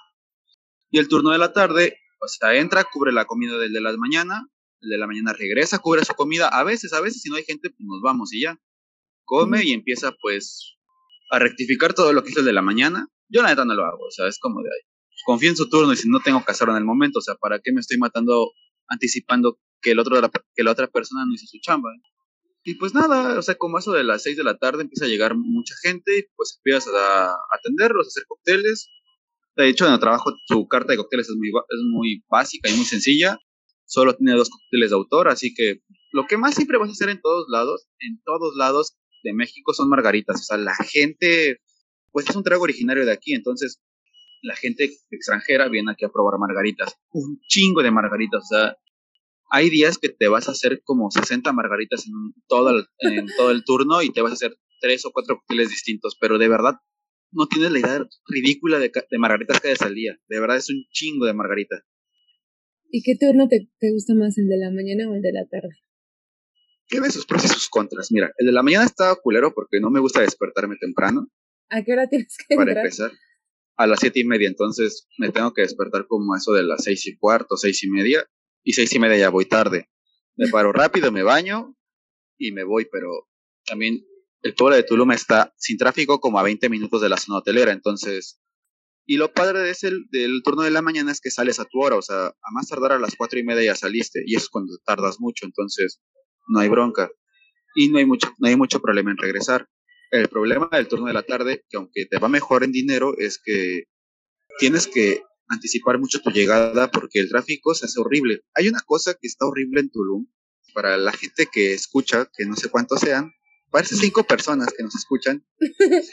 Y 0.92 1.00
el 1.00 1.08
turno 1.08 1.32
de 1.32 1.40
la 1.40 1.52
tarde, 1.52 1.98
o 2.22 2.28
sea, 2.28 2.56
entra, 2.56 2.84
cubre 2.84 3.12
la 3.12 3.26
comida 3.26 3.58
del 3.58 3.74
de 3.74 3.82
la 3.82 3.96
mañana, 3.98 4.48
el 4.82 4.90
de 4.90 4.98
la 5.00 5.08
mañana 5.08 5.34
regresa, 5.34 5.80
cubre 5.80 6.06
su 6.06 6.14
comida, 6.14 6.48
a 6.48 6.64
veces, 6.64 6.94
a 6.94 7.02
veces, 7.02 7.24
si 7.24 7.30
no 7.30 7.38
hay 7.38 7.44
gente, 7.44 7.70
pues 7.70 7.88
nos 7.88 8.02
vamos 8.02 8.32
y 8.34 8.42
ya. 8.42 8.60
Come 9.26 9.64
y 9.64 9.74
empieza 9.74 10.12
pues 10.22 10.78
a 11.30 11.40
rectificar 11.40 11.94
todo 11.94 12.14
lo 12.14 12.24
que 12.24 12.32
hizo 12.32 12.40
el 12.40 12.46
de 12.46 12.54
la 12.54 12.62
mañana. 12.62 13.08
Yo 13.30 13.42
la 13.42 13.50
neta 13.50 13.66
no 13.66 13.76
lo 13.76 13.86
hago, 13.86 14.06
o 14.08 14.12
sea, 14.12 14.28
es 14.28 14.40
como 14.40 14.62
de 14.62 14.70
ahí. 14.70 14.82
Confío 15.26 15.50
en 15.50 15.58
su 15.58 15.70
turno 15.70 15.94
y 15.94 15.98
si 15.98 16.10
no 16.10 16.20
tengo 16.20 16.44
que 16.44 16.52
hacerlo 16.52 16.74
en 16.74 16.80
el 16.80 16.86
momento, 16.86 17.20
o 17.20 17.22
sea, 17.22 17.36
¿para 17.36 17.60
qué 17.60 17.72
me 17.72 17.82
estoy 17.82 17.98
matando 17.98 18.52
anticipando 18.88 19.60
que, 19.82 19.92
el 19.92 20.00
otro, 20.00 20.20
que 20.56 20.64
la 20.64 20.72
otra 20.72 20.88
persona 20.88 21.26
no 21.26 21.34
hizo 21.34 21.46
su 21.46 21.60
chamba? 21.62 21.90
Y 22.64 22.76
pues 22.76 22.94
nada, 22.94 23.38
o 23.38 23.42
sea, 23.42 23.56
como 23.56 23.80
eso 23.80 23.92
de 23.92 24.04
las 24.04 24.24
6 24.24 24.38
de 24.38 24.44
la 24.44 24.58
tarde 24.58 24.84
empieza 24.84 25.06
a 25.06 25.08
llegar 25.08 25.36
mucha 25.36 25.76
gente 25.82 26.20
y 26.20 26.24
pues 26.36 26.60
empiezas 26.60 26.94
a 26.94 27.36
atenderlos, 27.58 28.08
a 28.08 28.10
hacer 28.10 28.24
cócteles. 28.28 28.90
De 29.56 29.68
hecho, 29.68 29.88
en 29.88 29.94
el 29.94 30.00
trabajo 30.00 30.32
su 30.46 30.68
carta 30.68 30.94
de 30.94 30.98
cócteles 30.98 31.30
es 31.30 31.36
muy, 31.36 31.50
es 31.50 31.80
muy 31.92 32.24
básica 32.30 32.70
y 32.70 32.76
muy 32.76 32.86
sencilla. 32.86 33.38
Solo 33.86 34.16
tiene 34.16 34.34
dos 34.34 34.50
cócteles 34.50 34.92
de 34.92 34.96
autor, 34.96 35.30
así 35.30 35.54
que 35.54 35.82
lo 36.12 36.26
que 36.28 36.38
más 36.38 36.56
siempre 36.56 36.78
vas 36.78 36.90
a 36.90 36.92
hacer 36.92 37.10
en 37.10 37.22
todos 37.22 37.48
lados, 37.50 37.88
en 38.00 38.22
todos 38.24 38.56
lados 38.56 38.98
de 39.24 39.34
México 39.34 39.74
son 39.74 39.90
margaritas. 39.90 40.42
O 40.42 40.44
sea, 40.44 40.58
la 40.58 40.76
gente, 40.76 41.60
pues 42.12 42.30
es 42.30 42.36
un 42.36 42.44
trago 42.44 42.64
originario 42.64 43.06
de 43.06 43.12
aquí, 43.12 43.34
entonces 43.34 43.82
la 44.42 44.56
gente 44.56 44.92
extranjera 45.12 45.68
viene 45.68 45.92
aquí 45.92 46.06
a 46.06 46.10
probar 46.10 46.40
margaritas. 46.40 46.96
Un 47.12 47.40
chingo 47.48 47.84
de 47.84 47.92
margaritas, 47.92 48.44
o 48.44 48.48
sea, 48.48 48.78
hay 49.52 49.70
días 49.70 49.98
que 49.98 50.10
te 50.10 50.28
vas 50.28 50.48
a 50.48 50.52
hacer 50.52 50.82
como 50.84 51.10
60 51.10 51.52
margaritas 51.54 52.06
en 52.06 52.14
todo 52.48 52.70
el, 52.70 52.86
en 53.00 53.28
todo 53.36 53.52
el 53.52 53.64
turno 53.64 54.02
y 54.02 54.12
te 54.12 54.22
vas 54.22 54.32
a 54.32 54.36
hacer 54.36 54.58
tres 54.80 55.06
o 55.06 55.12
cuatro 55.12 55.38
cócteles 55.38 55.70
distintos, 55.70 56.16
pero 56.20 56.38
de 56.38 56.48
verdad 56.48 56.76
no 57.32 57.48
tienes 57.48 57.72
la 57.72 57.80
idea 57.80 58.08
ridícula 58.28 58.80
de, 58.80 58.92
de 59.10 59.18
margaritas 59.18 59.60
que 59.60 59.74
al 59.80 59.96
día. 59.96 60.18
De 60.28 60.40
verdad 60.40 60.58
es 60.58 60.70
un 60.70 60.84
chingo 60.92 61.26
de 61.26 61.34
margarita. 61.34 61.84
¿Y 62.92 63.04
qué 63.04 63.16
turno 63.16 63.48
te, 63.48 63.70
te, 63.80 63.92
gusta 63.92 64.16
más, 64.16 64.38
el 64.38 64.48
de 64.48 64.58
la 64.58 64.72
mañana 64.72 65.10
o 65.10 65.14
el 65.14 65.22
de 65.22 65.32
la 65.32 65.46
tarde? 65.48 65.76
Tiene 66.90 67.10
sus 67.12 67.26
pros 67.26 67.46
y 67.46 67.48
sus 67.48 67.70
contras. 67.70 68.12
Mira, 68.12 68.32
el 68.38 68.48
de 68.48 68.52
la 68.52 68.64
mañana 68.64 68.84
estaba 68.86 69.16
culero 69.16 69.54
porque 69.54 69.80
no 69.80 69.90
me 69.92 70.00
gusta 70.00 70.22
despertarme 70.22 70.76
temprano. 70.78 71.30
¿A 71.70 71.84
qué 71.84 71.94
hora 71.94 72.10
tienes 72.10 72.36
que 72.36 72.56
Para 72.56 72.72
entrar? 72.72 72.86
empezar, 72.86 73.12
a 73.78 73.88
las 73.88 74.00
siete 74.02 74.20
y 74.20 74.26
media, 74.26 74.50
entonces 74.50 75.08
me 75.18 75.32
tengo 75.32 75.54
que 75.54 75.62
despertar 75.62 76.08
como 76.08 76.36
eso 76.36 76.52
de 76.54 76.64
las 76.64 76.84
seis 76.84 77.08
y 77.08 77.16
cuarto, 77.16 77.56
seis 77.56 77.82
y 77.84 77.90
media, 77.90 78.26
y 78.64 78.74
seis 78.74 78.92
y 78.94 79.00
media 79.00 79.18
ya 79.18 79.30
voy 79.30 79.46
tarde. 79.46 79.90
Me 80.36 80.48
paro 80.52 80.74
rápido, 80.74 81.12
me 81.12 81.24
baño 81.24 81.78
y 82.38 82.52
me 82.52 82.64
voy, 82.64 82.88
pero 82.92 83.30
también 83.66 84.04
el 84.42 84.56
pueblo 84.56 84.76
de 84.76 84.84
Tulum 84.84 85.12
está 85.12 85.54
sin 85.58 85.78
tráfico 85.78 86.20
como 86.20 86.40
a 86.40 86.44
20 86.44 86.70
minutos 86.70 87.02
de 87.02 87.10
la 87.10 87.18
zona 87.18 87.40
hotelera, 87.40 87.72
entonces... 87.72 88.42
Y 89.06 89.18
lo 89.18 89.34
padre 89.34 89.62
de 89.62 89.72
ese, 89.72 89.90
del 90.12 90.44
turno 90.44 90.62
de 90.62 90.70
la 90.70 90.84
mañana 90.84 91.12
es 91.12 91.20
que 91.20 91.32
sales 91.32 91.60
a 91.60 91.66
tu 91.66 91.82
hora, 91.82 91.96
o 91.96 92.02
sea, 92.04 92.28
a 92.28 92.52
más 92.52 92.68
tardar 92.68 92.92
a 92.92 93.00
las 93.00 93.16
cuatro 93.16 93.40
y 93.40 93.44
media 93.44 93.72
ya 93.72 93.76
saliste, 93.76 94.22
y 94.24 94.36
eso 94.36 94.44
es 94.44 94.50
cuando 94.50 94.78
tardas 94.86 95.20
mucho, 95.20 95.48
entonces 95.48 96.00
no 96.50 96.60
hay 96.60 96.70
bronca. 96.70 97.10
Y 97.76 97.90
no 97.90 98.00
hay 98.00 98.06
mucho, 98.06 98.34
no 98.40 98.48
hay 98.48 98.56
mucho 98.56 98.82
problema 98.82 99.12
en 99.12 99.18
regresar. 99.18 99.70
El 100.12 100.28
problema 100.28 100.68
del 100.72 100.88
turno 100.88 101.06
de 101.08 101.14
la 101.14 101.24
tarde, 101.24 101.64
que 101.70 101.78
aunque 101.78 102.06
te 102.06 102.18
va 102.18 102.28
mejor 102.28 102.64
en 102.64 102.72
dinero, 102.72 103.16
es 103.18 103.40
que 103.44 103.84
tienes 104.58 104.88
que 104.88 105.24
anticipar 105.48 106.00
mucho 106.00 106.20
tu 106.22 106.32
llegada 106.32 106.90
porque 106.92 107.20
el 107.20 107.30
tráfico 107.30 107.74
se 107.74 107.86
hace 107.86 108.00
horrible. 108.00 108.42
Hay 108.56 108.68
una 108.68 108.82
cosa 108.82 109.14
que 109.14 109.28
está 109.28 109.46
horrible 109.46 109.82
en 109.82 109.90
Tulum, 109.92 110.28
para 110.74 110.98
la 110.98 111.12
gente 111.12 111.48
que 111.52 111.74
escucha, 111.74 112.30
que 112.36 112.46
no 112.46 112.56
sé 112.56 112.70
cuántos 112.70 113.00
sean, 113.02 113.32
parece 113.72 113.96
cinco 113.96 114.24
personas 114.24 114.74
que 114.76 114.84
nos 114.84 114.96
escuchan. 114.96 115.44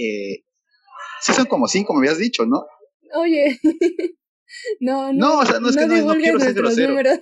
Eh, 0.00 0.44
sí 1.20 1.32
son 1.32 1.46
como 1.46 1.66
cinco, 1.66 1.92
me 1.92 2.00
habías 2.06 2.18
dicho, 2.18 2.46
¿no? 2.46 2.64
Oye, 3.14 3.58
no, 4.80 5.12
no, 5.12 5.18
No, 5.18 5.38
o 5.40 5.46
sea, 5.46 5.58
no 5.60 5.70
es 5.70 5.76
que 5.76 5.86
no- 5.86 5.96
no 6.04 6.14
quiero 6.14 6.38
ser 6.38 6.54
nuestros 6.54 6.54
grosero. 6.76 6.88
números. 6.90 7.18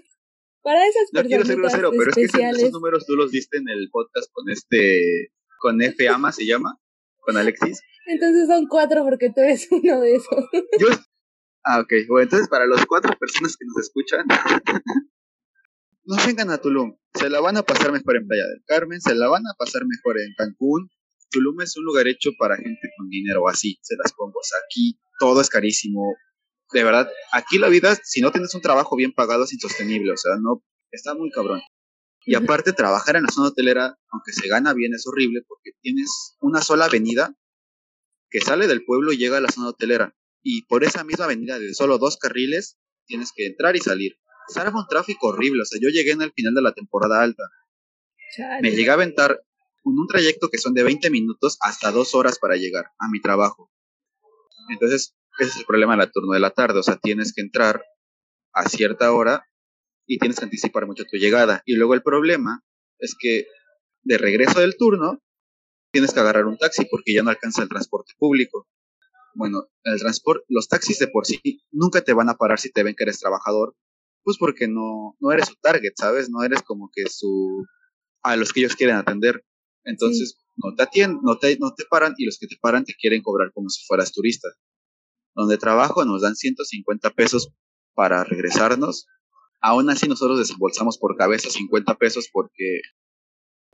Para 0.67 0.85
esas 0.85 1.09
No 1.13 1.23
quiero 1.23 1.45
ser 1.45 1.57
grosero, 1.59 1.91
pero 1.93 2.11
es 2.11 2.15
que 2.17 2.23
esos- 2.25 2.59
esos 2.59 2.73
números 2.73 3.07
tú 3.07 3.15
los 3.15 3.31
diste 3.31 3.59
en 3.59 3.69
el 3.69 3.89
podcast 3.89 4.29
con 4.33 4.51
este, 4.51 5.31
con 5.61 5.81
F 5.81 6.09
Ama 6.09 6.33
se 6.33 6.45
llama, 6.45 6.81
con 7.21 7.37
Alexis. 7.37 7.81
Entonces 8.07 8.49
son 8.49 8.67
cuatro 8.67 9.05
porque 9.05 9.31
tú 9.31 9.43
eres 9.43 9.69
uno 9.71 10.01
de 10.01 10.17
esos. 10.17 10.45
Yo, 10.81 10.89
ah, 11.65 11.79
ok. 11.79 11.93
Bueno, 12.09 12.25
entonces 12.25 12.49
para 12.49 12.67
las 12.67 12.85
cuatro 12.85 13.13
personas 13.17 13.57
que 13.57 13.65
nos 13.65 13.77
escuchan, 13.85 14.27
no 16.05 16.17
vengan 16.27 16.51
a 16.51 16.59
Tulum. 16.59 16.97
Se 17.15 17.31
la 17.31 17.41
van 17.41 17.57
a 17.57 17.63
pasar 17.63 17.93
mejor 17.93 18.17
en 18.17 18.27
Playa 18.27 18.45
del 18.47 18.63
Carmen, 18.67 19.01
se 19.01 19.15
la 19.15 19.29
van 19.29 19.43
a 19.47 19.55
pasar 19.57 19.83
mejor 19.87 20.21
en 20.21 20.35
Cancún. 20.37 20.91
Tulum 21.31 21.61
es 21.61 21.77
un 21.77 21.85
lugar 21.85 22.09
hecho 22.09 22.31
para 22.39 22.57
gente 22.57 22.89
con 22.97 23.09
dinero, 23.09 23.49
así 23.49 23.79
se 23.83 23.95
las 23.97 24.13
pongo. 24.13 24.39
O 24.39 24.43
sea, 24.43 24.59
aquí 24.67 24.99
todo 25.21 25.41
es 25.41 25.49
carísimo. 25.49 26.15
De 26.73 26.85
verdad, 26.85 27.09
aquí 27.33 27.59
la 27.59 27.69
vida, 27.69 27.97
si 28.03 28.21
no 28.21 28.33
tienes 28.33 28.55
un 28.55 28.61
trabajo 28.61 28.97
bien 28.97 29.13
pagado, 29.13 29.45
es 29.45 29.53
insostenible. 29.53 30.13
O 30.13 30.17
sea, 30.17 30.37
no, 30.41 30.63
está 30.91 31.15
muy 31.15 31.31
cabrón. 31.31 31.63
Y 32.25 32.35
aparte, 32.35 32.73
trabajar 32.73 33.17
en 33.17 33.23
la 33.23 33.31
zona 33.31 33.49
hotelera, 33.49 33.99
aunque 34.11 34.33
se 34.33 34.49
gana 34.49 34.75
bien, 34.75 34.93
es 34.95 35.07
horrible 35.07 35.43
porque 35.47 35.71
tienes 35.81 36.37
una 36.41 36.61
sola 36.61 36.87
avenida 36.87 37.37
que 38.31 38.41
sale 38.41 38.67
del 38.67 38.85
pueblo 38.85 39.13
y 39.13 39.17
llega 39.17 39.37
a 39.37 39.41
la 39.41 39.49
zona 39.49 39.69
hotelera. 39.69 40.17
Y 40.43 40.67
por 40.67 40.83
esa 40.83 41.05
misma 41.05 41.27
avenida 41.27 41.59
de 41.61 41.73
solo 41.73 41.99
dos 41.99 42.17
carriles, 42.17 42.79
tienes 43.07 43.31
que 43.35 43.47
entrar 43.47 43.77
y 43.77 43.81
salir. 43.81 44.17
Arma 44.57 44.81
un 44.81 44.89
tráfico 44.89 45.29
horrible. 45.29 45.63
O 45.63 45.65
sea, 45.65 45.81
yo 45.81 45.89
llegué 45.89 46.13
en 46.13 46.23
el 46.23 46.33
final 46.33 46.55
de 46.55 46.63
la 46.63 46.73
temporada 46.73 47.23
alta. 47.23 47.45
Chale. 48.35 48.63
Me 48.63 48.71
llegué 48.73 48.91
a 48.91 48.95
aventar 48.95 49.41
con 49.83 49.97
un 49.97 50.07
trayecto 50.09 50.49
que 50.51 50.59
son 50.59 50.75
de 50.75 50.83
20 50.83 51.11
minutos 51.11 51.59
hasta 51.61 51.93
dos 51.93 52.15
horas 52.15 52.41
para 52.41 52.57
llegar 52.57 52.87
a 52.99 53.09
mi 53.09 53.21
trabajo. 53.21 53.71
Entonces, 54.69 55.15
ese 55.39 55.51
es 55.51 55.57
el 55.59 55.65
problema 55.67 55.93
de 55.93 55.99
la 55.99 56.11
turno 56.11 56.33
de 56.33 56.41
la 56.41 56.51
tarde. 56.51 56.79
O 56.79 56.83
sea, 56.83 56.97
tienes 56.97 57.33
que 57.35 57.43
entrar 57.43 57.85
a 58.53 58.69
cierta 58.69 59.13
hora 59.13 59.47
y 60.07 60.19
tienes 60.19 60.39
que 60.39 60.45
anticipar 60.45 60.87
mucho 60.87 61.05
tu 61.05 61.17
llegada. 61.17 61.63
Y 61.67 61.75
luego 61.75 61.95
el 61.95 62.03
problema 62.03 62.65
es 62.99 63.15
que 63.19 63.47
de 64.03 64.19
regreso 64.19 64.61
del 64.61 64.77
turno 64.77 65.21
tienes 65.93 66.13
que 66.13 66.21
agarrar 66.21 66.47
un 66.47 66.59
taxi 66.59 66.87
porque 66.91 67.15
ya 67.15 67.23
no 67.23 67.31
alcanza 67.31 67.63
el 67.63 67.69
transporte 67.69 68.13
público. 68.19 68.69
Bueno, 69.35 69.69
el 69.85 69.99
transporte, 69.99 70.45
los 70.49 70.69
taxis 70.69 70.99
de 70.99 71.09
por 71.09 71.27
sí 71.27 71.63
nunca 71.71 72.03
te 72.03 72.15
van 72.15 72.31
a 72.31 72.37
parar 72.37 72.59
si 72.59 72.71
te 72.71 72.83
ven 72.83 72.95
que 72.95 73.05
eres 73.05 73.19
trabajador, 73.19 73.77
pues 74.23 74.39
porque 74.39 74.67
no, 74.69 75.17
no 75.21 75.33
eres 75.33 75.49
su 75.49 75.57
target, 75.57 75.93
¿sabes? 75.97 76.31
No 76.31 76.43
eres 76.43 76.63
como 76.63 76.91
que 76.93 77.09
su 77.09 77.65
a 78.23 78.37
los 78.37 78.53
que 78.53 78.61
ellos 78.61 78.77
quieren 78.77 78.97
atender. 78.97 79.45
Entonces, 79.85 80.39
no 80.57 80.75
te 80.75 80.83
atienden, 80.83 81.21
no 81.23 81.39
te, 81.39 81.59
no 81.59 81.75
te 81.75 81.85
paran 81.89 82.15
y 82.17 82.25
los 82.25 82.39
que 82.39 82.47
te 82.47 82.57
paran 82.61 82.85
te 82.85 82.95
quieren 82.95 83.23
cobrar 83.23 83.53
como 83.53 83.69
si 83.69 83.85
fueras 83.87 84.13
turista. 84.13 84.49
Donde 85.37 85.59
trabajo 85.59 86.05
nos 86.05 86.23
dan 86.23 86.35
150 86.35 87.11
pesos 87.11 87.53
para 87.95 88.25
regresarnos. 88.25 89.07
Aún 89.61 89.89
así 89.91 90.09
nosotros 90.09 90.39
desembolsamos 90.39 90.99
por 90.99 91.17
cabeza 91.17 91.51
50 91.51 91.95
pesos 91.95 92.29
porque 92.33 92.81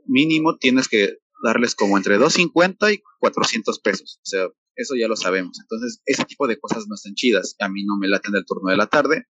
mínimo 0.05 0.57
tienes 0.57 0.87
que 0.87 1.17
darles 1.43 1.73
como 1.73 1.97
entre 1.97 2.17
250 2.17 2.93
y 2.93 3.01
400 3.19 3.79
pesos. 3.79 4.19
O 4.21 4.25
sea, 4.25 4.47
eso 4.75 4.95
ya 4.95 5.07
lo 5.07 5.15
sabemos. 5.15 5.59
Entonces, 5.59 6.01
ese 6.05 6.25
tipo 6.25 6.47
de 6.47 6.59
cosas 6.59 6.85
no 6.87 6.95
están 6.95 7.13
chidas. 7.15 7.55
A 7.59 7.69
mí 7.69 7.83
no 7.85 7.97
me 7.97 8.07
laten 8.07 8.33
del 8.33 8.45
turno 8.45 8.69
de 8.69 8.77
la 8.77 8.87
tarde. 8.87 9.27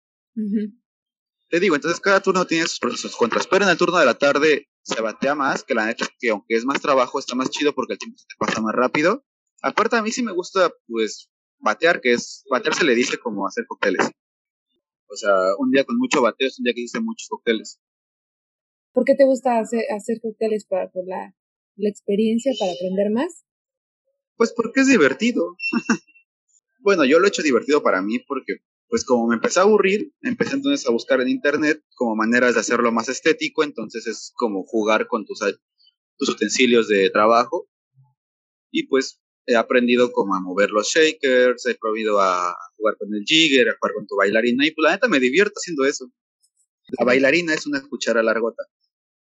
Te 1.48 1.60
digo, 1.60 1.74
entonces 1.76 2.00
cada 2.00 2.20
turno 2.20 2.44
tiene 2.46 2.66
sus 2.66 2.78
pros 2.78 2.94
y 2.94 2.98
sus 2.98 3.16
contras. 3.16 3.46
Pero 3.46 3.64
en 3.64 3.70
el 3.70 3.76
turno 3.76 3.98
de 3.98 4.06
la 4.06 4.14
tarde 4.14 4.68
se 4.82 5.00
batea 5.00 5.34
más, 5.34 5.64
que 5.64 5.74
la 5.74 5.86
neta 5.86 6.04
es 6.04 6.10
que 6.18 6.30
aunque 6.30 6.54
es 6.56 6.64
más 6.64 6.80
trabajo, 6.80 7.18
está 7.18 7.34
más 7.34 7.50
chido 7.50 7.74
porque 7.74 7.94
el 7.94 7.98
tiempo 7.98 8.18
se 8.18 8.26
te 8.26 8.34
pasa 8.38 8.60
más 8.60 8.74
rápido. 8.74 9.24
Aparte, 9.62 9.96
a 9.96 10.02
mí 10.02 10.10
sí 10.10 10.22
me 10.22 10.32
gusta, 10.32 10.72
pues, 10.86 11.30
batear, 11.58 12.00
que 12.00 12.12
es, 12.12 12.44
batear 12.50 12.74
se 12.74 12.84
le 12.84 12.94
dice 12.94 13.18
como 13.18 13.46
hacer 13.46 13.64
cócteles. 13.66 14.10
O 15.08 15.16
sea, 15.16 15.32
un 15.58 15.70
día 15.70 15.84
con 15.84 15.98
mucho 15.98 16.20
bateo 16.20 16.48
es 16.48 16.58
un 16.58 16.64
día 16.64 16.74
que 16.74 16.80
hiciste 16.80 17.00
muchos 17.00 17.28
cócteles. 17.28 17.80
¿Por 18.92 19.04
qué 19.04 19.14
te 19.14 19.24
gusta 19.24 19.58
hacer, 19.58 19.84
hacer 19.94 20.20
cócteles 20.20 20.66
para, 20.66 20.90
por 20.90 21.06
la, 21.06 21.34
la 21.76 21.88
experiencia, 21.88 22.52
para 22.58 22.72
aprender 22.72 23.10
más? 23.10 23.44
Pues 24.36 24.52
porque 24.52 24.80
es 24.80 24.88
divertido. 24.88 25.56
bueno, 26.80 27.04
yo 27.04 27.18
lo 27.18 27.26
he 27.26 27.28
hecho 27.28 27.42
divertido 27.42 27.82
para 27.82 28.02
mí 28.02 28.18
porque, 28.20 28.54
pues 28.88 29.04
como 29.04 29.28
me 29.28 29.36
empecé 29.36 29.60
a 29.60 29.64
aburrir, 29.64 30.12
empecé 30.22 30.56
entonces 30.56 30.86
a 30.88 30.92
buscar 30.92 31.20
en 31.20 31.28
internet 31.28 31.82
como 31.94 32.16
maneras 32.16 32.54
de 32.54 32.60
hacerlo 32.60 32.90
más 32.92 33.08
estético, 33.08 33.64
entonces 33.64 34.06
es 34.06 34.32
como 34.34 34.64
jugar 34.64 35.06
con 35.08 35.24
tus, 35.24 35.40
tus 36.16 36.28
utensilios 36.28 36.88
de 36.88 37.10
trabajo. 37.10 37.68
Y 38.70 38.88
pues 38.88 39.20
he 39.46 39.56
aprendido 39.56 40.12
como 40.12 40.34
a 40.34 40.40
mover 40.40 40.70
los 40.70 40.88
shakers, 40.88 41.66
he 41.66 41.72
aprendido 41.72 42.20
a 42.20 42.54
jugar 42.76 42.96
con 42.98 43.14
el 43.14 43.24
jigger, 43.24 43.68
a 43.68 43.76
jugar 43.78 43.94
con 43.94 44.06
tu 44.06 44.16
bailarina 44.16 44.66
y 44.66 44.72
pues 44.72 44.84
la 44.84 44.92
neta 44.92 45.08
me 45.08 45.20
divierto 45.20 45.54
haciendo 45.56 45.84
eso. 45.84 46.10
La 46.98 47.04
bailarina 47.04 47.54
es 47.54 47.66
una 47.66 47.82
cuchara 47.88 48.22
largota. 48.22 48.64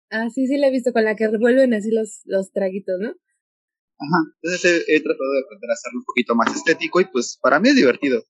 Ah, 0.10 0.30
sí, 0.30 0.48
sí 0.48 0.58
la 0.58 0.68
he 0.68 0.72
visto 0.72 0.94
con 0.94 1.04
la 1.04 1.16
que 1.16 1.28
revuelven 1.28 1.74
así 1.74 1.90
los, 1.92 2.22
los 2.26 2.52
traguitos, 2.52 3.00
¿no? 3.00 3.10
Ajá. 3.10 4.18
Entonces 4.42 4.86
he, 4.88 4.96
he 4.96 5.02
tratado 5.02 5.32
de 5.34 5.42
aprender 5.46 5.70
a 5.70 5.74
hacerlo 5.74 6.00
un 6.00 6.06
poquito 6.06 6.36
más 6.36 6.56
estético 6.56 7.02
y 7.02 7.06
pues 7.06 7.38
para 7.42 7.60
mí 7.60 7.70
es 7.70 7.76
divertido. 7.76 8.24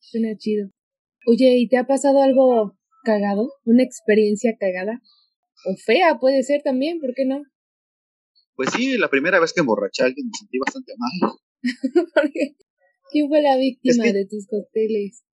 Suena 0.00 0.36
chido. 0.36 0.68
Oye, 1.26 1.56
¿y 1.58 1.68
te 1.68 1.78
ha 1.78 1.86
pasado 1.86 2.22
algo 2.22 2.78
cagado? 3.02 3.52
¿Una 3.64 3.82
experiencia 3.82 4.56
cagada? 4.58 5.00
O 5.66 5.76
fea 5.76 6.18
puede 6.20 6.42
ser 6.42 6.62
también, 6.62 7.00
¿por 7.00 7.14
qué 7.14 7.24
no? 7.24 7.42
Pues 8.56 8.70
sí, 8.72 8.96
la 8.98 9.08
primera 9.08 9.40
vez 9.40 9.52
que 9.52 9.60
emborraché 9.60 10.02
a 10.02 10.06
alguien 10.06 10.26
me 10.26 10.38
sentí 10.38 10.58
bastante 10.58 10.92
mal. 10.96 11.32
¿quién 13.10 13.28
fue 13.28 13.42
la 13.42 13.56
víctima 13.56 14.04
Es 14.04 14.12
que- 14.12 14.18
de 14.18 14.26
tus 14.26 14.46
cócteles? 14.46 15.24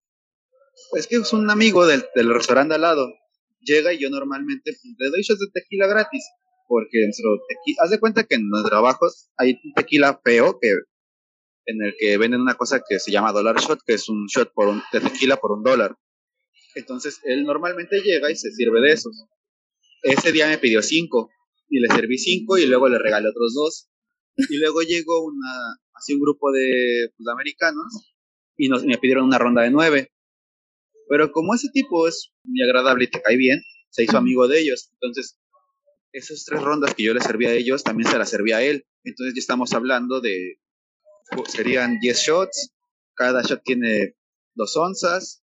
Es 0.94 1.06
que 1.06 1.16
es 1.16 1.32
un 1.32 1.50
amigo 1.50 1.86
del, 1.86 2.04
del 2.14 2.32
restaurante 2.32 2.74
al 2.74 2.80
lado. 2.80 3.12
Llega 3.60 3.92
y 3.92 3.98
yo 4.00 4.08
normalmente 4.10 4.72
pues, 4.72 4.94
le 4.98 5.10
doy 5.10 5.22
shots 5.22 5.40
de 5.40 5.46
tequila 5.52 5.86
gratis. 5.86 6.24
Porque 6.66 7.04
nuestro 7.04 7.38
tequila, 7.48 7.82
haz 7.82 7.90
de 7.90 8.00
cuenta 8.00 8.24
que 8.24 8.36
en 8.36 8.48
los 8.48 8.64
trabajos 8.64 9.30
hay 9.36 9.60
un 9.62 9.74
tequila 9.74 10.20
feo 10.24 10.58
que 10.60 10.70
en 11.66 11.82
el 11.82 11.94
que 11.98 12.16
venden 12.16 12.40
una 12.40 12.54
cosa 12.54 12.82
que 12.88 12.98
se 12.98 13.10
llama 13.12 13.30
dollar 13.32 13.56
shot, 13.56 13.80
que 13.86 13.94
es 13.94 14.08
un 14.08 14.26
shot 14.26 14.52
por 14.54 14.68
un, 14.68 14.82
de 14.92 15.00
tequila 15.00 15.36
por 15.36 15.52
un 15.52 15.62
dólar. 15.62 15.96
Entonces 16.74 17.20
él 17.24 17.44
normalmente 17.44 18.00
llega 18.00 18.30
y 18.30 18.36
se 18.36 18.50
sirve 18.52 18.80
de 18.80 18.92
esos. 18.92 19.26
Ese 20.02 20.32
día 20.32 20.48
me 20.48 20.58
pidió 20.58 20.82
cinco 20.82 21.30
y 21.72 21.80
le 21.80 21.88
serví 21.88 22.18
cinco 22.18 22.58
y 22.58 22.66
luego 22.66 22.86
le 22.88 22.98
regalé 22.98 23.30
otros 23.30 23.54
dos. 23.54 23.88
Y 24.36 24.58
luego 24.58 24.82
llegó 24.82 25.24
una, 25.24 25.78
así 25.94 26.12
un 26.12 26.20
grupo 26.20 26.52
de, 26.52 27.10
pues, 27.16 27.26
americanos 27.28 28.14
y 28.58 28.68
nos, 28.68 28.84
me 28.84 28.98
pidieron 28.98 29.24
una 29.24 29.38
ronda 29.38 29.62
de 29.62 29.70
nueve. 29.70 30.12
Pero 31.08 31.32
como 31.32 31.54
ese 31.54 31.68
tipo 31.72 32.06
es 32.06 32.30
muy 32.44 32.62
agradable 32.62 33.04
y 33.04 33.10
te 33.10 33.22
cae 33.22 33.36
bien, 33.36 33.62
se 33.90 34.04
hizo 34.04 34.18
amigo 34.18 34.48
de 34.48 34.60
ellos. 34.60 34.90
Entonces, 34.92 35.38
esas 36.12 36.44
tres 36.44 36.60
rondas 36.62 36.94
que 36.94 37.04
yo 37.04 37.14
le 37.14 37.22
servía 37.22 37.48
a 37.48 37.54
ellos, 37.54 37.82
también 37.82 38.10
se 38.10 38.18
las 38.18 38.28
servía 38.28 38.58
a 38.58 38.62
él. 38.62 38.84
Entonces 39.04 39.34
ya 39.34 39.40
estamos 39.40 39.72
hablando 39.72 40.20
de, 40.20 40.58
pues, 41.34 41.52
serían 41.52 41.98
10 42.00 42.18
shots, 42.18 42.70
cada 43.14 43.40
shot 43.42 43.62
tiene 43.64 44.14
dos 44.54 44.76
onzas, 44.76 45.42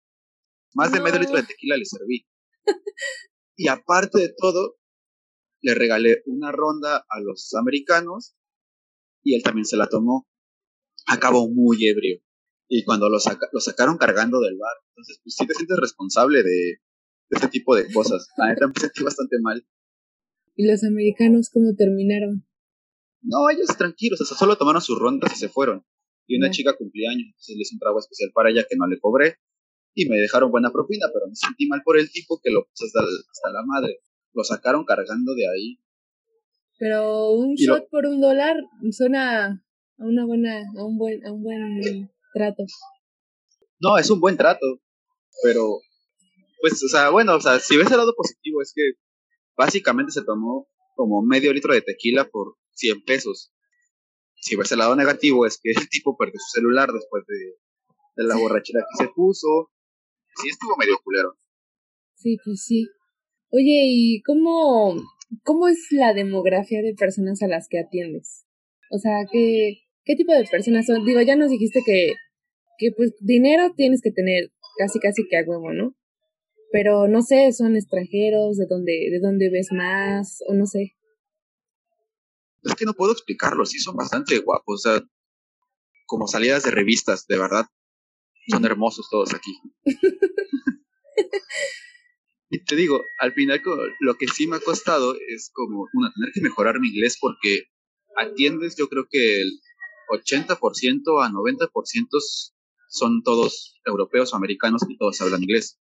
más 0.73 0.91
de 0.91 1.01
medio 1.01 1.15
No. 1.17 1.21
litro 1.21 1.35
de 1.37 1.43
tequila 1.43 1.77
le 1.77 1.85
serví. 1.85 2.25
Y 3.57 3.69
aparte 3.69 4.19
de 4.19 4.33
todo, 4.37 4.75
le 5.65 5.73
regalé 5.73 6.21
una 6.27 6.51
ronda 6.51 7.05
a 7.09 7.19
los 7.19 7.51
americanos 7.55 8.35
y 9.23 9.35
él 9.35 9.41
también 9.41 9.65
se 9.65 9.77
la 9.77 9.87
tomó. 9.87 10.27
Acabó 11.07 11.49
muy 11.49 11.87
ebrio. 11.87 12.21
Y 12.67 12.83
cuando 12.83 13.09
lo, 13.09 13.19
saca- 13.19 13.49
lo 13.51 13.59
sacaron 13.59 13.97
cargando 13.97 14.39
del 14.41 14.57
bar, 14.57 14.75
entonces 14.89 15.19
pues 15.23 15.35
sí 15.35 15.47
te 15.47 15.55
sientes 15.55 15.77
responsable 15.77 16.43
de, 16.43 16.77
este 17.31 17.47
tipo 17.47 17.75
de 17.75 17.91
cosas. 17.91 18.27
La 18.37 18.49
neta 18.49 18.67
me 18.67 18.73
sentí 18.79 19.03
bastante 19.03 19.37
mal. 19.41 19.65
¿Y 20.55 20.67
los 20.67 20.83
americanos 20.83 21.49
cómo 21.51 21.73
terminaron? 21.75 22.45
No, 23.23 23.49
ellos 23.49 23.75
tranquilos, 23.75 24.21
o 24.21 24.25
sea, 24.25 24.37
solo 24.37 24.57
tomaron 24.57 24.83
sus 24.83 24.99
rondas 24.99 25.33
y 25.33 25.35
se 25.35 25.49
fueron. 25.49 25.83
Y 26.27 26.37
una 26.37 26.51
chica 26.51 26.75
cumplía 26.77 27.09
años, 27.09 27.25
entonces 27.25 27.55
le 27.55 27.61
hice 27.63 27.75
un 27.75 27.79
trago 27.79 27.99
especial 27.99 28.29
para 28.35 28.51
ella 28.51 28.65
que 28.69 28.75
no 28.77 28.85
le 28.87 28.99
cobré. 28.99 29.37
Y 29.95 30.07
me 30.09 30.17
dejaron 30.17 30.51
buena 30.51 30.71
propina, 30.71 31.07
pero 31.11 31.27
me 31.27 31.35
sentí 31.35 31.67
mal 31.67 31.81
por 31.83 31.97
el 31.97 32.11
tipo 32.11 32.39
que 32.43 32.51
lo 32.51 32.65
puso 32.65 32.85
hasta, 32.85 32.99
hasta 33.01 33.51
la 33.51 33.63
madre. 33.65 34.01
Lo 34.35 34.43
sacaron 34.43 34.85
cargando 34.85 35.33
de 35.33 35.47
ahí. 35.49 35.79
Pero 36.77 37.31
un 37.31 37.55
Y 37.57 37.65
lo- 37.65 37.77
shot 37.77 37.89
por 37.89 38.05
un 38.05 38.19
dólar 38.21 38.57
suena 38.91 39.45
a 39.97 40.03
una 40.05 40.25
buena, 40.25 40.59
a 40.77 40.83
un 40.83 40.97
buen, 40.97 41.25
a 41.25 41.31
un 41.31 41.41
buen 41.41 42.09
trato. 42.33 42.63
No, 43.79 43.97
es 43.97 44.09
un 44.09 44.19
buen 44.19 44.35
trato, 44.37 44.65
pero, 45.43 45.79
pues, 46.61 46.83
o 46.83 46.87
sea, 46.89 47.09
bueno, 47.09 47.35
o 47.35 47.41
sea, 47.41 47.59
si 47.59 47.77
ves 47.77 47.89
el 47.91 47.97
lado 47.97 48.13
positivo, 48.15 48.61
es 48.61 48.73
que 48.75 48.81
básicamente 49.57 50.11
se 50.11 50.23
tomó 50.23 50.67
como 50.95 51.21
medio 51.21 51.53
litro 51.53 51.73
de 51.73 51.81
tequila 51.81 52.25
por 52.29 52.55
100 52.73 53.03
pesos. 53.03 53.53
Si 54.35 54.55
ves 54.55 54.71
el 54.73 54.79
lado 54.79 54.95
negativo, 54.95 55.45
es 55.45 55.59
que 55.61 55.71
el 55.71 55.89
tipo 55.89 56.17
perdió 56.17 56.39
su 56.39 56.59
celular 56.59 56.91
después 56.91 57.23
de, 57.27 57.55
de 58.15 58.27
la 58.27 58.35
borrachera 58.37 58.81
que 58.81 59.05
se 59.05 59.09
puso. 59.13 59.71
Sí, 60.41 60.49
estuvo 60.49 60.75
medio 60.77 60.97
culero. 61.03 61.37
Sí, 62.15 62.37
pues 62.43 62.63
sí. 62.65 62.87
Oye, 63.57 63.85
¿y 63.87 64.21
cómo, 64.23 65.01
cómo 65.43 65.69
es 65.69 65.87
la 65.91 66.13
demografía 66.13 66.81
de 66.81 66.93
personas 66.93 67.41
a 67.41 67.47
las 67.47 67.69
que 67.69 67.79
atiendes? 67.79 68.45
O 68.91 68.97
sea, 68.97 69.25
¿qué, 69.31 69.77
qué 70.03 70.17
tipo 70.17 70.33
de 70.33 70.43
personas 70.43 70.85
son? 70.85 71.05
Digo, 71.05 71.21
ya 71.21 71.37
nos 71.37 71.51
dijiste 71.51 71.79
que, 71.85 72.15
que 72.77 72.91
pues 72.91 73.13
dinero 73.21 73.71
tienes 73.73 74.01
que 74.01 74.11
tener 74.11 74.51
casi 74.77 74.99
casi 74.99 75.25
que 75.29 75.37
a 75.37 75.45
huevo, 75.47 75.71
¿no? 75.71 75.95
Pero 76.73 77.07
no 77.07 77.21
sé, 77.21 77.53
son 77.53 77.77
extranjeros, 77.77 78.57
de 78.57 78.65
dónde, 78.69 79.07
de 79.09 79.19
dónde 79.21 79.49
ves 79.49 79.69
más, 79.71 80.39
o 80.49 80.53
no 80.53 80.65
sé. 80.65 80.97
Es 82.63 82.75
que 82.75 82.83
no 82.83 82.93
puedo 82.93 83.13
explicarlo, 83.13 83.65
sí 83.65 83.79
son 83.79 83.95
bastante 83.95 84.37
guapos, 84.39 84.85
o 84.85 84.89
sea, 84.89 85.01
como 86.07 86.27
salidas 86.27 86.63
de 86.63 86.71
revistas, 86.71 87.25
de 87.27 87.37
verdad. 87.37 87.67
Son 88.49 88.65
hermosos 88.69 89.07
todos 89.09 89.33
aquí. 89.33 89.51
y 92.55 92.63
te 92.63 92.75
digo, 92.75 93.05
al 93.19 93.33
final 93.33 93.61
lo 93.99 94.15
que 94.15 94.27
sí 94.27 94.47
me 94.47 94.55
ha 94.55 94.59
costado 94.59 95.15
es 95.27 95.51
como, 95.53 95.87
una, 95.93 96.11
tener 96.13 96.31
que 96.33 96.41
mejorar 96.41 96.79
mi 96.79 96.87
inglés 96.87 97.17
porque 97.19 97.65
atiendes, 98.15 98.77
yo 98.77 98.87
creo 98.87 99.07
que 99.09 99.41
el 99.41 99.59
80% 100.09 101.25
a 101.25 101.29
90% 101.29 102.07
son 102.87 103.23
todos 103.23 103.75
europeos 103.85 104.33
o 104.33 104.37
americanos 104.37 104.83
y 104.87 104.97
todos 104.97 105.19
hablan 105.19 105.43
inglés. 105.43 105.79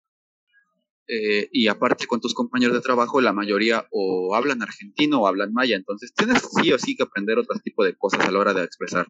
Eh, 1.08 1.48
y 1.52 1.66
aparte 1.66 2.06
con 2.06 2.20
tus 2.20 2.32
compañeros 2.32 2.74
de 2.74 2.80
trabajo, 2.80 3.20
la 3.20 3.34
mayoría 3.34 3.86
o 3.90 4.34
hablan 4.34 4.62
argentino 4.62 5.20
o 5.20 5.26
hablan 5.26 5.52
maya, 5.52 5.76
entonces 5.76 6.14
tienes 6.14 6.42
sí 6.58 6.72
o 6.72 6.78
sí 6.78 6.96
que 6.96 7.02
aprender 7.02 7.38
otro 7.38 7.58
tipo 7.60 7.84
de 7.84 7.94
cosas 7.96 8.26
a 8.26 8.30
la 8.30 8.38
hora 8.38 8.54
de 8.54 8.64
expresar. 8.64 9.06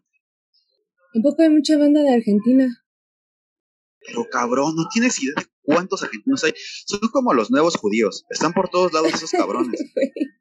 Un 1.13 1.21
poco 1.21 1.43
hay 1.43 1.49
mucha 1.49 1.77
banda 1.77 2.01
de 2.01 2.13
Argentina. 2.13 2.83
Pero 4.05 4.27
cabrón, 4.29 4.75
no 4.75 4.89
tienes 4.91 5.21
idea 5.23 5.35
de 5.37 5.52
cuántos 5.63 6.03
argentinos 6.03 6.43
hay. 6.43 6.53
Son 6.85 6.99
como 7.11 7.33
los 7.33 7.49
nuevos 7.51 7.75
judíos. 7.77 8.25
Están 8.29 8.53
por 8.53 8.69
todos 8.69 8.93
lados 8.93 9.13
esos 9.13 9.31
cabrones. 9.31 9.79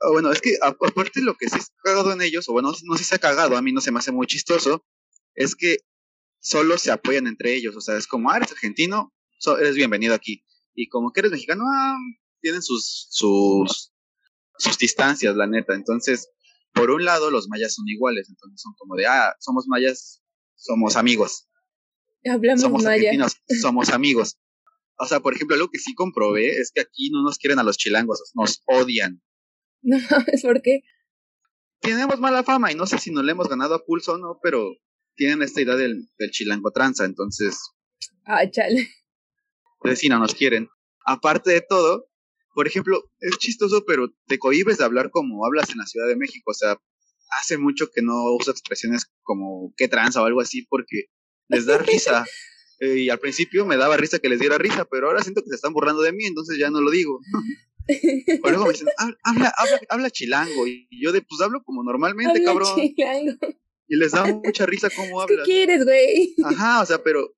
Ah, 0.00 0.10
bueno, 0.10 0.30
es 0.32 0.40
que 0.42 0.58
aparte 0.60 1.22
lo 1.22 1.34
que 1.34 1.48
sí 1.48 1.56
es 1.56 1.70
cagado 1.82 2.12
en 2.12 2.20
ellos, 2.20 2.46
o 2.48 2.52
bueno, 2.52 2.72
no 2.82 2.96
sé 2.96 3.04
si 3.04 3.08
se 3.08 3.14
ha 3.14 3.18
cagado, 3.18 3.56
a 3.56 3.62
mí 3.62 3.72
no 3.72 3.80
se 3.80 3.90
me 3.90 4.00
hace 4.00 4.12
muy 4.12 4.26
chistoso, 4.26 4.84
es 5.34 5.54
que 5.54 5.78
solo 6.40 6.76
se 6.76 6.90
apoyan 6.90 7.26
entre 7.26 7.54
ellos. 7.54 7.74
O 7.76 7.80
sea, 7.80 7.96
es 7.96 8.06
como, 8.06 8.30
ah, 8.30 8.36
eres 8.36 8.50
argentino, 8.52 9.14
so- 9.38 9.56
eres 9.56 9.76
bienvenido 9.76 10.12
aquí. 10.12 10.44
Y 10.74 10.88
como 10.88 11.10
que 11.12 11.20
eres 11.20 11.32
mexicano, 11.32 11.64
ah, 11.72 11.96
tienen 12.42 12.60
sus, 12.60 13.06
sus, 13.10 13.94
sus 14.58 14.76
distancias, 14.76 15.36
la 15.36 15.46
neta. 15.46 15.74
Entonces, 15.74 16.28
por 16.74 16.90
un 16.90 17.04
lado, 17.06 17.30
los 17.30 17.48
mayas 17.48 17.72
son 17.74 17.88
iguales. 17.88 18.28
Entonces 18.28 18.60
son 18.60 18.74
como 18.76 18.96
de, 18.96 19.06
ah, 19.06 19.34
somos 19.40 19.66
mayas, 19.68 20.22
somos 20.56 20.96
amigos 20.96 21.48
Hablamos 22.28 22.60
somos 22.60 22.82
maya. 22.82 22.94
argentinos, 22.96 23.36
somos 23.60 23.88
amigos. 23.90 24.36
O 24.98 25.06
sea, 25.06 25.20
por 25.20 25.34
ejemplo, 25.34 25.56
algo 25.56 25.70
que 25.70 25.78
sí 25.78 25.94
comprobé 25.94 26.58
es 26.60 26.70
que 26.72 26.80
aquí 26.80 27.10
no 27.10 27.22
nos 27.22 27.38
quieren 27.38 27.58
a 27.58 27.62
los 27.64 27.76
chilangos, 27.76 28.30
nos 28.34 28.62
odian. 28.66 29.22
No 29.86 29.98
mames, 30.10 30.40
¿por 30.42 30.62
qué? 30.62 30.80
Tenemos 31.80 32.18
mala 32.18 32.42
fama 32.42 32.72
y 32.72 32.74
no 32.74 32.86
sé 32.86 32.96
si 32.98 33.10
nos 33.10 33.22
le 33.22 33.32
hemos 33.32 33.50
ganado 33.50 33.74
a 33.74 33.84
pulso 33.84 34.14
o 34.14 34.18
no, 34.18 34.38
pero 34.42 34.70
tienen 35.14 35.42
esta 35.42 35.60
idea 35.60 35.76
del, 35.76 36.08
del 36.18 36.30
chilango 36.30 36.70
tranza, 36.70 37.04
entonces, 37.04 37.58
Ah, 38.24 38.48
chale. 38.50 38.88
pues 39.80 39.98
sí, 39.98 40.08
no 40.08 40.18
nos 40.18 40.34
quieren. 40.34 40.70
Aparte 41.04 41.50
de 41.50 41.60
todo, 41.60 42.08
por 42.54 42.66
ejemplo, 42.66 43.02
es 43.20 43.36
chistoso, 43.36 43.84
pero 43.86 44.08
te 44.26 44.38
cohibes 44.38 44.78
de 44.78 44.84
hablar 44.84 45.10
como 45.10 45.44
hablas 45.44 45.68
en 45.68 45.76
la 45.76 45.86
Ciudad 45.86 46.08
de 46.08 46.16
México. 46.16 46.50
O 46.52 46.54
sea, 46.54 46.78
hace 47.42 47.58
mucho 47.58 47.90
que 47.94 48.00
no 48.00 48.32
uso 48.32 48.50
expresiones 48.52 49.12
como 49.22 49.74
qué 49.76 49.86
tranza 49.88 50.22
o 50.22 50.24
algo 50.24 50.40
así 50.40 50.62
porque 50.62 51.08
les 51.48 51.66
da 51.66 51.76
risa. 51.76 52.24
Eh, 52.80 52.98
y 53.02 53.10
al 53.10 53.18
principio 53.20 53.64
me 53.66 53.76
daba 53.76 53.96
risa 53.96 54.18
que 54.18 54.28
les 54.28 54.40
diera 54.40 54.58
risa, 54.58 54.84
pero 54.84 55.06
ahora 55.08 55.22
siento 55.22 55.42
que 55.42 55.48
se 55.50 55.54
están 55.56 55.72
burlando 55.72 56.02
de 56.02 56.12
mí, 56.12 56.24
entonces 56.26 56.58
ya 56.58 56.70
no 56.70 56.80
lo 56.80 56.90
digo. 56.90 57.20
O 58.42 58.48
luego 58.48 58.64
me 58.64 58.72
dicen, 58.72 58.88
"Hab- 58.98 59.18
habla, 59.22 59.52
habla, 59.58 59.80
habla 59.90 60.10
chilango. 60.10 60.66
Y 60.66 60.88
yo 60.90 61.12
de, 61.12 61.20
pues 61.20 61.40
hablo 61.42 61.62
como 61.62 61.82
normalmente, 61.84 62.38
Habla 62.38 62.44
cabrón. 62.46 62.94
chilango. 62.94 63.36
Y 63.88 63.96
les 63.96 64.12
da 64.12 64.24
mucha 64.42 64.64
risa 64.64 64.88
cómo 64.88 65.18
¿Qué 65.26 65.32
hablas. 65.34 65.46
quieres, 65.46 65.84
güey? 65.84 66.34
Ajá, 66.44 66.80
o 66.80 66.86
sea, 66.86 67.02
pero 67.02 67.36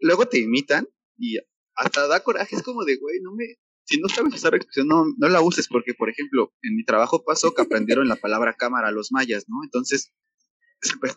luego 0.00 0.26
te 0.28 0.40
imitan 0.40 0.86
y 1.16 1.38
hasta 1.74 2.06
da 2.06 2.20
coraje. 2.22 2.54
Es 2.56 2.62
como 2.62 2.84
de, 2.84 2.96
güey, 2.98 3.20
no 3.22 3.34
me. 3.34 3.44
Si 3.84 3.98
no 3.98 4.10
sabes 4.10 4.34
usar 4.34 4.52
la 4.52 4.58
expresión, 4.58 4.88
no, 4.88 5.06
no 5.16 5.28
la 5.30 5.40
uses, 5.40 5.66
porque, 5.68 5.94
por 5.94 6.10
ejemplo, 6.10 6.52
en 6.60 6.76
mi 6.76 6.84
trabajo 6.84 7.24
pasó 7.24 7.54
que 7.54 7.62
aprendieron 7.62 8.06
la 8.08 8.16
palabra 8.16 8.54
cámara 8.58 8.90
los 8.90 9.10
mayas, 9.10 9.46
¿no? 9.48 9.56
Entonces 9.64 10.12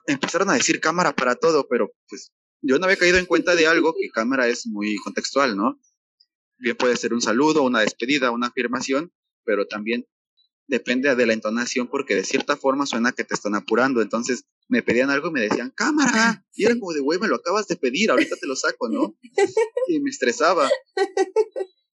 empezaron 0.08 0.50
a 0.50 0.54
decir 0.54 0.80
cámara 0.80 1.14
para 1.14 1.36
todo, 1.36 1.68
pero 1.70 1.92
pues 2.08 2.32
yo 2.62 2.80
no 2.80 2.86
había 2.86 2.98
caído 2.98 3.18
en 3.18 3.26
cuenta 3.26 3.56
de 3.56 3.68
algo 3.68 3.94
que 4.00 4.10
cámara 4.10 4.48
es 4.48 4.68
muy 4.68 4.96
contextual, 4.98 5.58
¿no? 5.58 5.80
Bien 6.58 6.78
puede 6.78 6.96
ser 6.96 7.14
un 7.14 7.22
saludo, 7.22 7.64
una 7.64 7.82
despedida, 7.82 8.32
una 8.32 8.48
afirmación, 8.48 9.12
pero 9.44 9.68
también 9.68 10.08
depende 10.68 11.14
de 11.16 11.26
la 11.26 11.34
entonación 11.34 11.88
porque 11.88 12.16
de 12.16 12.24
cierta 12.24 12.56
forma 12.56 12.86
suena 12.86 13.12
que 13.12 13.24
te 13.24 13.34
están 13.34 13.56
apurando. 13.56 14.02
Entonces 14.02 14.46
me 14.68 14.82
pedían 14.82 15.10
algo 15.10 15.30
y 15.30 15.32
me 15.32 15.42
decían, 15.42 15.72
cámara. 15.76 16.46
Y 16.54 16.66
era 16.66 16.78
como 16.80 16.94
de, 16.94 17.02
güey, 17.02 17.20
me 17.20 17.28
lo 17.28 17.36
acabas 17.36 17.68
de 17.68 17.76
pedir, 17.76 18.12
ahorita 18.12 18.36
te 18.38 18.48
lo 18.48 18.56
saco, 18.56 18.90
¿no? 18.90 19.16
Y 19.88 20.00
me 20.00 20.10
estresaba. 20.10 20.70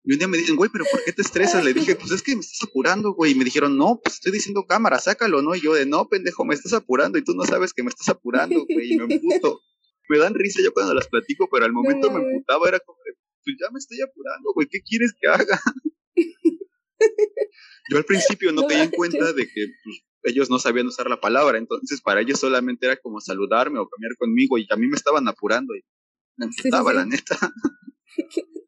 Y 0.04 0.12
un 0.12 0.18
día 0.18 0.28
me 0.28 0.36
dicen, 0.36 0.56
güey, 0.56 0.70
pero 0.72 0.84
¿por 0.90 1.02
qué 1.02 1.12
te 1.12 1.22
estresas? 1.22 1.64
Le 1.64 1.74
dije, 1.74 1.96
pues 1.96 2.12
es 2.12 2.22
que 2.22 2.34
me 2.34 2.40
estás 2.40 2.62
apurando, 2.68 3.14
güey. 3.14 3.32
Y 3.32 3.34
me 3.34 3.44
dijeron, 3.44 3.76
no, 3.76 4.00
pues 4.02 4.16
estoy 4.16 4.30
diciendo 4.30 4.66
cámara, 4.68 4.98
sácalo, 4.98 5.42
¿no? 5.42 5.54
Y 5.54 5.60
yo 5.60 5.74
de, 5.74 5.86
no, 5.86 6.08
pendejo, 6.08 6.44
me 6.44 6.54
estás 6.54 6.74
apurando 6.74 7.18
y 7.18 7.24
tú 7.24 7.34
no 7.34 7.44
sabes 7.44 7.72
que 7.72 7.82
me 7.82 7.88
estás 7.88 8.08
apurando, 8.10 8.66
güey. 8.68 8.92
Y 8.92 8.98
me 8.98 9.14
emputo. 9.14 9.60
Me 10.08 10.18
dan 10.18 10.34
risa 10.34 10.60
yo 10.62 10.72
cuando 10.72 10.94
las 10.94 11.08
platico, 11.08 11.48
pero 11.50 11.64
al 11.64 11.72
momento 11.72 12.10
me 12.10 12.20
emputaba, 12.20 12.68
era 12.68 12.80
como 12.80 12.98
de, 13.04 13.12
pues 13.44 13.56
ya 13.60 13.70
me 13.72 13.78
estoy 13.78 14.00
apurando, 14.00 14.52
güey, 14.54 14.68
¿qué 14.68 14.80
quieres 14.82 15.14
que 15.20 15.28
haga? 15.28 15.60
Yo 17.88 17.98
al 17.98 18.04
principio 18.04 18.52
no, 18.52 18.62
No 18.62 18.68
caí 18.68 18.80
en 18.80 18.90
cuenta 18.90 19.32
de 19.32 19.46
que 19.46 19.66
pues, 19.84 20.02
ellos 20.24 20.50
no 20.50 20.58
sabían 20.58 20.88
usar 20.88 21.08
la 21.08 21.20
palabra, 21.20 21.58
entonces 21.58 22.00
para 22.00 22.20
ellos 22.20 22.40
solamente 22.40 22.86
era 22.86 22.96
como 22.96 23.20
saludarme 23.20 23.78
o 23.78 23.88
cambiar 23.88 24.16
conmigo 24.16 24.58
y 24.58 24.66
a 24.70 24.76
mí 24.76 24.88
me 24.88 24.96
estaban 24.96 25.28
apurando 25.28 25.74
y 25.74 25.82
me 26.36 26.46
Sí, 26.46 26.52
sí, 26.52 26.68
emputaba, 26.68 26.90
sí. 26.90 26.96
la 26.96 27.06
neta. 27.06 27.38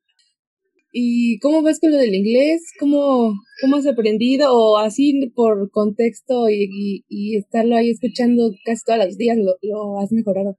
¿Y 0.93 1.39
cómo 1.41 1.63
vas 1.63 1.81
con 1.81 1.91
lo 1.91 1.99
del 1.99 2.15
inglés? 2.15 2.73
¿Cómo, 2.79 3.35
cómo 3.61 3.77
has 3.77 3.87
aprendido? 3.87 4.53
¿O 4.53 4.79
así 4.79 5.31
por 5.35 5.71
contexto 5.71 6.49
y, 6.49 6.65
y, 6.71 7.05
y 7.09 7.37
estarlo 7.37 7.77
ahí 7.77 7.91
escuchando 7.91 8.51
casi 8.65 8.85
todos 8.85 9.05
los 9.05 9.17
días 9.17 9.37
lo, 9.37 9.57
lo 9.63 9.99
has 10.01 10.13
mejorado? 10.13 10.59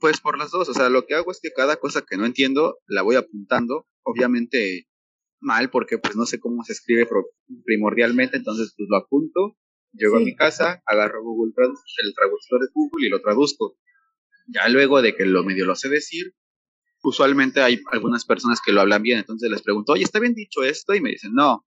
Pues 0.00 0.20
por 0.20 0.38
las 0.38 0.50
dos, 0.50 0.68
o 0.68 0.74
sea, 0.74 0.88
lo 0.88 1.06
que 1.06 1.14
hago 1.14 1.30
es 1.30 1.40
que 1.42 1.50
cada 1.52 1.76
cosa 1.76 2.02
que 2.08 2.16
no 2.16 2.24
entiendo 2.24 2.78
la 2.86 3.02
voy 3.02 3.16
apuntando, 3.16 3.86
obviamente 4.02 4.88
mal 5.40 5.70
porque 5.70 5.98
pues 5.98 6.16
no 6.16 6.26
sé 6.26 6.40
cómo 6.40 6.64
se 6.64 6.72
escribe 6.72 7.08
primordialmente, 7.64 8.38
entonces 8.38 8.74
pues 8.76 8.88
lo 8.90 8.96
apunto, 8.96 9.56
llego 9.92 10.16
a 10.16 10.20
mi 10.20 10.34
casa, 10.34 10.82
agarro 10.86 11.22
Google 11.22 11.52
el 11.54 12.14
traductor 12.14 12.60
de 12.60 12.68
Google 12.72 13.06
y 13.06 13.10
lo 13.10 13.20
traduzco. 13.20 13.76
Ya 14.48 14.68
luego 14.68 15.02
de 15.02 15.14
que 15.14 15.26
lo 15.26 15.44
medio 15.44 15.66
lo 15.66 15.76
sé 15.76 15.88
decir, 15.88 16.34
usualmente 17.02 17.60
hay 17.60 17.80
algunas 17.92 18.24
personas 18.24 18.60
que 18.64 18.72
lo 18.72 18.80
hablan 18.80 19.02
bien, 19.02 19.18
entonces 19.18 19.50
les 19.50 19.62
pregunto, 19.62 19.92
oye, 19.92 20.04
¿está 20.04 20.18
bien 20.18 20.34
dicho 20.34 20.62
esto? 20.62 20.94
Y 20.94 21.00
me 21.00 21.10
dicen, 21.10 21.32
no, 21.34 21.66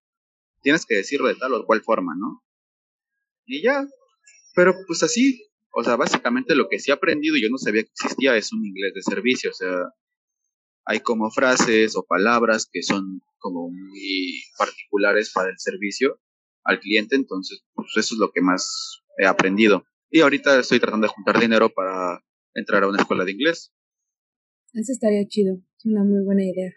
tienes 0.61 0.85
que 0.85 0.95
decirlo 0.95 1.27
de 1.27 1.35
tal 1.35 1.53
o 1.53 1.65
cual 1.65 1.81
forma, 1.81 2.13
¿no? 2.17 2.43
Y 3.45 3.61
ya, 3.61 3.85
pero 4.55 4.75
pues 4.87 5.03
así, 5.03 5.45
o 5.73 5.83
sea, 5.83 5.95
básicamente 5.95 6.55
lo 6.55 6.67
que 6.69 6.79
sí 6.79 6.91
he 6.91 6.93
aprendido 6.93 7.35
y 7.35 7.43
yo 7.43 7.49
no 7.49 7.57
sabía 7.57 7.83
que 7.83 7.89
existía 7.89 8.37
es 8.37 8.53
un 8.53 8.65
inglés 8.65 8.93
de 8.93 9.01
servicio, 9.01 9.49
o 9.49 9.53
sea, 9.53 9.75
hay 10.85 10.99
como 10.99 11.31
frases 11.31 11.95
o 11.95 12.05
palabras 12.05 12.67
que 12.71 12.83
son 12.83 13.21
como 13.39 13.69
muy 13.69 14.43
particulares 14.57 15.31
para 15.33 15.49
el 15.49 15.57
servicio 15.57 16.19
al 16.63 16.79
cliente, 16.79 17.15
entonces 17.15 17.63
pues 17.73 17.87
eso 17.97 18.15
es 18.15 18.19
lo 18.19 18.31
que 18.31 18.41
más 18.41 19.01
he 19.17 19.25
aprendido. 19.25 19.85
Y 20.11 20.21
ahorita 20.21 20.59
estoy 20.59 20.79
tratando 20.79 21.07
de 21.07 21.13
juntar 21.13 21.39
dinero 21.39 21.73
para 21.73 22.23
entrar 22.53 22.83
a 22.83 22.87
una 22.87 23.01
escuela 23.01 23.25
de 23.25 23.31
inglés. 23.31 23.73
Eso 24.73 24.91
estaría 24.91 25.27
chido. 25.27 25.55
Es 25.77 25.85
una 25.85 26.03
muy 26.03 26.23
buena 26.23 26.43
idea. 26.43 26.71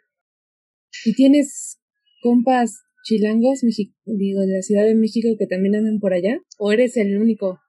¿Y 1.05 1.15
tienes 1.15 1.79
compas 2.23 2.83
chilangos, 3.05 3.61
digo, 4.05 4.41
de 4.41 4.53
la 4.55 4.63
Ciudad 4.63 4.85
de 4.85 4.95
México 4.95 5.29
que 5.39 5.47
también 5.47 5.77
andan 5.77 6.01
por 6.01 6.15
allá? 6.15 6.41
¿O 6.59 6.73
eres 6.73 6.97
el 6.97 7.19
único? 7.19 7.61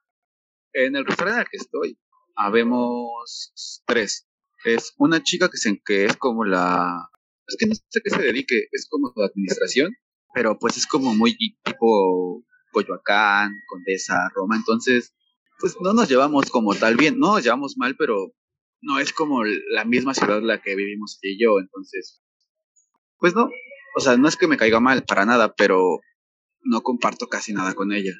En 0.78 0.96
el 0.96 1.06
restaurante 1.06 1.40
en 1.40 1.46
el 1.46 1.50
que 1.50 1.58
estoy, 1.58 2.00
habemos 2.36 3.82
tres. 3.88 4.28
Es 4.63 4.94
una 4.98 5.24
chica 5.24 5.50
que, 5.50 5.58
se, 5.58 5.82
es 5.88 6.18
como 6.18 6.46
la... 6.46 7.10
Es 7.48 7.56
que 7.58 7.66
no 7.66 7.74
sé 7.74 8.02
qué 8.04 8.10
se 8.12 8.22
dedique, 8.22 8.68
es 8.72 8.88
como 8.88 9.12
la 9.16 9.26
administración, 9.26 9.96
pero 10.36 10.60
pues 10.60 10.78
es 10.78 10.86
como 10.86 11.16
muy 11.16 11.36
tipo 11.36 12.44
Coyoacán, 12.72 13.54
Condesa, 13.68 14.30
Roma, 14.36 14.56
entonces 14.58 15.16
pues 15.60 15.76
no 15.82 15.94
nos 15.94 16.10
llevamos 16.10 16.52
como 16.52 16.76
tal 16.76 16.96
bien, 16.96 17.18
no 17.18 17.34
nos 17.34 17.44
llevamos 17.44 17.76
mal, 17.78 17.96
pero 17.98 18.34
no 18.82 19.00
es 19.00 19.13
como 19.13 19.44
la 19.44 19.86
misma 19.86 20.13
ciudad 20.13 20.44
la 20.44 20.62
que 20.62 20.76
vivimos 20.76 21.18
y 21.24 21.42
yo, 21.42 21.60
entonces, 21.60 22.22
pues 23.18 23.34
no, 23.34 23.50
o 23.96 24.00
sea, 24.00 24.16
no 24.18 24.28
es 24.28 24.36
que 24.36 24.48
me 24.48 24.58
caiga 24.58 24.80
mal 24.80 25.06
para 25.06 25.26
nada, 25.26 25.56
pero 25.56 26.02
no 26.62 26.82
comparto 26.82 27.30
casi 27.30 27.54
nada 27.54 27.74
con 27.74 27.94
ella. 27.94 28.13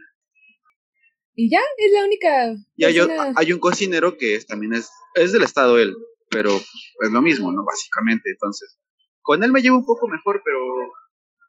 Y 1.39 1.52
ya, 1.52 1.60
es 1.78 1.91
la 1.93 2.04
única. 2.04 2.56
Y 2.76 2.84
hay, 2.84 2.97
hay 3.36 3.54
un 3.54 3.60
cocinero 3.60 4.17
que 4.17 4.34
es, 4.34 4.47
también 4.47 4.73
es, 4.73 4.89
es 5.13 5.32
del 5.32 5.43
estado 5.43 5.78
él, 5.78 5.95
pero 6.32 6.50
es 6.50 7.12
lo 7.12 7.21
mismo, 7.21 7.52
¿no? 7.52 7.63
Básicamente, 7.63 8.32
entonces, 8.32 8.80
con 9.21 9.43
él 9.43 9.52
me 9.52 9.62
llevo 9.62 9.78
un 9.78 9.86
poco 9.86 10.08
mejor, 10.08 10.41
pero 10.43 10.58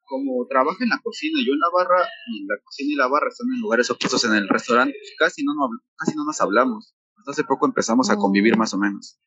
como 0.05 0.47
trabaja 0.47 0.85
en 0.85 0.91
la 0.91 1.01
cocina, 1.03 1.39
yo 1.41 1.55
en 1.55 1.61
la 1.61 1.71
barra, 1.73 2.07
y 2.27 2.45
la 2.45 2.57
cocina 2.63 2.93
y 2.93 2.97
la 2.97 3.09
barra 3.09 3.29
están 3.31 3.49
en 3.55 3.63
lugares 3.63 3.91
opuestos 3.91 4.23
en 4.27 4.35
el 4.35 4.47
restaurante, 4.47 4.95
casi 5.19 5.43
no, 5.43 5.53
casi 5.97 6.15
no 6.15 6.27
nos 6.27 6.39
hablamos. 6.43 6.95
hace 7.27 7.45
poco 7.45 7.65
empezamos 7.65 8.11
a 8.11 8.17
convivir 8.17 8.59
más 8.59 8.75
o 8.75 8.79
menos. 8.79 9.19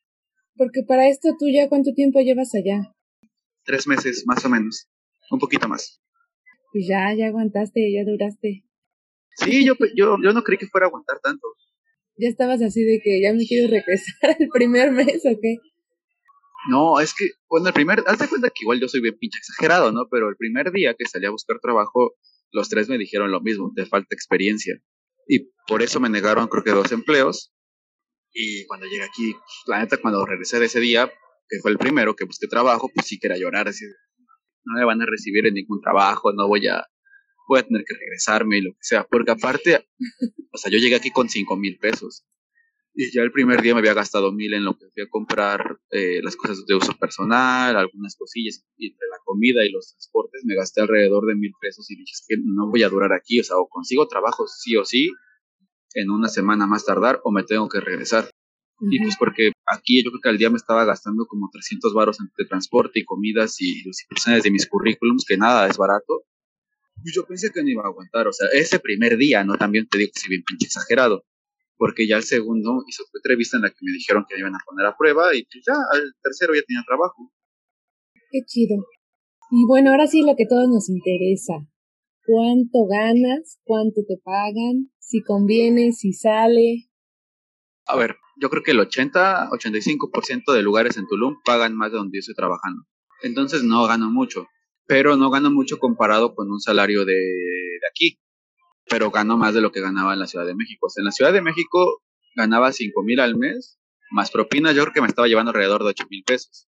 Porque 0.56 0.84
para 0.88 1.10
esto 1.10 1.30
tú 1.40 1.48
ya 1.52 1.70
cuánto 1.70 1.92
tiempo 1.96 2.20
llevas 2.20 2.54
allá? 2.54 2.94
Tres 3.64 3.88
meses, 3.88 4.26
más 4.28 4.46
o 4.46 4.50
menos. 4.50 4.88
Un 5.32 5.40
poquito 5.40 5.68
más. 5.68 6.00
Pues 6.72 6.86
ya, 6.88 7.16
ya 7.18 7.30
aguantaste, 7.30 7.92
ya 7.92 8.04
duraste. 8.06 8.64
Sí, 9.44 9.66
yo, 9.66 9.74
yo, 9.96 10.18
yo 10.22 10.34
no 10.34 10.44
creí 10.44 10.58
que 10.58 10.68
fuera 10.68 10.88
a 10.88 10.90
aguantar 10.90 11.20
tanto. 11.22 11.48
Ya 12.18 12.28
estabas 12.28 12.62
así 12.62 12.84
de 12.84 13.02
que 13.04 13.22
ya 13.22 13.34
me 13.34 13.46
quiero 13.46 13.70
regresar 13.70 14.36
el 14.40 14.50
primer 14.50 14.92
mes 14.92 15.26
o 15.26 15.38
qué. 15.42 15.58
No, 16.70 17.00
es 17.00 17.16
que, 17.16 17.32
bueno, 17.50 17.68
el 17.68 17.74
primer, 17.74 18.04
haz 18.06 18.20
de 18.20 18.28
cuenta 18.28 18.50
que 18.50 18.64
igual 18.64 18.80
yo 18.80 18.88
soy 18.88 19.02
bien 19.02 19.18
pinche 19.18 19.40
exagerado, 19.40 19.92
¿no? 19.92 20.08
Pero 20.12 20.30
el 20.30 20.36
primer 20.36 20.72
día 20.72 20.94
que 20.94 21.06
salí 21.06 21.26
a 21.26 21.32
buscar 21.32 21.60
trabajo, 21.60 22.14
los 22.52 22.70
tres 22.70 22.88
me 22.88 23.00
dijeron 23.00 23.32
lo 23.32 23.42
mismo, 23.42 23.72
te 23.76 23.86
falta 23.86 24.14
experiencia. 24.14 24.80
Y 25.28 25.50
por 25.68 25.82
eso 25.82 26.00
me 26.00 26.10
negaron, 26.10 26.48
creo 26.48 26.64
que 26.64 26.72
dos 26.72 26.92
empleos. 26.92 27.52
Y 28.34 28.66
cuando 28.68 28.86
llegué 28.86 29.04
aquí, 29.04 29.36
la 29.66 29.80
neta, 29.80 29.98
cuando 29.98 30.24
regresé 30.26 30.60
de 30.60 30.68
ese 30.68 30.80
día, 30.80 31.12
que 31.50 31.60
fue 31.62 31.72
el 31.72 31.78
primero 31.78 32.16
que 32.16 32.26
busqué 32.26 32.48
trabajo, 32.48 32.90
pues 32.94 33.08
sí 33.08 33.20
quería 33.20 33.38
llorar, 33.38 33.68
así, 33.68 33.86
no 34.66 34.78
me 34.78 34.86
van 34.86 35.02
a 35.02 35.06
recibir 35.06 35.48
en 35.48 35.56
ningún 35.56 35.82
trabajo, 35.82 36.32
no 36.32 36.48
voy 36.48 36.68
a, 36.68 36.86
voy 37.52 37.60
a 37.60 37.68
tener 37.68 37.84
que 37.86 37.96
regresarme 37.96 38.58
y 38.58 38.62
lo 38.62 38.72
que 38.72 38.80
sea. 38.82 39.04
Porque 39.04 39.32
aparte, 39.32 39.86
o 40.52 40.58
sea, 40.58 40.72
yo 40.72 40.80
llegué 40.80 40.96
aquí 40.96 41.12
con 41.12 41.30
cinco 41.30 41.58
mil 41.58 41.78
pesos. 41.78 42.26
Y 42.94 43.12
ya 43.14 43.22
el 43.22 43.32
primer 43.32 43.62
día 43.62 43.74
me 43.74 43.80
había 43.80 43.94
gastado 43.94 44.34
mil 44.34 44.54
en 44.54 44.66
lo 44.66 44.78
que 44.78 44.86
fui 44.94 45.04
a 45.04 45.10
comprar 45.10 45.80
eh, 45.92 46.22
las 46.22 46.36
cosas 46.36 46.66
de 46.66 46.76
uso 46.76 46.94
personal, 46.98 47.78
algunas 47.78 48.16
cosillas, 48.18 48.66
y 48.76 48.88
entre 48.88 49.08
la 49.10 49.18
comida 49.24 49.66
y 49.66 49.72
los 49.72 49.92
transportes 49.92 50.42
me 50.44 50.56
gasté 50.56 50.82
alrededor 50.82 51.26
de 51.26 51.36
mil 51.36 51.54
pesos 51.62 51.90
y 51.90 51.96
dije, 51.96 52.12
es 52.12 52.26
que 52.28 52.36
no 52.44 52.70
voy 52.70 52.84
a 52.84 52.90
durar 52.90 53.14
aquí, 53.14 53.40
o 53.40 53.44
sea, 53.46 53.58
o 53.58 53.70
consigo 53.70 54.08
trabajo 54.10 54.46
sí 54.46 54.76
o 54.76 54.84
sí, 54.84 55.10
en 55.94 56.10
una 56.10 56.28
semana 56.28 56.68
más 56.68 56.86
tardar, 56.86 57.22
o 57.24 57.32
me 57.32 57.44
tengo 57.44 57.70
que 57.70 57.80
regresar. 57.80 58.30
Y 58.90 59.00
pues 59.00 59.16
porque 59.16 59.52
aquí 59.68 60.04
yo 60.04 60.10
creo 60.10 60.22
que 60.22 60.30
al 60.30 60.38
día 60.40 60.50
me 60.50 60.58
estaba 60.58 60.84
gastando 60.86 61.28
como 61.28 61.50
300 61.52 61.94
varos 61.94 62.20
entre 62.20 62.46
transporte 62.46 63.00
y 63.00 63.06
comidas 63.06 63.62
y 63.62 63.84
los 63.84 63.98
de 64.44 64.52
mis 64.52 64.68
currículums, 64.68 65.24
que 65.26 65.38
nada 65.38 65.68
es 65.68 65.78
barato. 65.78 66.24
Y 67.04 67.14
yo 67.14 67.26
pensé 67.26 67.52
que 67.52 67.64
no 67.64 67.70
iba 67.70 67.84
a 67.84 67.88
aguantar, 67.88 68.28
o 68.28 68.34
sea, 68.34 68.48
ese 68.54 68.80
primer 68.80 69.18
día, 69.18 69.44
¿no? 69.44 69.58
También 69.58 69.88
te 69.88 69.98
digo 69.98 70.12
que 70.14 70.20
soy 70.20 70.30
bien 70.30 70.44
pinche 70.44 70.66
exagerado 70.66 71.26
porque 71.82 72.08
ya 72.08 72.18
el 72.18 72.24
segundo 72.24 72.84
hizo 72.88 73.02
su 73.10 73.18
entrevista 73.18 73.58
en 73.58 73.64
la 73.64 73.72
que 73.72 73.82
me 73.82 73.92
dijeron 73.92 74.24
que 74.30 74.36
me 74.36 74.42
iban 74.42 74.54
a 74.54 74.60
poner 74.64 74.86
a 74.86 74.96
prueba 74.96 75.36
y 75.36 75.46
pues 75.46 75.64
ya 75.66 75.74
al 75.74 76.14
tercero 76.22 76.54
ya 76.54 76.62
tenía 76.62 76.84
trabajo. 76.86 77.34
Qué 78.30 78.42
chido. 78.46 78.86
Y 79.50 79.66
bueno, 79.66 79.90
ahora 79.90 80.06
sí 80.06 80.22
lo 80.22 80.36
que 80.36 80.46
todos 80.48 80.70
nos 80.70 80.90
interesa. 80.90 81.54
¿Cuánto 82.24 82.86
ganas? 82.86 83.60
¿Cuánto 83.64 84.02
te 84.08 84.22
pagan? 84.24 84.92
Si 85.00 85.24
conviene, 85.24 85.92
si 85.92 86.14
sale. 86.14 86.92
A 87.88 87.96
ver, 87.96 88.16
yo 88.40 88.52
creo 88.52 88.62
que 88.62 88.72
el 88.72 88.80
80-85% 88.80 90.54
de 90.54 90.62
lugares 90.62 90.98
en 90.98 91.08
Tulum 91.08 91.38
pagan 91.44 91.76
más 91.76 91.92
de 91.92 91.98
donde 91.98 92.18
yo 92.18 92.20
estoy 92.20 92.36
trabajando. 92.36 92.84
Entonces 93.24 93.64
no 93.64 93.88
gano 93.88 94.12
mucho, 94.12 94.46
pero 94.92 95.16
no 95.16 95.30
gano 95.30 95.50
mucho 95.52 95.80
comparado 95.80 96.36
con 96.36 96.52
un 96.52 96.60
salario 96.60 97.06
de, 97.06 97.14
de 97.14 97.88
aquí 97.90 98.20
pero 98.90 99.10
ganó 99.10 99.38
más 99.38 99.54
de 99.54 99.62
lo 99.62 99.72
que 99.72 99.80
ganaba 99.80 100.12
en 100.12 100.20
la 100.20 100.28
Ciudad 100.28 100.46
de 100.46 100.54
México. 100.54 100.88
O 100.88 100.90
sea, 100.90 101.00
en 101.00 101.06
la 101.06 101.14
Ciudad 101.14 101.32
de 101.32 101.42
México 101.42 102.02
ganaba 102.36 102.74
5 102.74 103.02
mil 103.04 103.22
al 103.22 103.38
mes, 103.38 103.80
más 104.12 104.32
propina, 104.32 104.74
yo 104.74 104.82
creo 104.82 104.94
que 104.94 105.00
me 105.00 105.08
estaba 105.08 105.30
llevando 105.30 105.52
alrededor 105.52 105.84
de 105.84 105.92
8 105.92 106.08
mil 106.10 106.24
pesos. 106.26 106.68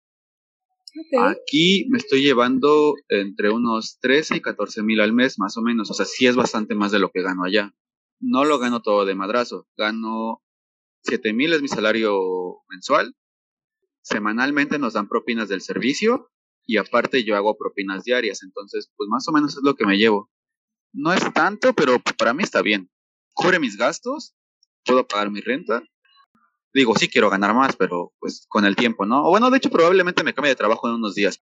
Aquí 1.19 1.87
me 1.89 1.97
estoy 1.97 2.21
llevando 2.21 2.95
entre 3.09 3.49
unos 3.49 3.99
13 4.01 4.37
y 4.37 4.41
14 4.43 4.83
mil 4.83 5.01
al 5.01 5.15
mes, 5.15 5.39
más 5.39 5.57
o 5.57 5.63
menos. 5.63 5.91
O 5.91 5.95
sea, 5.95 6.05
sí 6.05 6.27
es 6.27 6.37
bastante 6.37 6.75
más 6.75 6.93
de 6.93 6.99
lo 6.99 7.09
que 7.11 7.23
gano 7.23 7.45
allá. 7.45 7.75
No 8.19 8.45
lo 8.45 8.59
gano 8.59 8.83
todo 8.83 9.07
de 9.07 9.15
madrazo. 9.15 9.67
Gano 9.79 10.43
7 11.05 11.33
mil 11.33 11.55
es 11.55 11.63
mi 11.63 11.69
salario 11.69 12.21
mensual. 12.69 13.15
Semanalmente 14.03 14.79
nos 14.79 14.93
dan 14.93 15.09
propinas 15.09 15.49
del 15.49 15.63
servicio 15.63 16.30
y 16.71 16.77
aparte 16.77 17.25
yo 17.25 17.35
hago 17.35 17.59
propinas 17.59 18.05
diarias. 18.05 18.45
Entonces, 18.45 18.93
pues 18.97 19.09
más 19.09 19.27
o 19.27 19.33
menos 19.33 19.57
es 19.57 19.63
lo 19.65 19.75
que 19.75 19.87
me 19.87 19.99
llevo. 19.99 20.31
No 20.93 21.13
es 21.13 21.21
tanto, 21.35 21.75
pero 21.75 21.99
para 22.17 22.33
mí 22.33 22.45
está 22.45 22.63
bien. 22.63 22.89
Cubre 23.35 23.59
mis 23.59 23.77
gastos, 23.77 24.37
puedo 24.85 25.05
pagar 25.09 25.33
mi 25.33 25.41
renta. 25.41 25.83
Digo, 26.73 26.95
sí 26.97 27.09
quiero 27.09 27.29
ganar 27.29 27.55
más, 27.55 27.75
pero 27.75 28.13
pues 28.21 28.47
con 28.49 28.65
el 28.65 28.77
tiempo, 28.77 29.05
¿no? 29.05 29.25
O 29.25 29.31
bueno, 29.31 29.51
de 29.51 29.57
hecho 29.57 29.69
probablemente 29.69 30.23
me 30.23 30.33
cambie 30.33 30.51
de 30.51 30.57
trabajo 30.57 30.87
en 30.87 30.95
unos 30.95 31.17
días. 31.17 31.43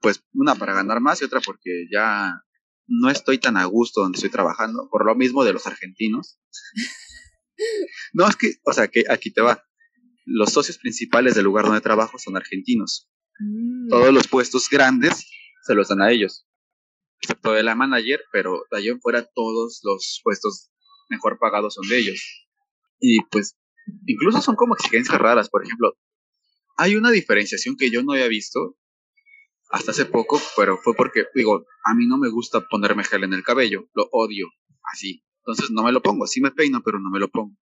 Pues 0.00 0.24
una 0.32 0.56
para 0.56 0.74
ganar 0.74 1.00
más 1.00 1.22
y 1.22 1.24
otra 1.24 1.40
porque 1.40 1.86
ya 1.92 2.42
no 2.88 3.10
estoy 3.10 3.38
tan 3.38 3.56
a 3.56 3.64
gusto 3.66 4.00
donde 4.00 4.16
estoy 4.16 4.30
trabajando, 4.30 4.88
por 4.90 5.06
lo 5.06 5.14
mismo 5.14 5.44
de 5.44 5.52
los 5.52 5.68
argentinos. 5.68 6.40
no, 8.12 8.26
es 8.26 8.34
que, 8.34 8.54
o 8.64 8.72
sea, 8.72 8.88
que 8.88 9.04
aquí 9.08 9.30
te 9.32 9.40
va. 9.40 9.62
Los 10.24 10.52
socios 10.52 10.78
principales 10.78 11.36
del 11.36 11.44
lugar 11.44 11.66
donde 11.66 11.80
trabajo 11.80 12.18
son 12.18 12.36
argentinos. 12.36 13.08
Mm. 13.38 13.88
Todos 13.88 14.12
los 14.12 14.26
puestos 14.28 14.68
grandes 14.70 15.26
se 15.62 15.74
los 15.74 15.88
dan 15.88 16.02
a 16.02 16.10
ellos 16.10 16.48
excepto 17.20 17.52
de 17.52 17.62
la 17.62 17.74
manager, 17.74 18.20
pero 18.32 18.64
de 18.70 18.78
ahí 18.78 18.88
en 18.88 19.00
fuera 19.00 19.24
todos 19.24 19.80
los 19.82 20.20
puestos 20.22 20.70
mejor 21.08 21.38
pagados 21.38 21.74
son 21.74 21.88
de 21.88 21.98
ellos. 21.98 22.46
Y 23.00 23.20
pues 23.30 23.56
incluso 24.06 24.40
son 24.40 24.56
como 24.56 24.74
exigencias 24.74 25.18
raras, 25.18 25.48
por 25.48 25.64
ejemplo, 25.64 25.96
hay 26.76 26.96
una 26.96 27.10
diferenciación 27.10 27.76
que 27.76 27.90
yo 27.90 28.02
no 28.02 28.12
había 28.12 28.28
visto 28.28 28.76
hasta 29.70 29.90
hace 29.90 30.06
poco, 30.06 30.40
pero 30.56 30.78
fue 30.78 30.94
porque, 30.94 31.26
digo, 31.34 31.66
a 31.84 31.94
mí 31.94 32.06
no 32.06 32.18
me 32.18 32.30
gusta 32.30 32.66
ponerme 32.68 33.04
gel 33.04 33.24
en 33.24 33.34
el 33.34 33.42
cabello, 33.42 33.88
lo 33.94 34.08
odio 34.12 34.48
así. 34.92 35.24
Entonces 35.40 35.70
no 35.70 35.82
me 35.82 35.92
lo 35.92 36.02
pongo, 36.02 36.24
así 36.24 36.40
me 36.40 36.50
peino, 36.50 36.82
pero 36.84 36.98
no 37.00 37.10
me 37.10 37.18
lo 37.18 37.28
pongo. 37.28 37.56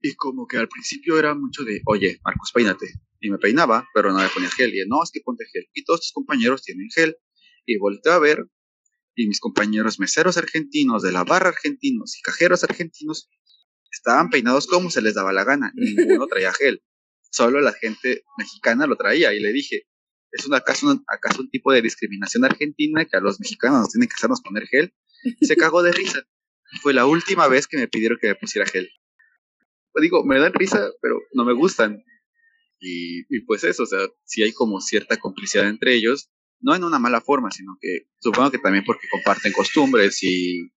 Y 0.00 0.14
como 0.14 0.46
que 0.46 0.58
al 0.58 0.68
principio 0.68 1.18
era 1.18 1.34
mucho 1.34 1.64
de, 1.64 1.80
oye, 1.86 2.20
Marcos, 2.24 2.52
peínate. 2.52 2.86
Y 3.26 3.30
me 3.30 3.38
peinaba, 3.38 3.88
pero 3.92 4.12
no 4.12 4.20
me 4.20 4.28
ponía 4.28 4.48
gel. 4.50 4.72
Y 4.72 4.86
no, 4.86 5.02
es 5.02 5.10
que 5.10 5.20
ponte 5.20 5.44
gel. 5.52 5.66
Y 5.74 5.82
todos 5.82 6.00
tus 6.00 6.12
compañeros 6.12 6.62
tienen 6.62 6.88
gel. 6.94 7.16
Y 7.66 7.76
volteé 7.76 8.12
a 8.12 8.20
ver 8.20 8.46
y 9.16 9.26
mis 9.26 9.40
compañeros 9.40 9.98
meseros 9.98 10.36
argentinos 10.36 11.02
de 11.02 11.10
la 11.10 11.24
barra 11.24 11.48
argentinos 11.48 12.16
y 12.18 12.22
cajeros 12.22 12.62
argentinos 12.62 13.28
estaban 13.90 14.30
peinados 14.30 14.66
como 14.68 14.90
se 14.90 15.02
les 15.02 15.14
daba 15.14 15.32
la 15.32 15.42
gana. 15.42 15.72
Ninguno 15.74 16.26
traía 16.28 16.52
gel. 16.52 16.84
Solo 17.32 17.60
la 17.60 17.72
gente 17.72 18.22
mexicana 18.38 18.86
lo 18.86 18.96
traía. 18.96 19.34
Y 19.34 19.40
le 19.40 19.52
dije, 19.52 19.88
¿es 20.30 20.46
un, 20.46 20.54
acaso, 20.54 20.86
un, 20.86 21.04
acaso 21.08 21.40
un 21.40 21.50
tipo 21.50 21.72
de 21.72 21.82
discriminación 21.82 22.44
argentina 22.44 23.04
que 23.06 23.16
a 23.16 23.20
los 23.20 23.40
mexicanos 23.40 23.80
nos 23.80 23.90
tienen 23.90 24.08
que 24.08 24.14
hacernos 24.14 24.40
poner 24.40 24.68
gel? 24.68 24.94
Se 25.40 25.56
cagó 25.56 25.82
de 25.82 25.90
risa. 25.90 26.22
Fue 26.80 26.94
la 26.94 27.06
última 27.06 27.48
vez 27.48 27.66
que 27.66 27.78
me 27.78 27.88
pidieron 27.88 28.18
que 28.20 28.28
me 28.28 28.34
pusiera 28.36 28.68
gel. 28.68 28.88
Digo, 30.00 30.24
me 30.24 30.38
dan 30.38 30.52
risa, 30.52 30.90
pero 31.00 31.18
no 31.32 31.44
me 31.44 31.54
gustan. 31.54 32.04
Y, 32.78 33.20
y 33.34 33.40
pues 33.46 33.64
eso, 33.64 33.84
o 33.84 33.86
sea, 33.86 34.00
si 34.24 34.42
hay 34.42 34.52
como 34.52 34.80
cierta 34.80 35.16
complicidad 35.16 35.68
entre 35.68 35.94
ellos, 35.94 36.30
no 36.60 36.74
en 36.74 36.84
una 36.84 36.98
mala 36.98 37.20
forma, 37.20 37.50
sino 37.50 37.76
que 37.80 38.08
supongo 38.20 38.50
que 38.50 38.58
también 38.58 38.84
porque 38.84 39.08
comparten 39.10 39.52
costumbres 39.52 40.22
y, 40.22 40.72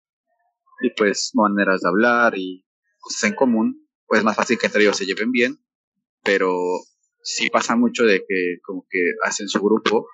y 0.80 0.90
pues 0.96 1.30
maneras 1.34 1.80
de 1.80 1.88
hablar 1.88 2.34
y 2.36 2.64
cosas 2.98 3.24
en 3.24 3.34
común, 3.34 3.88
pues 4.06 4.20
es 4.20 4.24
más 4.24 4.36
fácil 4.36 4.58
que 4.58 4.66
entre 4.66 4.82
ellos 4.82 4.96
se 4.96 5.06
lleven 5.06 5.30
bien, 5.30 5.58
pero 6.22 6.54
sí 7.22 7.50
pasa 7.50 7.76
mucho 7.76 8.04
de 8.04 8.20
que 8.26 8.58
como 8.64 8.86
que 8.88 9.00
hacen 9.24 9.48
su 9.48 9.60
grupo 9.60 10.06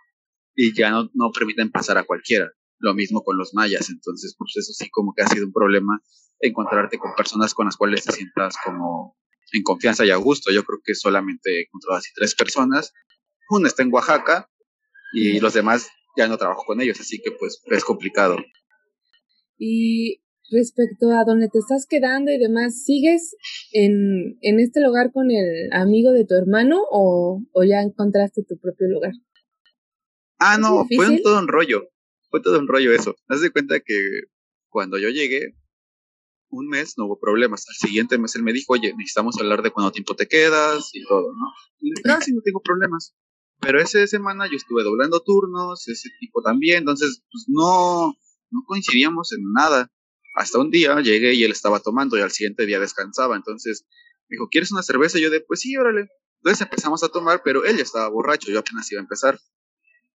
y 0.55 0.75
ya 0.77 0.91
no, 0.91 1.11
no 1.15 1.31
permiten 1.33 1.71
pasar 1.71 1.99
a 1.99 2.05
cualquiera. 2.05 2.51
Lo 2.79 2.95
mismo 2.95 3.23
con 3.23 3.39
los 3.39 3.55
mayas, 3.55 3.91
entonces 3.91 4.35
pues 4.37 4.57
eso 4.57 4.73
sí 4.73 4.91
como 4.91 5.15
que 5.15 5.23
ha 5.23 5.29
sido 5.29 5.47
un 5.47 5.53
problema 5.53 6.01
encontrarte 6.41 6.99
con 6.99 7.15
personas 7.15 7.55
con 7.55 7.67
las 7.67 7.77
cuales 7.77 8.05
te 8.05 8.13
sientas 8.13 8.57
como 8.65 9.17
en 9.53 9.63
confianza 9.63 10.05
y 10.05 10.11
a 10.11 10.17
gusto. 10.17 10.53
Yo 10.53 10.65
creo 10.65 10.81
que 10.85 10.95
solamente 10.95 11.59
he 11.59 11.63
encontrado 11.63 11.99
así 11.99 12.11
tres 12.15 12.35
personas. 12.35 12.93
Una 13.51 13.69
está 13.69 13.83
en 13.83 13.93
Oaxaca, 13.93 14.49
y 15.13 15.41
los 15.41 15.53
demás 15.53 15.91
ya 16.17 16.27
no 16.27 16.39
trabajo 16.39 16.65
con 16.67 16.81
ellos, 16.81 16.99
así 17.01 17.21
que 17.23 17.31
pues 17.33 17.63
es 17.67 17.85
complicado. 17.85 18.37
Y 19.59 20.23
respecto 20.51 21.11
a 21.13 21.25
dónde 21.25 21.49
te 21.49 21.59
estás 21.59 21.87
quedando 21.87 22.33
y 22.33 22.39
demás, 22.39 22.85
¿sigues 22.85 23.37
en, 23.73 24.39
en 24.41 24.61
este 24.61 24.81
lugar 24.81 25.13
con 25.13 25.31
el 25.31 25.73
amigo 25.73 26.13
de 26.13 26.25
tu 26.25 26.35
hermano 26.35 26.81
o, 26.91 27.43
o 27.53 27.65
ya 27.65 27.81
encontraste 27.81 28.43
tu 28.43 28.59
propio 28.59 28.89
lugar? 28.89 29.13
Ah, 30.39 30.55
¿Es 30.55 30.61
no, 30.61 30.87
fue 30.95 31.09
un, 31.09 31.23
todo 31.23 31.39
un 31.39 31.49
rollo. 31.49 31.89
Fue 32.31 32.41
todo 32.41 32.59
un 32.59 32.67
rollo 32.67 32.93
eso. 32.93 33.15
Haz 33.29 33.43
de 33.43 33.51
cuenta 33.51 33.81
que 33.81 33.95
cuando 34.69 34.99
yo 34.99 35.11
llegué, 35.11 35.55
un 36.53 36.69
mes 36.69 36.95
no 36.97 37.07
hubo 37.07 37.19
problemas. 37.19 37.65
Al 37.69 37.75
siguiente 37.75 38.19
mes 38.19 38.37
él 38.37 38.43
me 38.43 38.53
dijo, 38.53 38.75
oye, 38.75 38.93
necesitamos 38.97 39.39
hablar 39.41 39.63
de 39.63 39.71
cuánto 39.71 39.91
tiempo 39.91 40.15
te 40.15 40.29
quedas 40.29 40.91
y 40.93 41.03
todo, 41.05 41.33
¿no? 41.33 41.47
Y 41.81 41.91
dije, 41.91 42.11
ah, 42.11 42.21
sí, 42.21 42.33
no 42.33 42.43
tengo 42.43 42.61
problemas. 42.61 43.15
Pero 43.61 43.81
esa 43.81 44.07
semana 44.07 44.47
yo 44.47 44.57
estuve 44.57 44.83
doblando 44.83 45.21
turnos, 45.21 45.89
ese 45.89 46.11
tipo 46.21 46.43
también, 46.43 46.79
entonces 46.79 47.23
pues 47.31 47.45
no, 47.49 48.15
no 48.51 48.61
coincidíamos 48.67 49.33
en 49.33 49.53
nada. 49.53 49.91
Hasta 50.35 50.59
un 50.59 50.71
día 50.71 51.01
llegué 51.01 51.35
y 51.35 51.45
él 51.45 51.53
estaba 51.53 51.81
tomando 51.81 52.17
y 52.17 52.21
al 52.21 52.31
siguiente 52.31 52.67
día 52.67 52.81
descansaba. 52.81 53.37
Entonces 53.37 53.87
me 54.29 54.37
dijo, 54.37 54.49
¿quieres 54.51 54.73
una 54.73 54.83
cerveza? 54.83 55.19
Y 55.19 55.23
yo 55.23 55.31
de, 55.31 55.41
pues 55.41 55.61
sí, 55.61 55.77
órale. 55.77 56.09
Entonces 56.43 56.61
empezamos 56.63 57.03
a 57.03 57.09
tomar, 57.09 57.43
pero 57.45 57.65
él 57.65 57.77
ya 57.77 57.83
estaba 57.83 58.09
borracho, 58.09 58.51
yo 58.51 58.59
apenas 58.59 58.91
iba 58.93 59.01
a 59.01 59.05
empezar. 59.05 59.39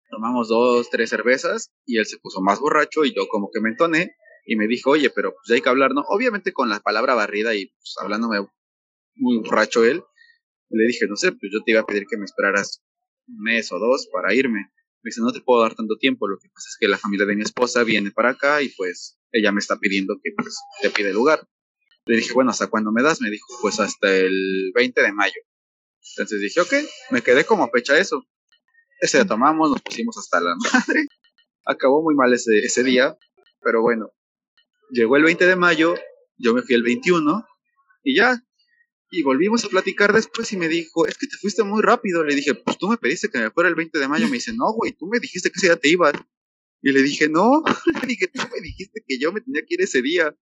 Tomamos 0.09 0.49
dos, 0.49 0.89
tres 0.89 1.09
cervezas 1.09 1.71
y 1.85 1.97
él 1.97 2.05
se 2.05 2.17
puso 2.17 2.41
más 2.41 2.59
borracho 2.59 3.05
y 3.05 3.13
yo 3.15 3.27
como 3.27 3.49
que 3.51 3.59
me 3.59 3.69
entoné 3.69 4.15
y 4.47 4.55
me 4.55 4.65
dijo, 4.65 4.91
oye, 4.91 5.09
pero 5.09 5.33
pues 5.33 5.51
hay 5.51 5.61
que 5.61 5.67
hablar, 5.69 5.93
¿no? 5.93 6.01
Obviamente 6.07 6.53
con 6.53 6.69
la 6.69 6.79
palabra 6.79 7.13
barrida 7.13 7.53
y 7.53 7.65
pues 7.65 7.95
hablándome 8.01 8.47
muy 9.15 9.37
borracho 9.39 9.83
él. 9.83 10.03
Le 10.69 10.87
dije, 10.87 11.05
no 11.07 11.17
sé, 11.17 11.33
pues 11.33 11.51
yo 11.53 11.61
te 11.63 11.71
iba 11.71 11.81
a 11.81 11.85
pedir 11.85 12.05
que 12.09 12.17
me 12.17 12.23
esperaras 12.23 12.81
un 13.27 13.43
mes 13.43 13.71
o 13.73 13.77
dos 13.77 14.07
para 14.11 14.33
irme. 14.33 14.71
Me 15.03 15.09
dice, 15.09 15.19
no 15.19 15.33
te 15.33 15.41
puedo 15.41 15.61
dar 15.61 15.75
tanto 15.75 15.97
tiempo, 15.97 16.29
lo 16.29 16.39
que 16.39 16.47
pasa 16.47 16.69
es 16.69 16.77
que 16.79 16.87
la 16.87 16.97
familia 16.97 17.25
de 17.25 17.35
mi 17.35 17.43
esposa 17.43 17.83
viene 17.83 18.11
para 18.11 18.29
acá 18.29 18.61
y 18.61 18.69
pues 18.69 19.19
ella 19.33 19.51
me 19.51 19.59
está 19.59 19.77
pidiendo 19.77 20.15
que 20.23 20.31
pues 20.35 20.57
te 20.81 20.89
pide 20.91 21.11
lugar. 21.11 21.45
Le 22.05 22.15
dije, 22.15 22.31
bueno, 22.33 22.51
¿hasta 22.51 22.67
cuándo 22.67 22.93
me 22.93 23.03
das? 23.03 23.19
Me 23.19 23.29
dijo, 23.29 23.47
pues 23.61 23.81
hasta 23.81 24.15
el 24.15 24.71
20 24.73 25.01
de 25.01 25.11
mayo. 25.11 25.41
Entonces 26.15 26.39
dije, 26.39 26.61
ok, 26.61 26.73
me 27.11 27.21
quedé 27.21 27.43
como 27.43 27.69
fecha 27.69 27.99
eso. 27.99 28.23
Ese 29.01 29.17
día 29.17 29.27
tomamos, 29.27 29.71
nos 29.71 29.81
pusimos 29.81 30.17
hasta 30.17 30.39
la 30.39 30.55
madre. 30.73 31.05
Acabó 31.65 32.01
muy 32.01 32.15
mal 32.15 32.33
ese, 32.33 32.59
ese 32.59 32.83
día, 32.85 33.17
pero 33.59 33.81
bueno. 33.81 34.13
Llegó 34.89 35.17
el 35.17 35.23
20 35.23 35.45
de 35.45 35.55
mayo, 35.55 35.95
yo 36.37 36.53
me 36.53 36.61
fui 36.61 36.75
el 36.75 36.83
21 36.83 37.45
y 38.03 38.15
ya. 38.15 38.43
Y 39.09 39.23
volvimos 39.23 39.63
a 39.63 39.69
platicar 39.69 40.13
después 40.13 40.51
y 40.51 40.57
me 40.57 40.67
dijo, 40.67 41.07
es 41.07 41.17
que 41.17 41.27
te 41.27 41.37
fuiste 41.37 41.63
muy 41.63 41.81
rápido. 41.81 42.23
Le 42.23 42.35
dije, 42.35 42.55
pues 42.55 42.77
tú 42.77 42.89
me 42.89 42.97
pediste 42.97 43.29
que 43.29 43.39
me 43.39 43.51
fuera 43.51 43.69
el 43.69 43.75
20 43.75 43.97
de 43.97 44.07
mayo. 44.07 44.25
Me 44.25 44.33
dice, 44.33 44.53
no, 44.53 44.73
güey, 44.73 44.91
tú 44.91 45.07
me 45.07 45.19
dijiste 45.19 45.49
que 45.49 45.55
ese 45.57 45.67
día 45.67 45.77
te 45.77 45.89
ibas. 45.89 46.13
Y 46.81 46.91
le 46.91 47.01
dije, 47.01 47.29
no, 47.29 47.63
le 48.01 48.07
dije, 48.07 48.27
tú 48.27 48.41
me 48.53 48.61
dijiste 48.61 49.03
que 49.07 49.17
yo 49.17 49.31
me 49.31 49.41
tenía 49.41 49.61
que 49.61 49.75
ir 49.75 49.81
ese 49.81 50.01
día. 50.01 50.35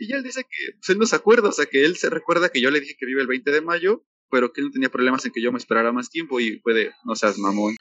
Y 0.00 0.14
él 0.14 0.22
dice 0.22 0.44
que 0.44 0.72
pues, 0.78 0.88
él 0.88 0.98
no 0.98 1.04
se 1.04 1.14
acuerda, 1.14 1.50
o 1.50 1.52
sea, 1.52 1.66
que 1.66 1.84
él 1.84 1.96
se 1.96 2.08
recuerda 2.08 2.48
que 2.48 2.62
yo 2.62 2.70
le 2.70 2.80
dije 2.80 2.96
que 2.98 3.04
vive 3.04 3.20
el 3.20 3.26
20 3.26 3.50
de 3.50 3.60
mayo, 3.60 4.06
pero 4.30 4.50
que 4.50 4.62
él 4.62 4.68
no 4.68 4.72
tenía 4.72 4.88
problemas 4.88 5.26
en 5.26 5.32
que 5.32 5.42
yo 5.42 5.52
me 5.52 5.58
esperara 5.58 5.92
más 5.92 6.08
tiempo 6.08 6.40
y 6.40 6.58
fue 6.60 6.72
de, 6.72 6.92
no 7.04 7.14
seas 7.14 7.36
mamón. 7.38 7.76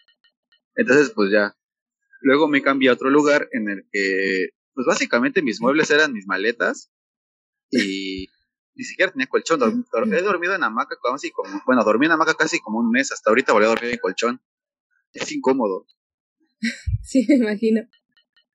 Entonces, 0.75 1.11
pues 1.11 1.31
ya. 1.31 1.55
Luego 2.21 2.49
me 2.49 2.61
cambié 2.61 2.89
a 2.89 2.93
otro 2.93 3.09
lugar 3.09 3.47
en 3.53 3.69
el 3.69 3.85
que, 3.89 4.49
pues 4.79 4.85
básicamente 4.87 5.41
mis 5.41 5.59
muebles 5.59 5.91
eran 5.91 6.13
mis 6.13 6.25
maletas 6.25 6.89
y 7.69 8.27
ni 8.75 8.83
siquiera 8.85 9.11
tenía 9.11 9.27
colchón. 9.27 9.59
Dorm- 9.59 10.15
he 10.17 10.21
dormido 10.21 10.55
en 10.55 10.63
hamaca 10.63 10.95
casi 11.03 11.31
como, 11.31 11.61
bueno, 11.65 11.83
dormí 11.83 12.05
en 12.05 12.13
hamaca 12.13 12.33
casi 12.33 12.61
como 12.61 12.79
un 12.79 12.89
mes, 12.89 13.11
hasta 13.11 13.29
ahorita 13.29 13.51
volví 13.51 13.65
a 13.65 13.69
dormir 13.71 13.91
en 13.91 13.99
colchón. 13.99 14.41
Es 15.11 15.29
incómodo. 15.33 15.85
Sí, 17.03 17.25
me 17.27 17.35
imagino. 17.35 17.81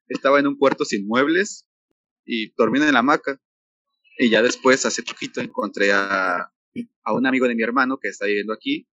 estaba 0.09 0.41
en 0.41 0.47
un 0.47 0.57
cuarto 0.57 0.87
sin 0.87 1.07
muebles 1.07 1.69
y 2.25 2.55
dormí 2.57 2.79
en 2.81 2.91
la 2.95 3.01
hamaca. 3.01 3.39
Y 4.19 4.31
ya 4.31 4.41
después, 4.41 4.87
hace 4.87 5.03
poquito, 5.03 5.43
encontré 5.43 5.93
a, 5.93 6.37
a 7.03 7.13
un 7.13 7.27
amigo 7.27 7.47
de 7.49 7.55
mi 7.55 7.63
hermano 7.63 7.99
que 8.01 8.09
está 8.09 8.25
viviendo 8.25 8.55
aquí. 8.55 8.89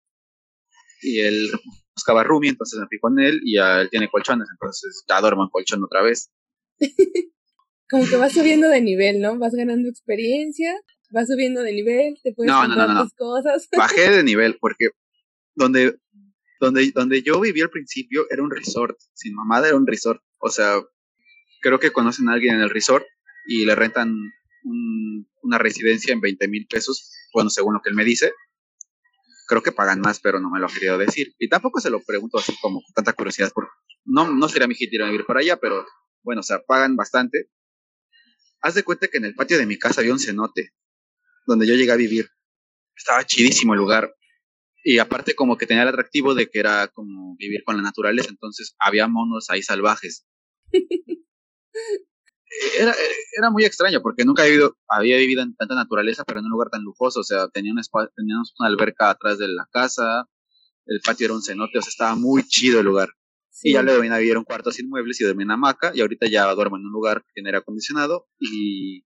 Y 1.03 1.19
él 1.19 1.51
buscaba 1.95 2.23
roomie, 2.23 2.49
entonces 2.49 2.79
me 2.79 2.87
fui 2.87 2.97
con 2.99 3.19
él 3.19 3.39
y 3.43 3.57
ya 3.57 3.81
él 3.81 3.89
tiene 3.91 4.09
colchones, 4.09 4.47
entonces 4.51 5.03
ya 5.07 5.21
duermo 5.21 5.43
en 5.43 5.49
colchón 5.49 5.83
otra 5.83 6.01
vez. 6.01 6.31
Como 7.89 8.07
que 8.07 8.17
vas 8.17 8.33
subiendo 8.33 8.69
de 8.69 8.81
nivel, 8.81 9.19
¿no? 9.19 9.37
Vas 9.39 9.53
ganando 9.55 9.89
experiencia, 9.89 10.75
vas 11.09 11.27
subiendo 11.27 11.61
de 11.63 11.73
nivel, 11.73 12.17
te 12.23 12.33
puedes 12.33 12.51
No, 12.51 12.67
no, 12.67 13.03
tus 13.03 13.13
cosas. 13.15 13.67
Bajé 13.77 14.11
de 14.11 14.23
nivel 14.23 14.57
porque 14.59 14.89
donde, 15.55 15.97
donde, 16.59 16.91
donde 16.91 17.23
yo 17.23 17.39
viví 17.39 17.61
al 17.61 17.71
principio 17.71 18.27
era 18.29 18.43
un 18.43 18.51
resort, 18.51 18.97
sin 19.13 19.33
mamada 19.33 19.67
era 19.69 19.77
un 19.77 19.87
resort. 19.87 20.21
O 20.37 20.49
sea, 20.49 20.75
creo 21.61 21.79
que 21.79 21.91
conocen 21.91 22.29
a 22.29 22.33
alguien 22.33 22.55
en 22.55 22.61
el 22.61 22.69
resort 22.69 23.05
y 23.47 23.65
le 23.65 23.73
rentan 23.75 24.13
un- 24.63 25.27
una 25.41 25.57
residencia 25.57 26.13
en 26.13 26.21
20 26.21 26.47
mil 26.47 26.67
pesos, 26.67 27.11
bueno, 27.33 27.49
según 27.49 27.73
lo 27.73 27.81
que 27.81 27.89
él 27.89 27.95
me 27.95 28.05
dice. 28.05 28.33
Creo 29.47 29.63
que 29.63 29.71
pagan 29.71 29.99
más, 29.99 30.19
pero 30.19 30.39
no 30.39 30.51
me 30.51 30.59
lo 30.59 30.67
ha 30.67 30.71
querido 30.71 30.97
decir. 30.99 31.33
Y 31.39 31.49
tampoco 31.49 31.79
se 31.79 31.89
lo 31.89 32.01
pregunto 32.03 32.37
así 32.37 32.53
como 32.61 32.81
con 32.83 32.93
tanta 32.93 33.13
curiosidad, 33.13 33.49
porque 33.51 33.71
no, 34.05 34.29
no 34.31 34.47
sería 34.47 34.67
mi 34.67 34.75
hit 34.75 34.93
ir 34.93 35.01
a 35.01 35.05
vivir 35.07 35.25
para 35.25 35.39
allá, 35.39 35.57
pero 35.57 35.83
bueno, 36.23 36.41
o 36.41 36.43
sea, 36.43 36.59
pagan 36.65 36.95
bastante. 36.95 37.49
Haz 38.61 38.75
de 38.75 38.83
cuenta 38.83 39.07
que 39.07 39.17
en 39.17 39.25
el 39.25 39.35
patio 39.35 39.57
de 39.57 39.65
mi 39.65 39.77
casa 39.77 40.01
había 40.01 40.13
un 40.13 40.19
cenote, 40.19 40.71
donde 41.47 41.67
yo 41.67 41.75
llegué 41.75 41.91
a 41.91 41.95
vivir. 41.97 42.29
Estaba 42.95 43.25
chidísimo 43.25 43.73
el 43.73 43.79
lugar. 43.79 44.15
Y 44.83 44.99
aparte 44.99 45.35
como 45.35 45.57
que 45.57 45.67
tenía 45.67 45.83
el 45.83 45.89
atractivo 45.89 46.35
de 46.35 46.49
que 46.49 46.59
era 46.59 46.87
como 46.89 47.35
vivir 47.37 47.63
con 47.65 47.77
la 47.77 47.83
naturaleza, 47.83 48.29
entonces 48.29 48.75
había 48.79 49.07
monos 49.07 49.49
ahí 49.49 49.63
salvajes. 49.63 50.25
Era, 52.79 52.93
era 53.37 53.51
muy 53.51 53.63
extraño 53.63 54.01
porque 54.01 54.25
nunca 54.25 54.41
había 54.41 54.53
vivido, 54.53 54.77
había 54.87 55.17
vivido 55.17 55.43
en 55.43 55.55
tanta 55.55 55.75
naturaleza, 55.75 56.23
pero 56.25 56.39
en 56.39 56.45
un 56.45 56.51
lugar 56.51 56.69
tan 56.69 56.81
lujoso. 56.83 57.19
O 57.19 57.23
sea, 57.23 57.47
tenía 57.49 57.71
una 57.71 57.81
espa- 57.81 58.09
teníamos 58.15 58.53
una 58.59 58.69
alberca 58.69 59.09
atrás 59.11 59.37
de 59.37 59.47
la 59.47 59.67
casa, 59.71 60.25
el 60.85 61.01
patio 61.01 61.25
era 61.27 61.35
un 61.35 61.43
cenote, 61.43 61.79
o 61.79 61.81
sea, 61.81 61.89
estaba 61.91 62.15
muy 62.15 62.43
chido 62.47 62.79
el 62.79 62.85
lugar. 62.87 63.09
Sí. 63.59 63.69
Y 63.69 63.73
ya 63.73 63.81
luego 63.81 64.01
vine 64.01 64.15
a 64.15 64.19
vivir 64.19 64.31
en 64.31 64.37
un 64.37 64.43
cuarto 64.45 64.71
sin 64.71 64.87
muebles 64.87 65.19
y 65.19 65.25
dormí 65.25 65.43
en 65.43 65.51
hamaca. 65.51 65.91
Y 65.93 65.99
ahorita 65.99 66.27
ya 66.29 66.49
duermo 66.53 66.77
en 66.77 66.85
un 66.85 66.93
lugar 66.93 67.25
que 67.35 67.41
aire 67.45 67.57
acondicionado 67.57 68.29
y, 68.39 69.03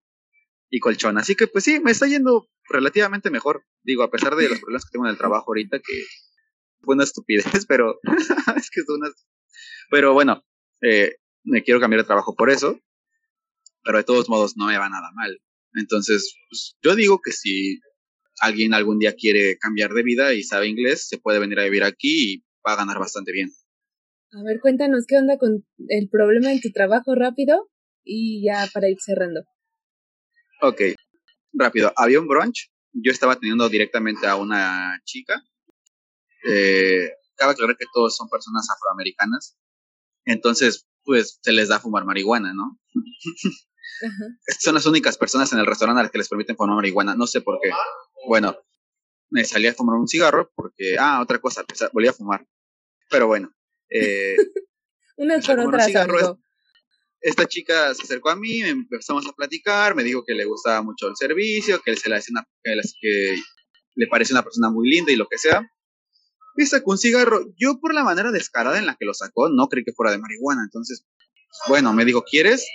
y 0.70 0.80
colchón. 0.80 1.18
Así 1.18 1.36
que 1.36 1.48
pues 1.48 1.64
sí, 1.64 1.80
me 1.80 1.90
está 1.90 2.06
yendo 2.06 2.48
relativamente 2.70 3.32
mejor. 3.32 3.66
Digo, 3.82 4.04
a 4.04 4.12
pesar 4.12 4.36
de 4.36 4.50
los 4.50 4.60
problemas 4.60 4.86
que 4.86 4.92
tengo 4.92 5.06
en 5.06 5.12
el 5.12 5.18
trabajo 5.18 5.46
ahorita, 5.48 5.80
que 5.80 6.06
fue 6.82 6.94
una 6.94 7.04
estupidez, 7.04 7.46
pero 7.68 8.00
es 8.56 8.70
que 8.70 8.82
es 8.82 8.90
una... 8.90 9.10
Pero 9.90 10.14
bueno, 10.14 10.44
eh, 10.82 11.16
me 11.44 11.64
quiero 11.64 11.80
cambiar 11.80 12.02
de 12.02 12.08
trabajo 12.08 12.36
por 12.36 12.52
eso. 12.52 12.80
Pero 13.84 13.98
de 13.98 14.04
todos 14.04 14.30
modos 14.30 14.56
no 14.56 14.68
me 14.68 14.78
va 14.78 14.88
nada 14.88 15.10
mal. 15.16 15.42
Entonces, 15.74 16.36
pues, 16.50 16.78
yo 16.84 16.96
digo 16.96 17.20
que 17.24 17.32
si 17.32 17.80
alguien 18.40 18.76
algún 18.76 19.00
día 19.00 19.16
quiere 19.16 19.58
cambiar 19.58 19.94
de 19.94 20.04
vida 20.04 20.34
y 20.36 20.44
sabe 20.44 20.68
inglés, 20.68 21.08
se 21.08 21.18
puede 21.18 21.40
venir 21.40 21.60
a 21.60 21.64
vivir 21.64 21.84
aquí 21.84 22.34
y 22.34 22.44
va 22.66 22.74
a 22.74 22.78
ganar 22.78 23.00
bastante 23.00 23.32
bien. 23.32 23.50
A 24.36 24.42
ver, 24.44 24.60
cuéntanos 24.60 25.06
qué 25.08 25.18
onda 25.18 25.38
con 25.38 25.64
el 25.90 26.10
problema 26.10 26.52
en 26.52 26.60
tu 26.60 26.72
trabajo 26.72 27.14
rápido 27.14 27.70
y 28.04 28.44
ya 28.44 28.68
para 28.74 28.90
ir 28.90 28.98
cerrando. 29.00 29.42
Ok, 30.62 30.82
rápido. 31.54 31.94
Había 31.96 32.20
un 32.20 32.28
brunch. 32.28 32.72
Yo 32.94 33.12
estaba 33.12 33.36
teniendo 33.36 33.70
directamente 33.70 34.26
a 34.26 34.36
una 34.36 35.00
chica. 35.04 35.44
Eh, 36.48 37.12
cabe 37.36 37.52
aclarar 37.52 37.78
que 37.78 37.86
todos 37.94 38.16
son 38.16 38.28
personas 38.28 38.68
afroamericanas. 38.76 39.56
Entonces, 40.26 40.88
pues 41.04 41.40
se 41.42 41.52
les 41.52 41.70
da 41.70 41.80
fumar 41.80 42.06
marihuana, 42.06 42.54
¿no? 42.54 42.80
Ajá. 44.02 44.26
Son 44.60 44.74
las 44.74 44.86
únicas 44.86 45.18
personas 45.18 45.54
en 45.54 45.60
el 45.60 45.66
restaurante 45.66 46.00
a 46.00 46.04
las 46.04 46.12
que 46.12 46.18
les 46.18 46.30
permiten 46.30 46.56
fumar 46.56 46.76
marihuana. 46.76 47.16
No 47.16 47.28
sé 47.28 47.42
por 47.42 47.60
qué. 47.62 47.70
Bueno, 48.28 48.58
me 49.30 49.46
salí 49.46 49.68
a 49.68 49.74
fumar 49.74 50.00
un 50.00 50.08
cigarro 50.08 50.52
porque, 50.56 50.96
ah, 50.98 51.22
otra 51.22 51.40
cosa, 51.40 51.64
volví 51.92 52.08
a 52.08 52.14
fumar. 52.14 52.48
Pero 53.10 53.28
bueno, 53.28 53.54
eh, 53.90 54.36
Unas 55.18 55.46
por 55.46 55.60
otras, 55.60 55.92
esta 57.24 57.48
chica 57.48 57.94
se 57.96 58.04
acercó 58.04 58.30
a 58.30 58.36
mí, 58.36 58.62
empezamos 58.62 59.26
a 59.28 59.32
platicar, 59.32 59.96
me 59.96 60.04
dijo 60.04 60.26
que 60.26 60.34
le 60.34 60.44
gustaba 60.44 60.82
mucho 60.82 61.08
el 61.08 61.16
servicio, 61.16 61.82
que 61.82 61.96
se 61.96 62.10
le 62.10 62.18
hacía 62.18 62.34
una, 62.34 62.48
que, 62.62 62.74
que 63.00 63.36
le 63.96 64.08
parece 64.08 64.34
una 64.34 64.44
persona 64.44 64.70
muy 64.70 64.90
linda 64.90 65.12
y 65.12 65.16
lo 65.16 65.28
que 65.28 65.38
sea. 65.38 65.66
Y 66.58 66.66
sacó 66.66 66.92
un 66.92 66.98
cigarro. 66.98 67.46
Yo 67.58 67.80
por 67.80 67.94
la 67.94 68.04
manera 68.04 68.32
descarada 68.32 68.78
en 68.78 68.86
la 68.86 68.96
que 68.96 69.06
lo 69.06 69.14
sacó, 69.14 69.50
no 69.50 69.70
creí 69.70 69.86
que 69.86 69.94
fuera 69.94 70.12
de 70.12 70.18
marihuana. 70.18 70.64
Entonces, 70.64 71.06
bueno, 71.68 71.94
me 71.94 72.04
dijo, 72.04 72.24
¿quieres? 72.24 72.68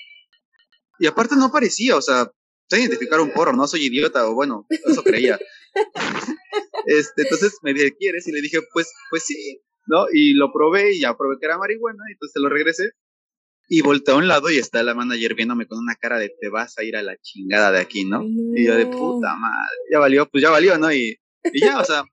Y 0.99 1.07
aparte 1.07 1.37
no 1.37 1.53
parecía, 1.53 1.97
o 1.97 2.03
sea, 2.03 2.33
sé 2.69 2.81
identificar 2.81 3.21
un 3.21 3.33
porro, 3.33 3.53
no 3.53 3.69
soy 3.69 3.85
idiota, 3.85 4.27
o 4.27 4.35
bueno, 4.35 4.67
eso 4.71 5.03
creía. 5.05 5.39
este, 6.87 7.23
entonces 7.23 7.59
me 7.63 7.75
dije, 7.75 7.95
¿quieres? 7.97 8.27
Y 8.27 8.33
le 8.33 8.41
dije, 8.41 8.61
pues, 8.73 8.91
pues 9.11 9.25
sí, 9.25 9.63
¿no? 9.89 10.07
Y 10.13 10.35
lo 10.35 10.53
probé 10.53 10.95
y 10.95 11.01
ya 11.01 11.17
probé 11.17 11.37
que 11.41 11.47
era 11.47 11.59
marihuana, 11.59 12.05
y 12.09 12.13
entonces 12.13 12.33
se 12.33 12.41
lo 12.41 12.49
regresé. 12.49 12.93
Y 13.71 13.83
volteé 13.83 14.15
a 14.15 14.17
un 14.17 14.29
lado 14.29 14.51
y 14.51 14.57
está 14.57 14.83
la 14.83 14.95
manager 14.95 15.35
viéndome 15.35 15.67
con 15.67 15.79
una 15.79 15.95
cara 15.95 16.19
de 16.19 16.31
te 16.41 16.49
vas 16.49 16.79
a 16.79 16.85
ir 16.85 16.97
a 16.97 17.03
la 17.03 17.17
chingada 17.21 17.71
de 17.71 17.81
aquí, 17.81 18.05
¿no? 18.05 18.23
Y 18.25 18.65
yo 18.67 18.75
de 18.75 18.87
puta 18.87 19.35
madre, 19.35 19.77
ya 19.93 19.99
valió, 19.99 20.27
pues 20.27 20.43
ya 20.43 20.51
valió, 20.51 20.79
¿no? 20.79 20.91
Y, 20.91 21.19
y 21.53 21.61
ya, 21.61 21.79
o 21.79 21.85
sea, 21.85 22.05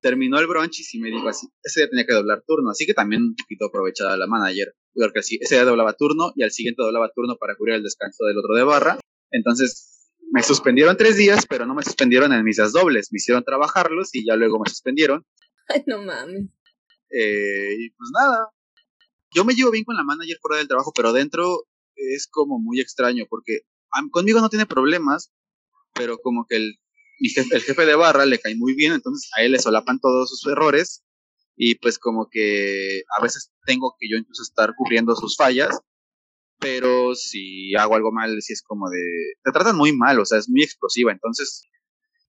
terminó 0.00 0.38
el 0.38 0.46
brunch 0.46 0.80
y 0.80 0.82
sí 0.82 0.98
me 0.98 1.08
dijo 1.08 1.28
así, 1.28 1.46
ese 1.62 1.80
día 1.80 1.88
tenía 1.88 2.06
que 2.06 2.14
doblar 2.14 2.42
turno, 2.46 2.70
así 2.70 2.84
que 2.84 2.94
también 2.94 3.22
un 3.22 3.36
poquito 3.36 3.66
aprovechada 3.66 4.16
la 4.16 4.26
manager, 4.26 4.74
porque 4.92 5.20
así, 5.20 5.38
ese 5.40 5.54
día 5.54 5.64
doblaba 5.64 5.94
turno 5.94 6.32
y 6.34 6.42
al 6.42 6.50
siguiente 6.50 6.82
doblaba 6.82 7.10
turno 7.14 7.36
para 7.38 7.56
cubrir 7.56 7.76
el 7.76 7.82
descanso 7.82 8.24
del 8.26 8.36
otro 8.36 8.54
de 8.54 8.64
barra, 8.64 8.98
entonces 9.30 10.10
me 10.30 10.42
suspendieron 10.42 10.96
tres 10.96 11.16
días, 11.16 11.46
pero 11.48 11.64
no 11.64 11.74
me 11.74 11.82
suspendieron 11.82 12.32
en 12.32 12.44
mis 12.44 12.56
días 12.56 12.72
dobles, 12.72 13.08
me 13.12 13.16
hicieron 13.16 13.44
trabajarlos 13.44 14.14
y 14.14 14.26
ya 14.26 14.36
luego 14.36 14.58
me 14.58 14.68
suspendieron. 14.68 15.24
Ay, 15.68 15.84
no 15.86 16.02
mames. 16.02 16.48
Eh, 17.10 17.74
y 17.78 17.90
pues 17.90 18.10
nada, 18.12 18.48
yo 19.34 19.44
me 19.44 19.54
llevo 19.54 19.70
bien 19.70 19.84
con 19.84 19.96
la 19.96 20.04
manager 20.04 20.38
fuera 20.40 20.58
del 20.58 20.68
trabajo, 20.68 20.92
pero 20.94 21.12
dentro 21.12 21.64
es 21.94 22.26
como 22.30 22.58
muy 22.58 22.80
extraño, 22.80 23.24
porque 23.28 23.60
conmigo 24.10 24.40
no 24.40 24.48
tiene 24.48 24.66
problemas, 24.66 25.32
pero 25.92 26.18
como 26.18 26.46
que 26.48 26.56
el 26.56 26.78
el 27.18 27.62
jefe 27.62 27.86
de 27.86 27.94
barra 27.94 28.26
le 28.26 28.38
cae 28.38 28.56
muy 28.56 28.74
bien, 28.74 28.92
entonces 28.92 29.30
a 29.36 29.42
él 29.42 29.52
le 29.52 29.58
solapan 29.58 30.00
todos 30.00 30.28
sus 30.28 30.46
errores 30.50 31.04
y 31.56 31.76
pues 31.76 31.98
como 31.98 32.28
que 32.30 33.02
a 33.16 33.22
veces 33.22 33.52
tengo 33.64 33.94
que 33.98 34.08
yo 34.10 34.16
incluso 34.16 34.42
estar 34.42 34.74
cubriendo 34.76 35.14
sus 35.14 35.36
fallas, 35.36 35.78
pero 36.58 37.14
si 37.14 37.74
hago 37.76 37.94
algo 37.94 38.12
mal, 38.12 38.42
si 38.42 38.52
es 38.52 38.62
como 38.62 38.88
de, 38.90 39.34
te 39.44 39.52
tratan 39.52 39.76
muy 39.76 39.92
mal, 39.96 40.18
o 40.18 40.24
sea, 40.24 40.38
es 40.38 40.48
muy 40.48 40.62
explosiva, 40.62 41.12
entonces, 41.12 41.62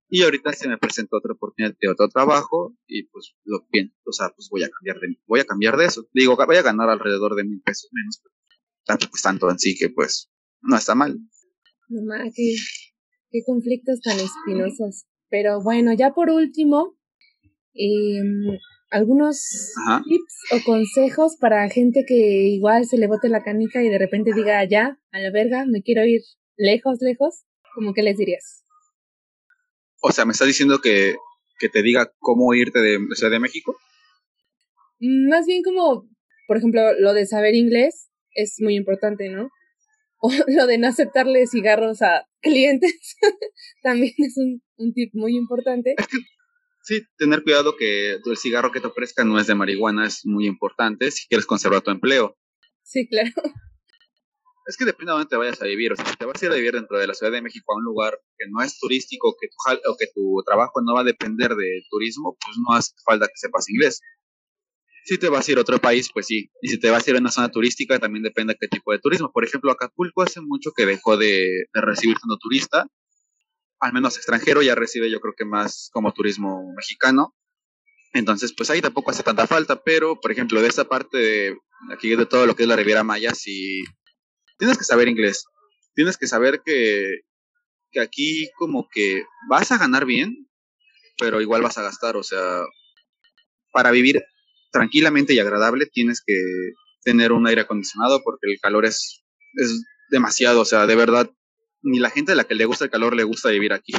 y 0.07 0.23
ahorita 0.23 0.53
se 0.53 0.67
me 0.67 0.77
presentó 0.77 1.17
otra 1.17 1.33
oportunidad 1.33 1.75
de 1.79 1.89
otro 1.89 2.07
trabajo 2.09 2.75
y 2.87 3.03
pues 3.07 3.35
lo 3.43 3.65
pienso, 3.69 3.95
o 4.05 4.11
sea, 4.11 4.29
pues 4.35 4.49
voy 4.49 4.63
a 4.63 4.69
cambiar 4.69 4.99
de, 4.99 5.17
voy 5.27 5.39
a 5.39 5.45
cambiar 5.45 5.77
de 5.77 5.85
eso, 5.85 6.07
digo, 6.13 6.35
voy 6.35 6.57
a 6.57 6.61
ganar 6.61 6.89
alrededor 6.89 7.35
de 7.35 7.43
mil 7.43 7.61
pesos 7.61 7.89
menos, 7.91 8.21
pero 8.23 8.35
tampoco 8.85 9.15
es 9.15 9.21
tanto 9.21 9.49
en 9.49 9.59
sí 9.59 9.75
que 9.75 9.89
pues 9.89 10.29
no 10.61 10.77
está 10.77 10.95
mal. 10.95 11.17
No, 11.87 12.13
que 12.33 12.55
Qué 13.35 13.43
conflictos 13.45 13.99
tan 13.99 14.17
espinosos. 14.17 15.07
Pero 15.29 15.61
bueno, 15.61 15.91
ya 15.91 16.13
por 16.13 16.29
último, 16.29 16.95
em, 17.73 18.57
algunos 18.89 19.73
tips 20.07 20.35
o 20.53 20.63
consejos 20.65 21.35
para 21.37 21.67
gente 21.67 22.05
que 22.07 22.15
igual 22.15 22.85
se 22.85 22.97
le 22.97 23.07
bote 23.07 23.27
la 23.27 23.43
canica 23.43 23.83
y 23.83 23.89
de 23.89 23.97
repente 23.97 24.31
diga, 24.33 24.63
ya, 24.63 25.01
a 25.11 25.19
la 25.19 25.31
verga, 25.31 25.65
me 25.65 25.81
quiero 25.81 26.05
ir 26.05 26.21
lejos, 26.55 26.99
lejos. 27.01 27.43
¿Cómo 27.73 27.93
que 27.93 28.03
les 28.03 28.17
dirías? 28.17 28.64
O 30.01 30.11
sea, 30.11 30.25
¿me 30.25 30.31
estás 30.31 30.47
diciendo 30.47 30.79
que, 30.79 31.15
que 31.59 31.69
te 31.69 31.81
diga 31.81 32.11
cómo 32.19 32.53
irte 32.53 32.79
de 32.79 32.99
Ciudad 33.15 33.31
de 33.31 33.39
México? 33.39 33.77
Mm, 34.99 35.29
más 35.29 35.45
bien 35.45 35.63
como, 35.63 36.07
por 36.47 36.57
ejemplo, 36.57 36.81
lo 36.99 37.13
de 37.13 37.25
saber 37.25 37.55
inglés 37.55 38.09
es 38.31 38.55
muy 38.59 38.75
importante, 38.75 39.29
¿no? 39.29 39.49
O 40.19 40.29
lo 40.47 40.67
de 40.67 40.77
no 40.77 40.87
aceptarle 40.87 41.47
cigarros 41.47 42.01
a 42.01 42.27
clientes 42.41 43.15
también 43.83 44.13
es 44.17 44.37
un, 44.37 44.61
un 44.77 44.93
tip 44.93 45.11
muy 45.13 45.35
importante. 45.35 45.95
Sí, 46.83 47.01
tener 47.17 47.43
cuidado 47.43 47.75
que 47.77 48.13
el 48.13 48.37
cigarro 48.37 48.71
que 48.71 48.79
te 48.79 48.87
ofrezca 48.87 49.23
no 49.23 49.39
es 49.39 49.47
de 49.47 49.55
marihuana, 49.55 50.05
es 50.05 50.21
muy 50.23 50.45
importante 50.45 51.09
si 51.09 51.27
quieres 51.27 51.47
conservar 51.47 51.81
tu 51.81 51.89
empleo. 51.89 52.37
Sí, 52.83 53.07
claro. 53.07 53.31
Es 54.65 54.77
que 54.77 54.85
depende 54.85 55.11
de 55.11 55.19
dónde 55.19 55.37
vayas 55.37 55.61
a 55.61 55.65
vivir. 55.65 55.93
O 55.93 55.95
sea, 55.95 56.05
si 56.05 56.15
te 56.15 56.25
vas 56.25 56.41
a 56.41 56.45
ir 56.45 56.51
a 56.51 56.55
vivir 56.55 56.73
dentro 56.73 56.97
de 56.97 57.05
la 57.05 57.13
Ciudad 57.13 57.31
de 57.31 57.41
México 57.41 57.73
a 57.73 57.77
un 57.77 57.83
lugar 57.83 58.19
que 58.37 58.45
no 58.49 58.63
es 58.63 58.79
turístico 58.79 59.35
que 59.39 59.47
tu, 59.47 59.55
o 59.91 59.97
que 59.97 60.07
tu 60.13 60.41
trabajo 60.45 60.81
no 60.81 60.95
va 60.95 61.01
a 61.01 61.03
depender 61.03 61.55
del 61.55 61.83
turismo, 61.89 62.35
pues 62.43 62.57
no 62.57 62.75
hace 62.75 62.93
falta 63.05 63.27
que 63.27 63.33
sepas 63.35 63.69
inglés. 63.69 64.01
Si 65.03 65.19
te 65.19 65.29
vas 65.29 65.47
a 65.47 65.51
ir 65.51 65.59
a 65.59 65.61
otro 65.61 65.79
país, 65.79 66.09
pues 66.11 66.25
sí. 66.25 66.49
Y 66.61 66.69
si 66.69 66.79
te 66.79 66.89
vas 66.89 67.05
a 67.05 67.11
ir 67.11 67.15
a 67.15 67.19
una 67.19 67.29
zona 67.29 67.49
turística, 67.49 67.99
también 67.99 68.23
depende 68.23 68.53
de 68.53 68.57
qué 68.59 68.67
tipo 68.67 68.91
de 68.91 68.97
turismo. 68.97 69.31
Por 69.31 69.45
ejemplo, 69.45 69.71
Acapulco 69.71 70.23
hace 70.23 70.41
mucho 70.41 70.71
que 70.75 70.87
dejó 70.87 71.15
de, 71.15 71.67
recibir 71.73 72.17
tanto 72.17 72.37
turista, 72.37 72.87
al 73.79 73.93
menos 73.93 74.17
extranjero, 74.17 74.63
ya 74.63 74.73
recibe 74.73 75.11
yo 75.11 75.19
creo 75.19 75.35
que 75.37 75.45
más 75.45 75.91
como 75.93 76.11
turismo 76.11 76.73
mexicano. 76.75 77.35
Entonces, 78.13 78.51
pues 78.51 78.71
ahí 78.71 78.81
tampoco 78.81 79.11
hace 79.11 79.21
tanta 79.21 79.45
falta, 79.45 79.83
pero 79.83 80.19
por 80.19 80.31
ejemplo, 80.31 80.59
de 80.59 80.69
esa 80.69 80.85
parte 80.85 81.17
de 81.17 81.57
aquí 81.93 82.15
de 82.15 82.25
todo 82.25 82.47
lo 82.47 82.55
que 82.55 82.63
es 82.63 82.69
la 82.69 82.77
Riviera 82.77 83.03
Maya, 83.03 83.35
sí 83.35 83.83
tienes 84.57 84.77
que 84.77 84.83
saber 84.83 85.07
inglés. 85.07 85.45
Tienes 85.93 86.17
que 86.17 86.27
saber 86.27 86.61
que, 86.65 87.21
que 87.91 87.99
aquí 87.99 88.49
como 88.57 88.87
que 88.91 89.23
vas 89.49 89.71
a 89.71 89.77
ganar 89.77 90.05
bien, 90.05 90.49
pero 91.17 91.41
igual 91.41 91.61
vas 91.61 91.77
a 91.77 91.83
gastar, 91.83 92.17
o 92.17 92.23
sea, 92.23 92.63
para 93.71 93.91
vivir 93.91 94.23
tranquilamente 94.71 95.33
y 95.33 95.39
agradable, 95.39 95.85
tienes 95.85 96.21
que 96.25 96.35
tener 97.03 97.31
un 97.31 97.47
aire 97.47 97.61
acondicionado 97.61 98.21
porque 98.23 98.51
el 98.51 98.59
calor 98.59 98.85
es, 98.85 99.23
es 99.53 99.83
demasiado, 100.09 100.61
o 100.61 100.65
sea, 100.65 100.85
de 100.85 100.95
verdad, 100.95 101.31
ni 101.81 101.99
la 101.99 102.09
gente 102.09 102.33
a 102.33 102.35
la 102.35 102.43
que 102.43 102.55
le 102.55 102.65
gusta 102.65 102.85
el 102.85 102.91
calor 102.91 103.15
le 103.15 103.23
gusta 103.23 103.49
vivir 103.49 103.73
aquí, 103.73 103.93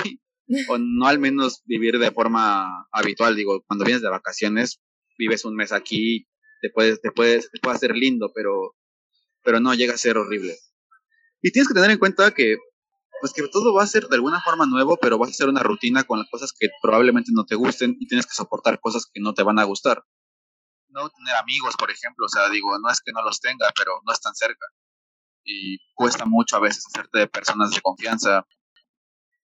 o 0.68 0.78
no 0.78 1.06
al 1.06 1.18
menos 1.18 1.62
vivir 1.64 1.98
de 1.98 2.10
forma 2.10 2.86
habitual, 2.92 3.36
digo, 3.36 3.62
cuando 3.66 3.84
vienes 3.84 4.02
de 4.02 4.10
vacaciones, 4.10 4.80
vives 5.18 5.44
un 5.44 5.56
mes 5.56 5.72
aquí, 5.72 6.26
te 6.60 6.70
puedes, 6.70 7.00
te 7.00 7.10
puedes, 7.10 7.50
te 7.50 7.58
puede 7.60 7.76
hacer 7.76 7.96
lindo, 7.96 8.32
pero, 8.34 8.74
pero 9.46 9.60
no 9.60 9.72
llega 9.72 9.94
a 9.94 9.98
ser 9.98 10.18
horrible. 10.18 10.58
Y 11.40 11.52
tienes 11.52 11.68
que 11.68 11.74
tener 11.74 11.90
en 11.90 11.98
cuenta 11.98 12.32
que, 12.32 12.56
pues 13.22 13.32
que 13.32 13.48
todo 13.48 13.72
va 13.72 13.82
a 13.82 13.86
ser 13.86 14.08
de 14.08 14.16
alguna 14.16 14.42
forma 14.42 14.66
nuevo, 14.66 14.98
pero 15.00 15.16
vas 15.16 15.28
a 15.28 15.30
hacer 15.30 15.48
una 15.48 15.62
rutina 15.62 16.04
con 16.04 16.18
las 16.18 16.28
cosas 16.28 16.52
que 16.52 16.68
probablemente 16.82 17.30
no 17.32 17.46
te 17.46 17.54
gusten 17.54 17.96
y 17.98 18.06
tienes 18.06 18.26
que 18.26 18.34
soportar 18.34 18.78
cosas 18.80 19.06
que 19.10 19.20
no 19.20 19.32
te 19.32 19.42
van 19.42 19.58
a 19.58 19.64
gustar 19.64 20.04
no 20.96 21.10
tener 21.10 21.34
amigos, 21.36 21.74
por 21.78 21.90
ejemplo, 21.90 22.26
o 22.26 22.28
sea, 22.28 22.48
digo, 22.48 22.78
no 22.78 22.90
es 22.90 23.00
que 23.00 23.12
no 23.12 23.22
los 23.22 23.40
tenga, 23.40 23.72
pero 23.76 24.00
no 24.04 24.12
están 24.12 24.34
cerca. 24.34 24.66
Y 25.44 25.78
cuesta 25.94 26.24
mucho 26.24 26.56
a 26.56 26.60
veces 26.60 26.84
hacerte 26.86 27.18
de 27.18 27.28
personas 27.28 27.70
de 27.70 27.80
confianza 27.80 28.46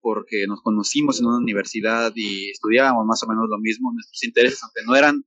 porque 0.00 0.46
nos 0.48 0.60
conocimos 0.62 1.20
en 1.20 1.26
una 1.26 1.38
universidad 1.38 2.12
y 2.16 2.50
estudiábamos 2.50 3.06
más 3.06 3.22
o 3.22 3.28
menos 3.28 3.44
lo 3.48 3.58
mismo, 3.58 3.92
nuestros 3.92 4.24
intereses, 4.24 4.62
aunque 4.62 4.80
no 4.84 4.96
eran, 4.96 5.24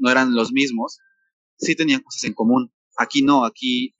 no 0.00 0.10
eran 0.10 0.34
los 0.34 0.52
mismos, 0.52 0.98
sí 1.56 1.74
tenían 1.74 2.02
cosas 2.02 2.24
en 2.24 2.34
común. 2.34 2.70
Aquí 2.98 3.22
no, 3.22 3.44
aquí, 3.44 3.94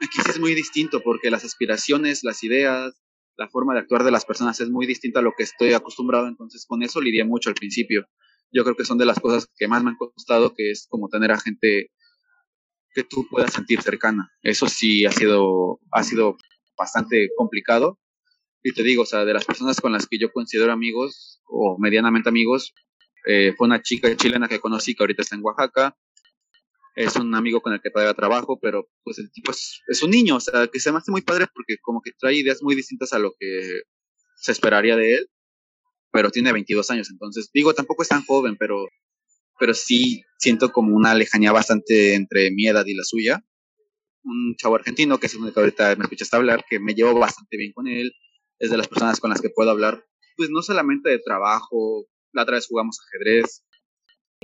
aquí 0.00 0.20
sí 0.24 0.30
es 0.30 0.40
muy 0.40 0.54
distinto 0.54 1.00
porque 1.02 1.30
las 1.30 1.44
aspiraciones, 1.44 2.24
las 2.24 2.42
ideas, 2.42 2.94
la 3.36 3.48
forma 3.48 3.74
de 3.74 3.80
actuar 3.80 4.04
de 4.04 4.10
las 4.10 4.24
personas 4.24 4.60
es 4.60 4.70
muy 4.70 4.86
distinta 4.86 5.20
a 5.20 5.22
lo 5.22 5.32
que 5.36 5.42
estoy 5.44 5.72
acostumbrado, 5.72 6.26
entonces 6.26 6.64
con 6.66 6.82
eso 6.82 7.00
lidié 7.00 7.24
mucho 7.24 7.48
al 7.48 7.54
principio 7.54 8.06
yo 8.52 8.64
creo 8.64 8.76
que 8.76 8.84
son 8.84 8.98
de 8.98 9.06
las 9.06 9.18
cosas 9.18 9.48
que 9.56 9.66
más 9.66 9.82
me 9.82 9.90
han 9.90 9.96
costado, 9.96 10.54
que 10.54 10.70
es 10.70 10.86
como 10.88 11.08
tener 11.08 11.32
a 11.32 11.40
gente 11.40 11.90
que 12.94 13.02
tú 13.02 13.26
puedas 13.28 13.52
sentir 13.52 13.80
cercana. 13.80 14.30
Eso 14.42 14.68
sí 14.68 15.06
ha 15.06 15.12
sido, 15.12 15.80
ha 15.90 16.02
sido 16.02 16.36
bastante 16.76 17.30
complicado. 17.36 17.98
Y 18.62 18.74
te 18.74 18.82
digo, 18.82 19.02
o 19.02 19.06
sea, 19.06 19.24
de 19.24 19.32
las 19.32 19.46
personas 19.46 19.80
con 19.80 19.92
las 19.92 20.06
que 20.06 20.18
yo 20.18 20.30
considero 20.30 20.70
amigos 20.70 21.40
o 21.46 21.78
medianamente 21.78 22.28
amigos, 22.28 22.74
eh, 23.26 23.54
fue 23.56 23.66
una 23.66 23.80
chica 23.80 24.14
chilena 24.14 24.48
que 24.48 24.60
conocí 24.60 24.94
que 24.94 25.02
ahorita 25.02 25.22
está 25.22 25.36
en 25.36 25.42
Oaxaca. 25.42 25.96
Es 26.94 27.16
un 27.16 27.34
amigo 27.34 27.60
con 27.62 27.72
el 27.72 27.80
que 27.80 27.90
todavía 27.90 28.14
trabajo, 28.14 28.58
pero 28.60 28.88
pues 29.02 29.18
el 29.18 29.30
tipo 29.32 29.50
es, 29.50 30.02
un 30.02 30.10
niño, 30.10 30.36
o 30.36 30.40
sea, 30.40 30.66
que 30.66 30.78
se 30.78 30.92
me 30.92 30.98
hace 30.98 31.10
muy 31.10 31.22
padre 31.22 31.46
porque 31.54 31.76
como 31.80 32.02
que 32.02 32.12
trae 32.18 32.36
ideas 32.36 32.62
muy 32.62 32.74
distintas 32.74 33.12
a 33.12 33.18
lo 33.18 33.32
que 33.38 33.82
se 34.36 34.52
esperaría 34.52 34.96
de 34.96 35.14
él 35.14 35.30
pero 36.12 36.30
tiene 36.30 36.52
22 36.52 36.90
años, 36.90 37.10
entonces 37.10 37.50
digo, 37.52 37.74
tampoco 37.74 38.02
es 38.02 38.08
tan 38.08 38.22
joven, 38.24 38.56
pero, 38.58 38.86
pero 39.58 39.74
sí 39.74 40.22
siento 40.38 40.70
como 40.70 40.94
una 40.94 41.14
lejanía 41.14 41.52
bastante 41.52 42.14
entre 42.14 42.50
mi 42.52 42.68
edad 42.68 42.84
y 42.86 42.94
la 42.94 43.02
suya. 43.02 43.42
Un 44.22 44.54
chavo 44.56 44.76
argentino, 44.76 45.18
que 45.18 45.26
es 45.26 45.34
el 45.34 45.52
que 45.52 45.58
ahorita 45.58 45.96
me 45.96 46.04
escuchaste 46.04 46.36
hablar, 46.36 46.64
que 46.68 46.78
me 46.78 46.94
llevo 46.94 47.18
bastante 47.18 47.56
bien 47.56 47.72
con 47.72 47.88
él, 47.88 48.12
es 48.58 48.70
de 48.70 48.76
las 48.76 48.88
personas 48.88 49.18
con 49.18 49.30
las 49.30 49.40
que 49.40 49.50
puedo 49.50 49.70
hablar, 49.70 50.04
pues 50.36 50.50
no 50.50 50.62
solamente 50.62 51.10
de 51.10 51.18
trabajo, 51.18 52.06
la 52.32 52.42
otra 52.42 52.56
vez 52.56 52.66
jugamos 52.66 52.98
ajedrez, 53.00 53.64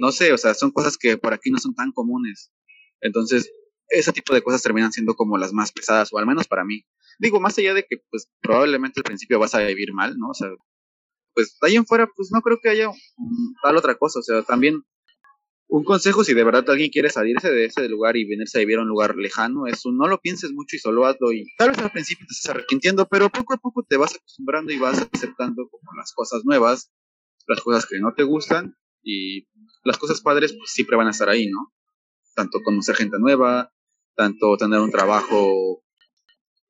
no 0.00 0.12
sé, 0.12 0.32
o 0.32 0.38
sea, 0.38 0.54
son 0.54 0.70
cosas 0.70 0.96
que 0.96 1.16
por 1.18 1.32
aquí 1.32 1.50
no 1.50 1.58
son 1.58 1.74
tan 1.74 1.92
comunes. 1.92 2.52
Entonces, 3.00 3.50
ese 3.88 4.12
tipo 4.12 4.34
de 4.34 4.42
cosas 4.42 4.62
terminan 4.62 4.92
siendo 4.92 5.14
como 5.14 5.38
las 5.38 5.52
más 5.52 5.72
pesadas, 5.72 6.12
o 6.12 6.18
al 6.18 6.26
menos 6.26 6.46
para 6.46 6.64
mí. 6.64 6.84
Digo, 7.18 7.40
más 7.40 7.58
allá 7.58 7.74
de 7.74 7.84
que, 7.88 7.98
pues, 8.10 8.30
probablemente 8.40 9.00
al 9.00 9.04
principio 9.04 9.38
vas 9.38 9.54
a 9.54 9.60
vivir 9.60 9.92
mal, 9.92 10.16
¿no? 10.18 10.28
O 10.30 10.34
sea, 10.34 10.48
pues 11.34 11.56
ahí 11.62 11.76
en 11.76 11.86
fuera, 11.86 12.08
pues 12.16 12.30
no 12.32 12.40
creo 12.40 12.58
que 12.60 12.68
haya 12.68 12.90
tal 13.62 13.76
otra 13.76 13.96
cosa. 13.96 14.18
O 14.18 14.22
sea, 14.22 14.42
también 14.42 14.82
un 15.68 15.84
consejo, 15.84 16.24
si 16.24 16.34
de 16.34 16.44
verdad 16.44 16.68
alguien 16.68 16.90
quiere 16.90 17.10
salirse 17.10 17.50
de 17.50 17.66
ese 17.66 17.88
lugar 17.88 18.16
y 18.16 18.24
venirse 18.24 18.58
a 18.58 18.60
vivir 18.60 18.78
a 18.78 18.82
un 18.82 18.88
lugar 18.88 19.16
lejano, 19.16 19.66
es 19.66 19.84
un, 19.86 19.96
no 19.96 20.08
lo 20.08 20.20
pienses 20.20 20.52
mucho 20.52 20.76
y 20.76 20.78
solo 20.78 21.06
hazlo. 21.06 21.32
Y 21.32 21.46
tal 21.56 21.70
vez 21.70 21.78
al 21.78 21.92
principio 21.92 22.26
te 22.26 22.32
estés 22.32 22.50
arrepintiendo, 22.50 23.06
pero 23.06 23.30
poco 23.30 23.54
a 23.54 23.58
poco 23.58 23.84
te 23.88 23.96
vas 23.96 24.14
acostumbrando 24.14 24.72
y 24.72 24.78
vas 24.78 25.06
aceptando 25.12 25.68
como 25.68 25.92
las 25.96 26.12
cosas 26.12 26.44
nuevas, 26.44 26.90
las 27.46 27.60
cosas 27.60 27.86
que 27.86 28.00
no 28.00 28.14
te 28.14 28.22
gustan 28.22 28.76
y 29.02 29.46
las 29.84 29.98
cosas 29.98 30.20
padres 30.20 30.52
pues 30.52 30.70
siempre 30.70 30.96
van 30.96 31.06
a 31.06 31.10
estar 31.10 31.28
ahí, 31.28 31.46
¿no? 31.48 31.72
Tanto 32.34 32.62
conocer 32.62 32.96
gente 32.96 33.18
nueva, 33.18 33.72
tanto 34.14 34.56
tener 34.56 34.80
un 34.80 34.90
trabajo 34.90 35.82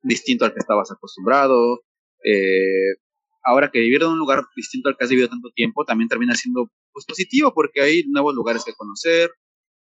distinto 0.01 0.45
al 0.45 0.53
que 0.53 0.59
estabas 0.59 0.91
acostumbrado, 0.91 1.81
eh, 2.23 2.95
ahora 3.43 3.71
que 3.71 3.79
vivir 3.79 4.01
en 4.03 4.09
un 4.09 4.19
lugar 4.19 4.43
distinto 4.55 4.89
al 4.89 4.97
que 4.97 5.05
has 5.05 5.09
vivido 5.09 5.29
tanto 5.29 5.49
tiempo 5.51 5.85
también 5.85 6.07
termina 6.07 6.35
siendo 6.35 6.71
pues, 6.91 7.05
positivo 7.05 7.53
porque 7.53 7.81
hay 7.81 8.03
nuevos 8.07 8.35
lugares 8.35 8.63
que 8.63 8.73
conocer, 8.73 9.31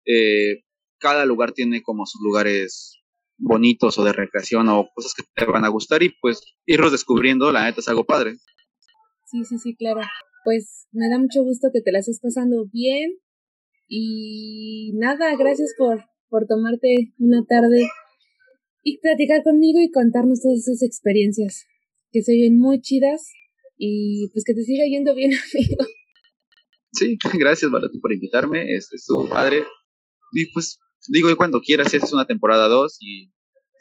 eh, 0.06 0.64
cada 1.00 1.26
lugar 1.26 1.52
tiene 1.52 1.82
como 1.82 2.06
sus 2.06 2.22
lugares 2.22 3.00
bonitos 3.38 3.98
o 3.98 4.04
de 4.04 4.14
recreación 4.14 4.70
o 4.70 4.90
cosas 4.94 5.14
que 5.14 5.24
te 5.34 5.46
van 5.46 5.66
a 5.66 5.70
gustar 5.70 6.04
y 6.04 6.10
pues 6.22 6.42
irlos 6.66 6.92
descubriendo, 6.92 7.52
la 7.52 7.64
neta 7.64 7.82
es 7.82 7.88
algo 7.88 8.06
padre. 8.06 8.36
Sí, 9.26 9.44
sí, 9.46 9.58
sí, 9.58 9.76
claro. 9.76 10.02
Pues 10.44 10.88
me 10.92 11.10
da 11.10 11.18
mucho 11.18 11.44
gusto 11.44 11.70
que 11.74 11.82
te 11.82 11.92
la 11.92 12.00
estés 12.00 12.20
pasando 12.22 12.66
bien. 12.72 13.18
Y 13.88 14.92
nada, 14.96 15.36
gracias 15.38 15.74
por, 15.78 16.04
por 16.30 16.48
tomarte 16.48 17.14
una 17.20 17.46
tarde 17.46 17.88
y 18.82 19.00
platicar 19.00 19.44
conmigo 19.44 19.80
y 19.80 19.92
contarnos 19.92 20.42
todas 20.42 20.60
esas 20.60 20.82
experiencias 20.84 21.66
que 22.12 22.22
se 22.22 22.34
oyen 22.34 22.60
muy 22.60 22.82
chidas 22.82 23.32
y 23.78 24.30
pues 24.34 24.44
que 24.46 24.54
te 24.54 24.64
siga 24.64 24.86
yendo 24.86 25.16
bien, 25.16 25.32
amigo. 25.54 25.86
Sí, 26.92 27.18
gracias, 27.34 27.72
Barato, 27.72 28.00
por 28.00 28.14
invitarme. 28.14 28.76
Este 28.76 28.98
es 28.98 29.06
tu 29.06 29.28
padre. 29.28 29.64
Y 30.32 30.52
pues, 30.54 30.80
digo, 31.08 31.36
cuando 31.36 31.60
quieras, 31.60 31.90
si 31.92 31.98
es 31.98 32.14
una 32.14 32.26
temporada 32.26 32.68
2 32.68 32.98
y 33.02 33.32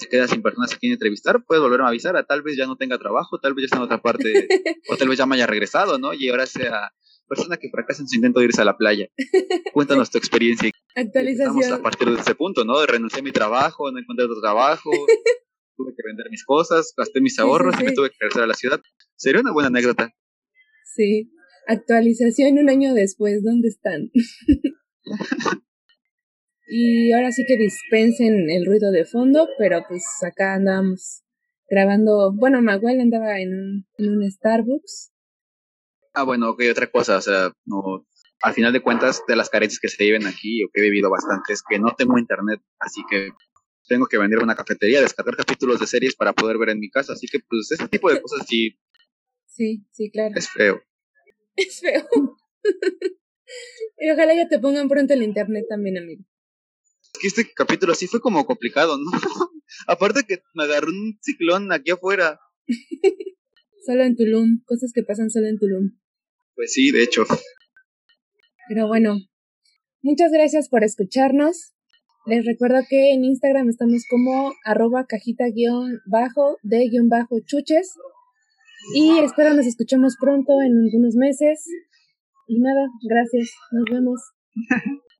te 0.02 0.08
quedas 0.08 0.30
sin 0.30 0.42
personas 0.42 0.72
a 0.72 0.78
quien 0.78 0.92
entrevistar, 0.92 1.42
puedes 1.44 1.62
volverme 1.62 1.86
a 1.86 1.88
avisar. 1.88 2.16
A 2.16 2.24
tal 2.24 2.42
vez 2.42 2.56
ya 2.56 2.66
no 2.66 2.76
tenga 2.76 2.98
trabajo, 2.98 3.38
tal 3.38 3.54
vez 3.54 3.62
ya 3.62 3.66
está 3.66 3.76
en 3.78 3.82
otra 3.84 4.02
parte, 4.02 4.48
o 4.88 4.96
tal 4.96 5.08
vez 5.08 5.18
ya 5.18 5.26
me 5.26 5.36
haya 5.36 5.46
regresado, 5.46 5.98
¿no? 5.98 6.12
Y 6.12 6.28
ahora 6.28 6.46
sea 6.46 6.92
persona 7.28 7.56
que 7.56 7.70
fracasa 7.70 8.02
en 8.02 8.08
su 8.08 8.16
intento 8.16 8.40
de 8.40 8.46
irse 8.46 8.60
a 8.60 8.64
la 8.64 8.76
playa. 8.76 9.08
Cuéntanos 9.72 10.10
tu 10.10 10.18
experiencia. 10.18 10.70
Actualización. 10.94 11.60
Estamos 11.60 11.80
a 11.80 11.82
partir 11.82 12.08
de 12.10 12.20
ese 12.20 12.34
punto, 12.34 12.64
¿no? 12.64 12.84
Renuncié 12.84 13.20
a 13.20 13.22
mi 13.22 13.32
trabajo, 13.32 13.90
no 13.90 13.98
encontré 13.98 14.26
otro 14.26 14.40
trabajo, 14.40 14.90
tuve 15.76 15.92
que 15.96 16.02
vender 16.04 16.26
mis 16.30 16.44
cosas, 16.44 16.92
gasté 16.96 17.20
mis 17.20 17.38
ahorros 17.38 17.74
y 17.80 17.84
me 17.84 17.92
tuve 17.92 18.10
que 18.10 18.16
regresar 18.20 18.42
a 18.42 18.46
la 18.46 18.54
ciudad. 18.54 18.80
Sería 19.16 19.40
una 19.40 19.52
buena 19.52 19.68
anécdota. 19.68 20.10
Sí. 20.94 21.32
Actualización 21.68 22.58
un 22.58 22.68
año 22.68 22.92
después, 22.92 23.42
¿dónde 23.42 23.68
están? 23.68 24.10
Y 26.74 27.12
ahora 27.12 27.32
sí 27.32 27.44
que 27.46 27.58
dispensen 27.58 28.48
el 28.48 28.64
ruido 28.64 28.90
de 28.90 29.04
fondo, 29.04 29.46
pero 29.58 29.84
pues 29.86 30.02
acá 30.22 30.54
andamos 30.54 31.22
grabando. 31.68 32.32
Bueno, 32.32 32.62
Maguel 32.62 32.98
andaba 32.98 33.38
en 33.40 33.52
un, 33.52 33.86
en 33.98 34.16
un 34.16 34.30
Starbucks. 34.30 35.12
Ah, 36.14 36.22
bueno, 36.22 36.48
ok, 36.48 36.62
otra 36.70 36.90
cosa, 36.90 37.18
o 37.18 37.20
sea, 37.20 37.52
no, 37.66 38.06
al 38.40 38.54
final 38.54 38.72
de 38.72 38.80
cuentas, 38.80 39.22
de 39.28 39.36
las 39.36 39.50
carencias 39.50 39.80
que 39.80 39.88
se 39.88 40.02
viven 40.02 40.26
aquí, 40.26 40.64
o 40.64 40.70
que 40.72 40.80
he 40.80 40.84
vivido 40.84 41.10
bastante, 41.10 41.52
es 41.52 41.62
que 41.62 41.78
no 41.78 41.94
tengo 41.94 42.18
internet, 42.18 42.62
así 42.78 43.02
que 43.10 43.32
tengo 43.86 44.06
que 44.06 44.16
venir 44.16 44.38
a 44.38 44.44
una 44.44 44.56
cafetería, 44.56 45.02
descargar 45.02 45.36
capítulos 45.36 45.78
de 45.78 45.86
series 45.86 46.16
para 46.16 46.32
poder 46.32 46.56
ver 46.56 46.70
en 46.70 46.80
mi 46.80 46.88
casa, 46.88 47.12
así 47.12 47.26
que 47.26 47.40
pues 47.40 47.70
ese 47.70 47.86
tipo 47.88 48.10
de 48.10 48.22
cosas 48.22 48.46
sí. 48.48 48.78
Sí, 49.46 49.84
sí, 49.90 50.10
claro. 50.10 50.32
Es 50.36 50.48
feo. 50.48 50.80
Es 51.54 51.80
feo. 51.80 52.08
y 53.98 54.10
ojalá 54.10 54.34
ya 54.34 54.48
te 54.48 54.58
pongan 54.58 54.88
pronto 54.88 55.12
el 55.12 55.22
internet 55.22 55.66
también, 55.68 55.98
amigo. 55.98 56.24
Que 57.22 57.28
este 57.28 57.52
capítulo 57.54 57.94
sí 57.94 58.08
fue 58.08 58.20
como 58.20 58.44
complicado, 58.44 58.98
¿no? 58.98 59.12
Aparte 59.86 60.24
que 60.26 60.42
me 60.54 60.64
agarró 60.64 60.88
un 60.88 61.20
ciclón 61.22 61.70
aquí 61.70 61.92
afuera. 61.92 62.40
solo 63.86 64.02
en 64.02 64.16
Tulum, 64.16 64.60
cosas 64.64 64.90
que 64.92 65.04
pasan 65.04 65.30
solo 65.30 65.46
en 65.46 65.56
Tulum. 65.56 65.92
Pues 66.56 66.72
sí, 66.72 66.90
de 66.90 67.04
hecho. 67.04 67.24
Pero 68.68 68.88
bueno, 68.88 69.18
muchas 70.02 70.32
gracias 70.32 70.68
por 70.68 70.82
escucharnos. 70.82 71.72
Les 72.26 72.44
recuerdo 72.44 72.80
que 72.90 73.12
en 73.12 73.22
Instagram 73.22 73.68
estamos 73.68 74.02
como 74.10 74.52
arroba 74.64 75.06
cajita 75.06 75.44
guion 75.54 76.00
bajo 76.06 76.56
de 76.64 76.88
guion 76.88 77.08
bajo 77.08 77.38
chuches. 77.46 77.94
Y 78.96 79.20
espero 79.20 79.54
nos 79.54 79.66
escuchemos 79.66 80.16
pronto 80.20 80.60
en 80.60 80.72
algunos 80.72 81.14
meses. 81.14 81.68
Y 82.48 82.58
nada, 82.58 82.88
gracias. 83.08 83.52
Nos 83.70 83.84
vemos. 83.88 84.20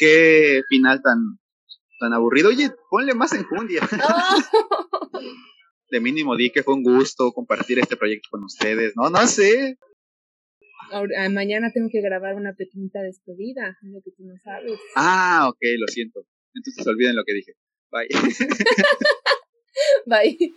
Qué 0.00 0.62
final 0.66 1.02
tan, 1.02 1.38
tan 2.00 2.14
aburrido. 2.14 2.48
Oye, 2.48 2.70
ponle 2.88 3.12
más 3.12 3.34
enjundia. 3.34 3.82
De 5.90 6.00
mínimo 6.00 6.36
di 6.36 6.50
que 6.50 6.62
fue 6.62 6.72
un 6.72 6.82
gusto 6.82 7.32
compartir 7.32 7.78
este 7.80 7.98
proyecto 7.98 8.28
con 8.30 8.44
ustedes. 8.44 8.94
No, 8.96 9.10
no 9.10 9.26
sé. 9.26 9.76
Ahora, 10.90 11.28
mañana 11.28 11.70
tengo 11.70 11.88
que 11.92 12.00
grabar 12.00 12.34
una 12.34 12.54
pequeñita 12.54 13.02
despedida, 13.02 13.76
lo 13.82 14.00
que 14.02 14.12
tú 14.12 14.24
no 14.24 14.38
sabes. 14.42 14.80
Ah, 14.96 15.48
ok, 15.50 15.58
lo 15.78 15.86
siento. 15.88 16.20
Entonces 16.54 16.86
olviden 16.86 17.16
lo 17.16 17.24
que 17.24 17.34
dije. 17.34 17.52
Bye. 17.90 18.08
Bye. 20.06 20.52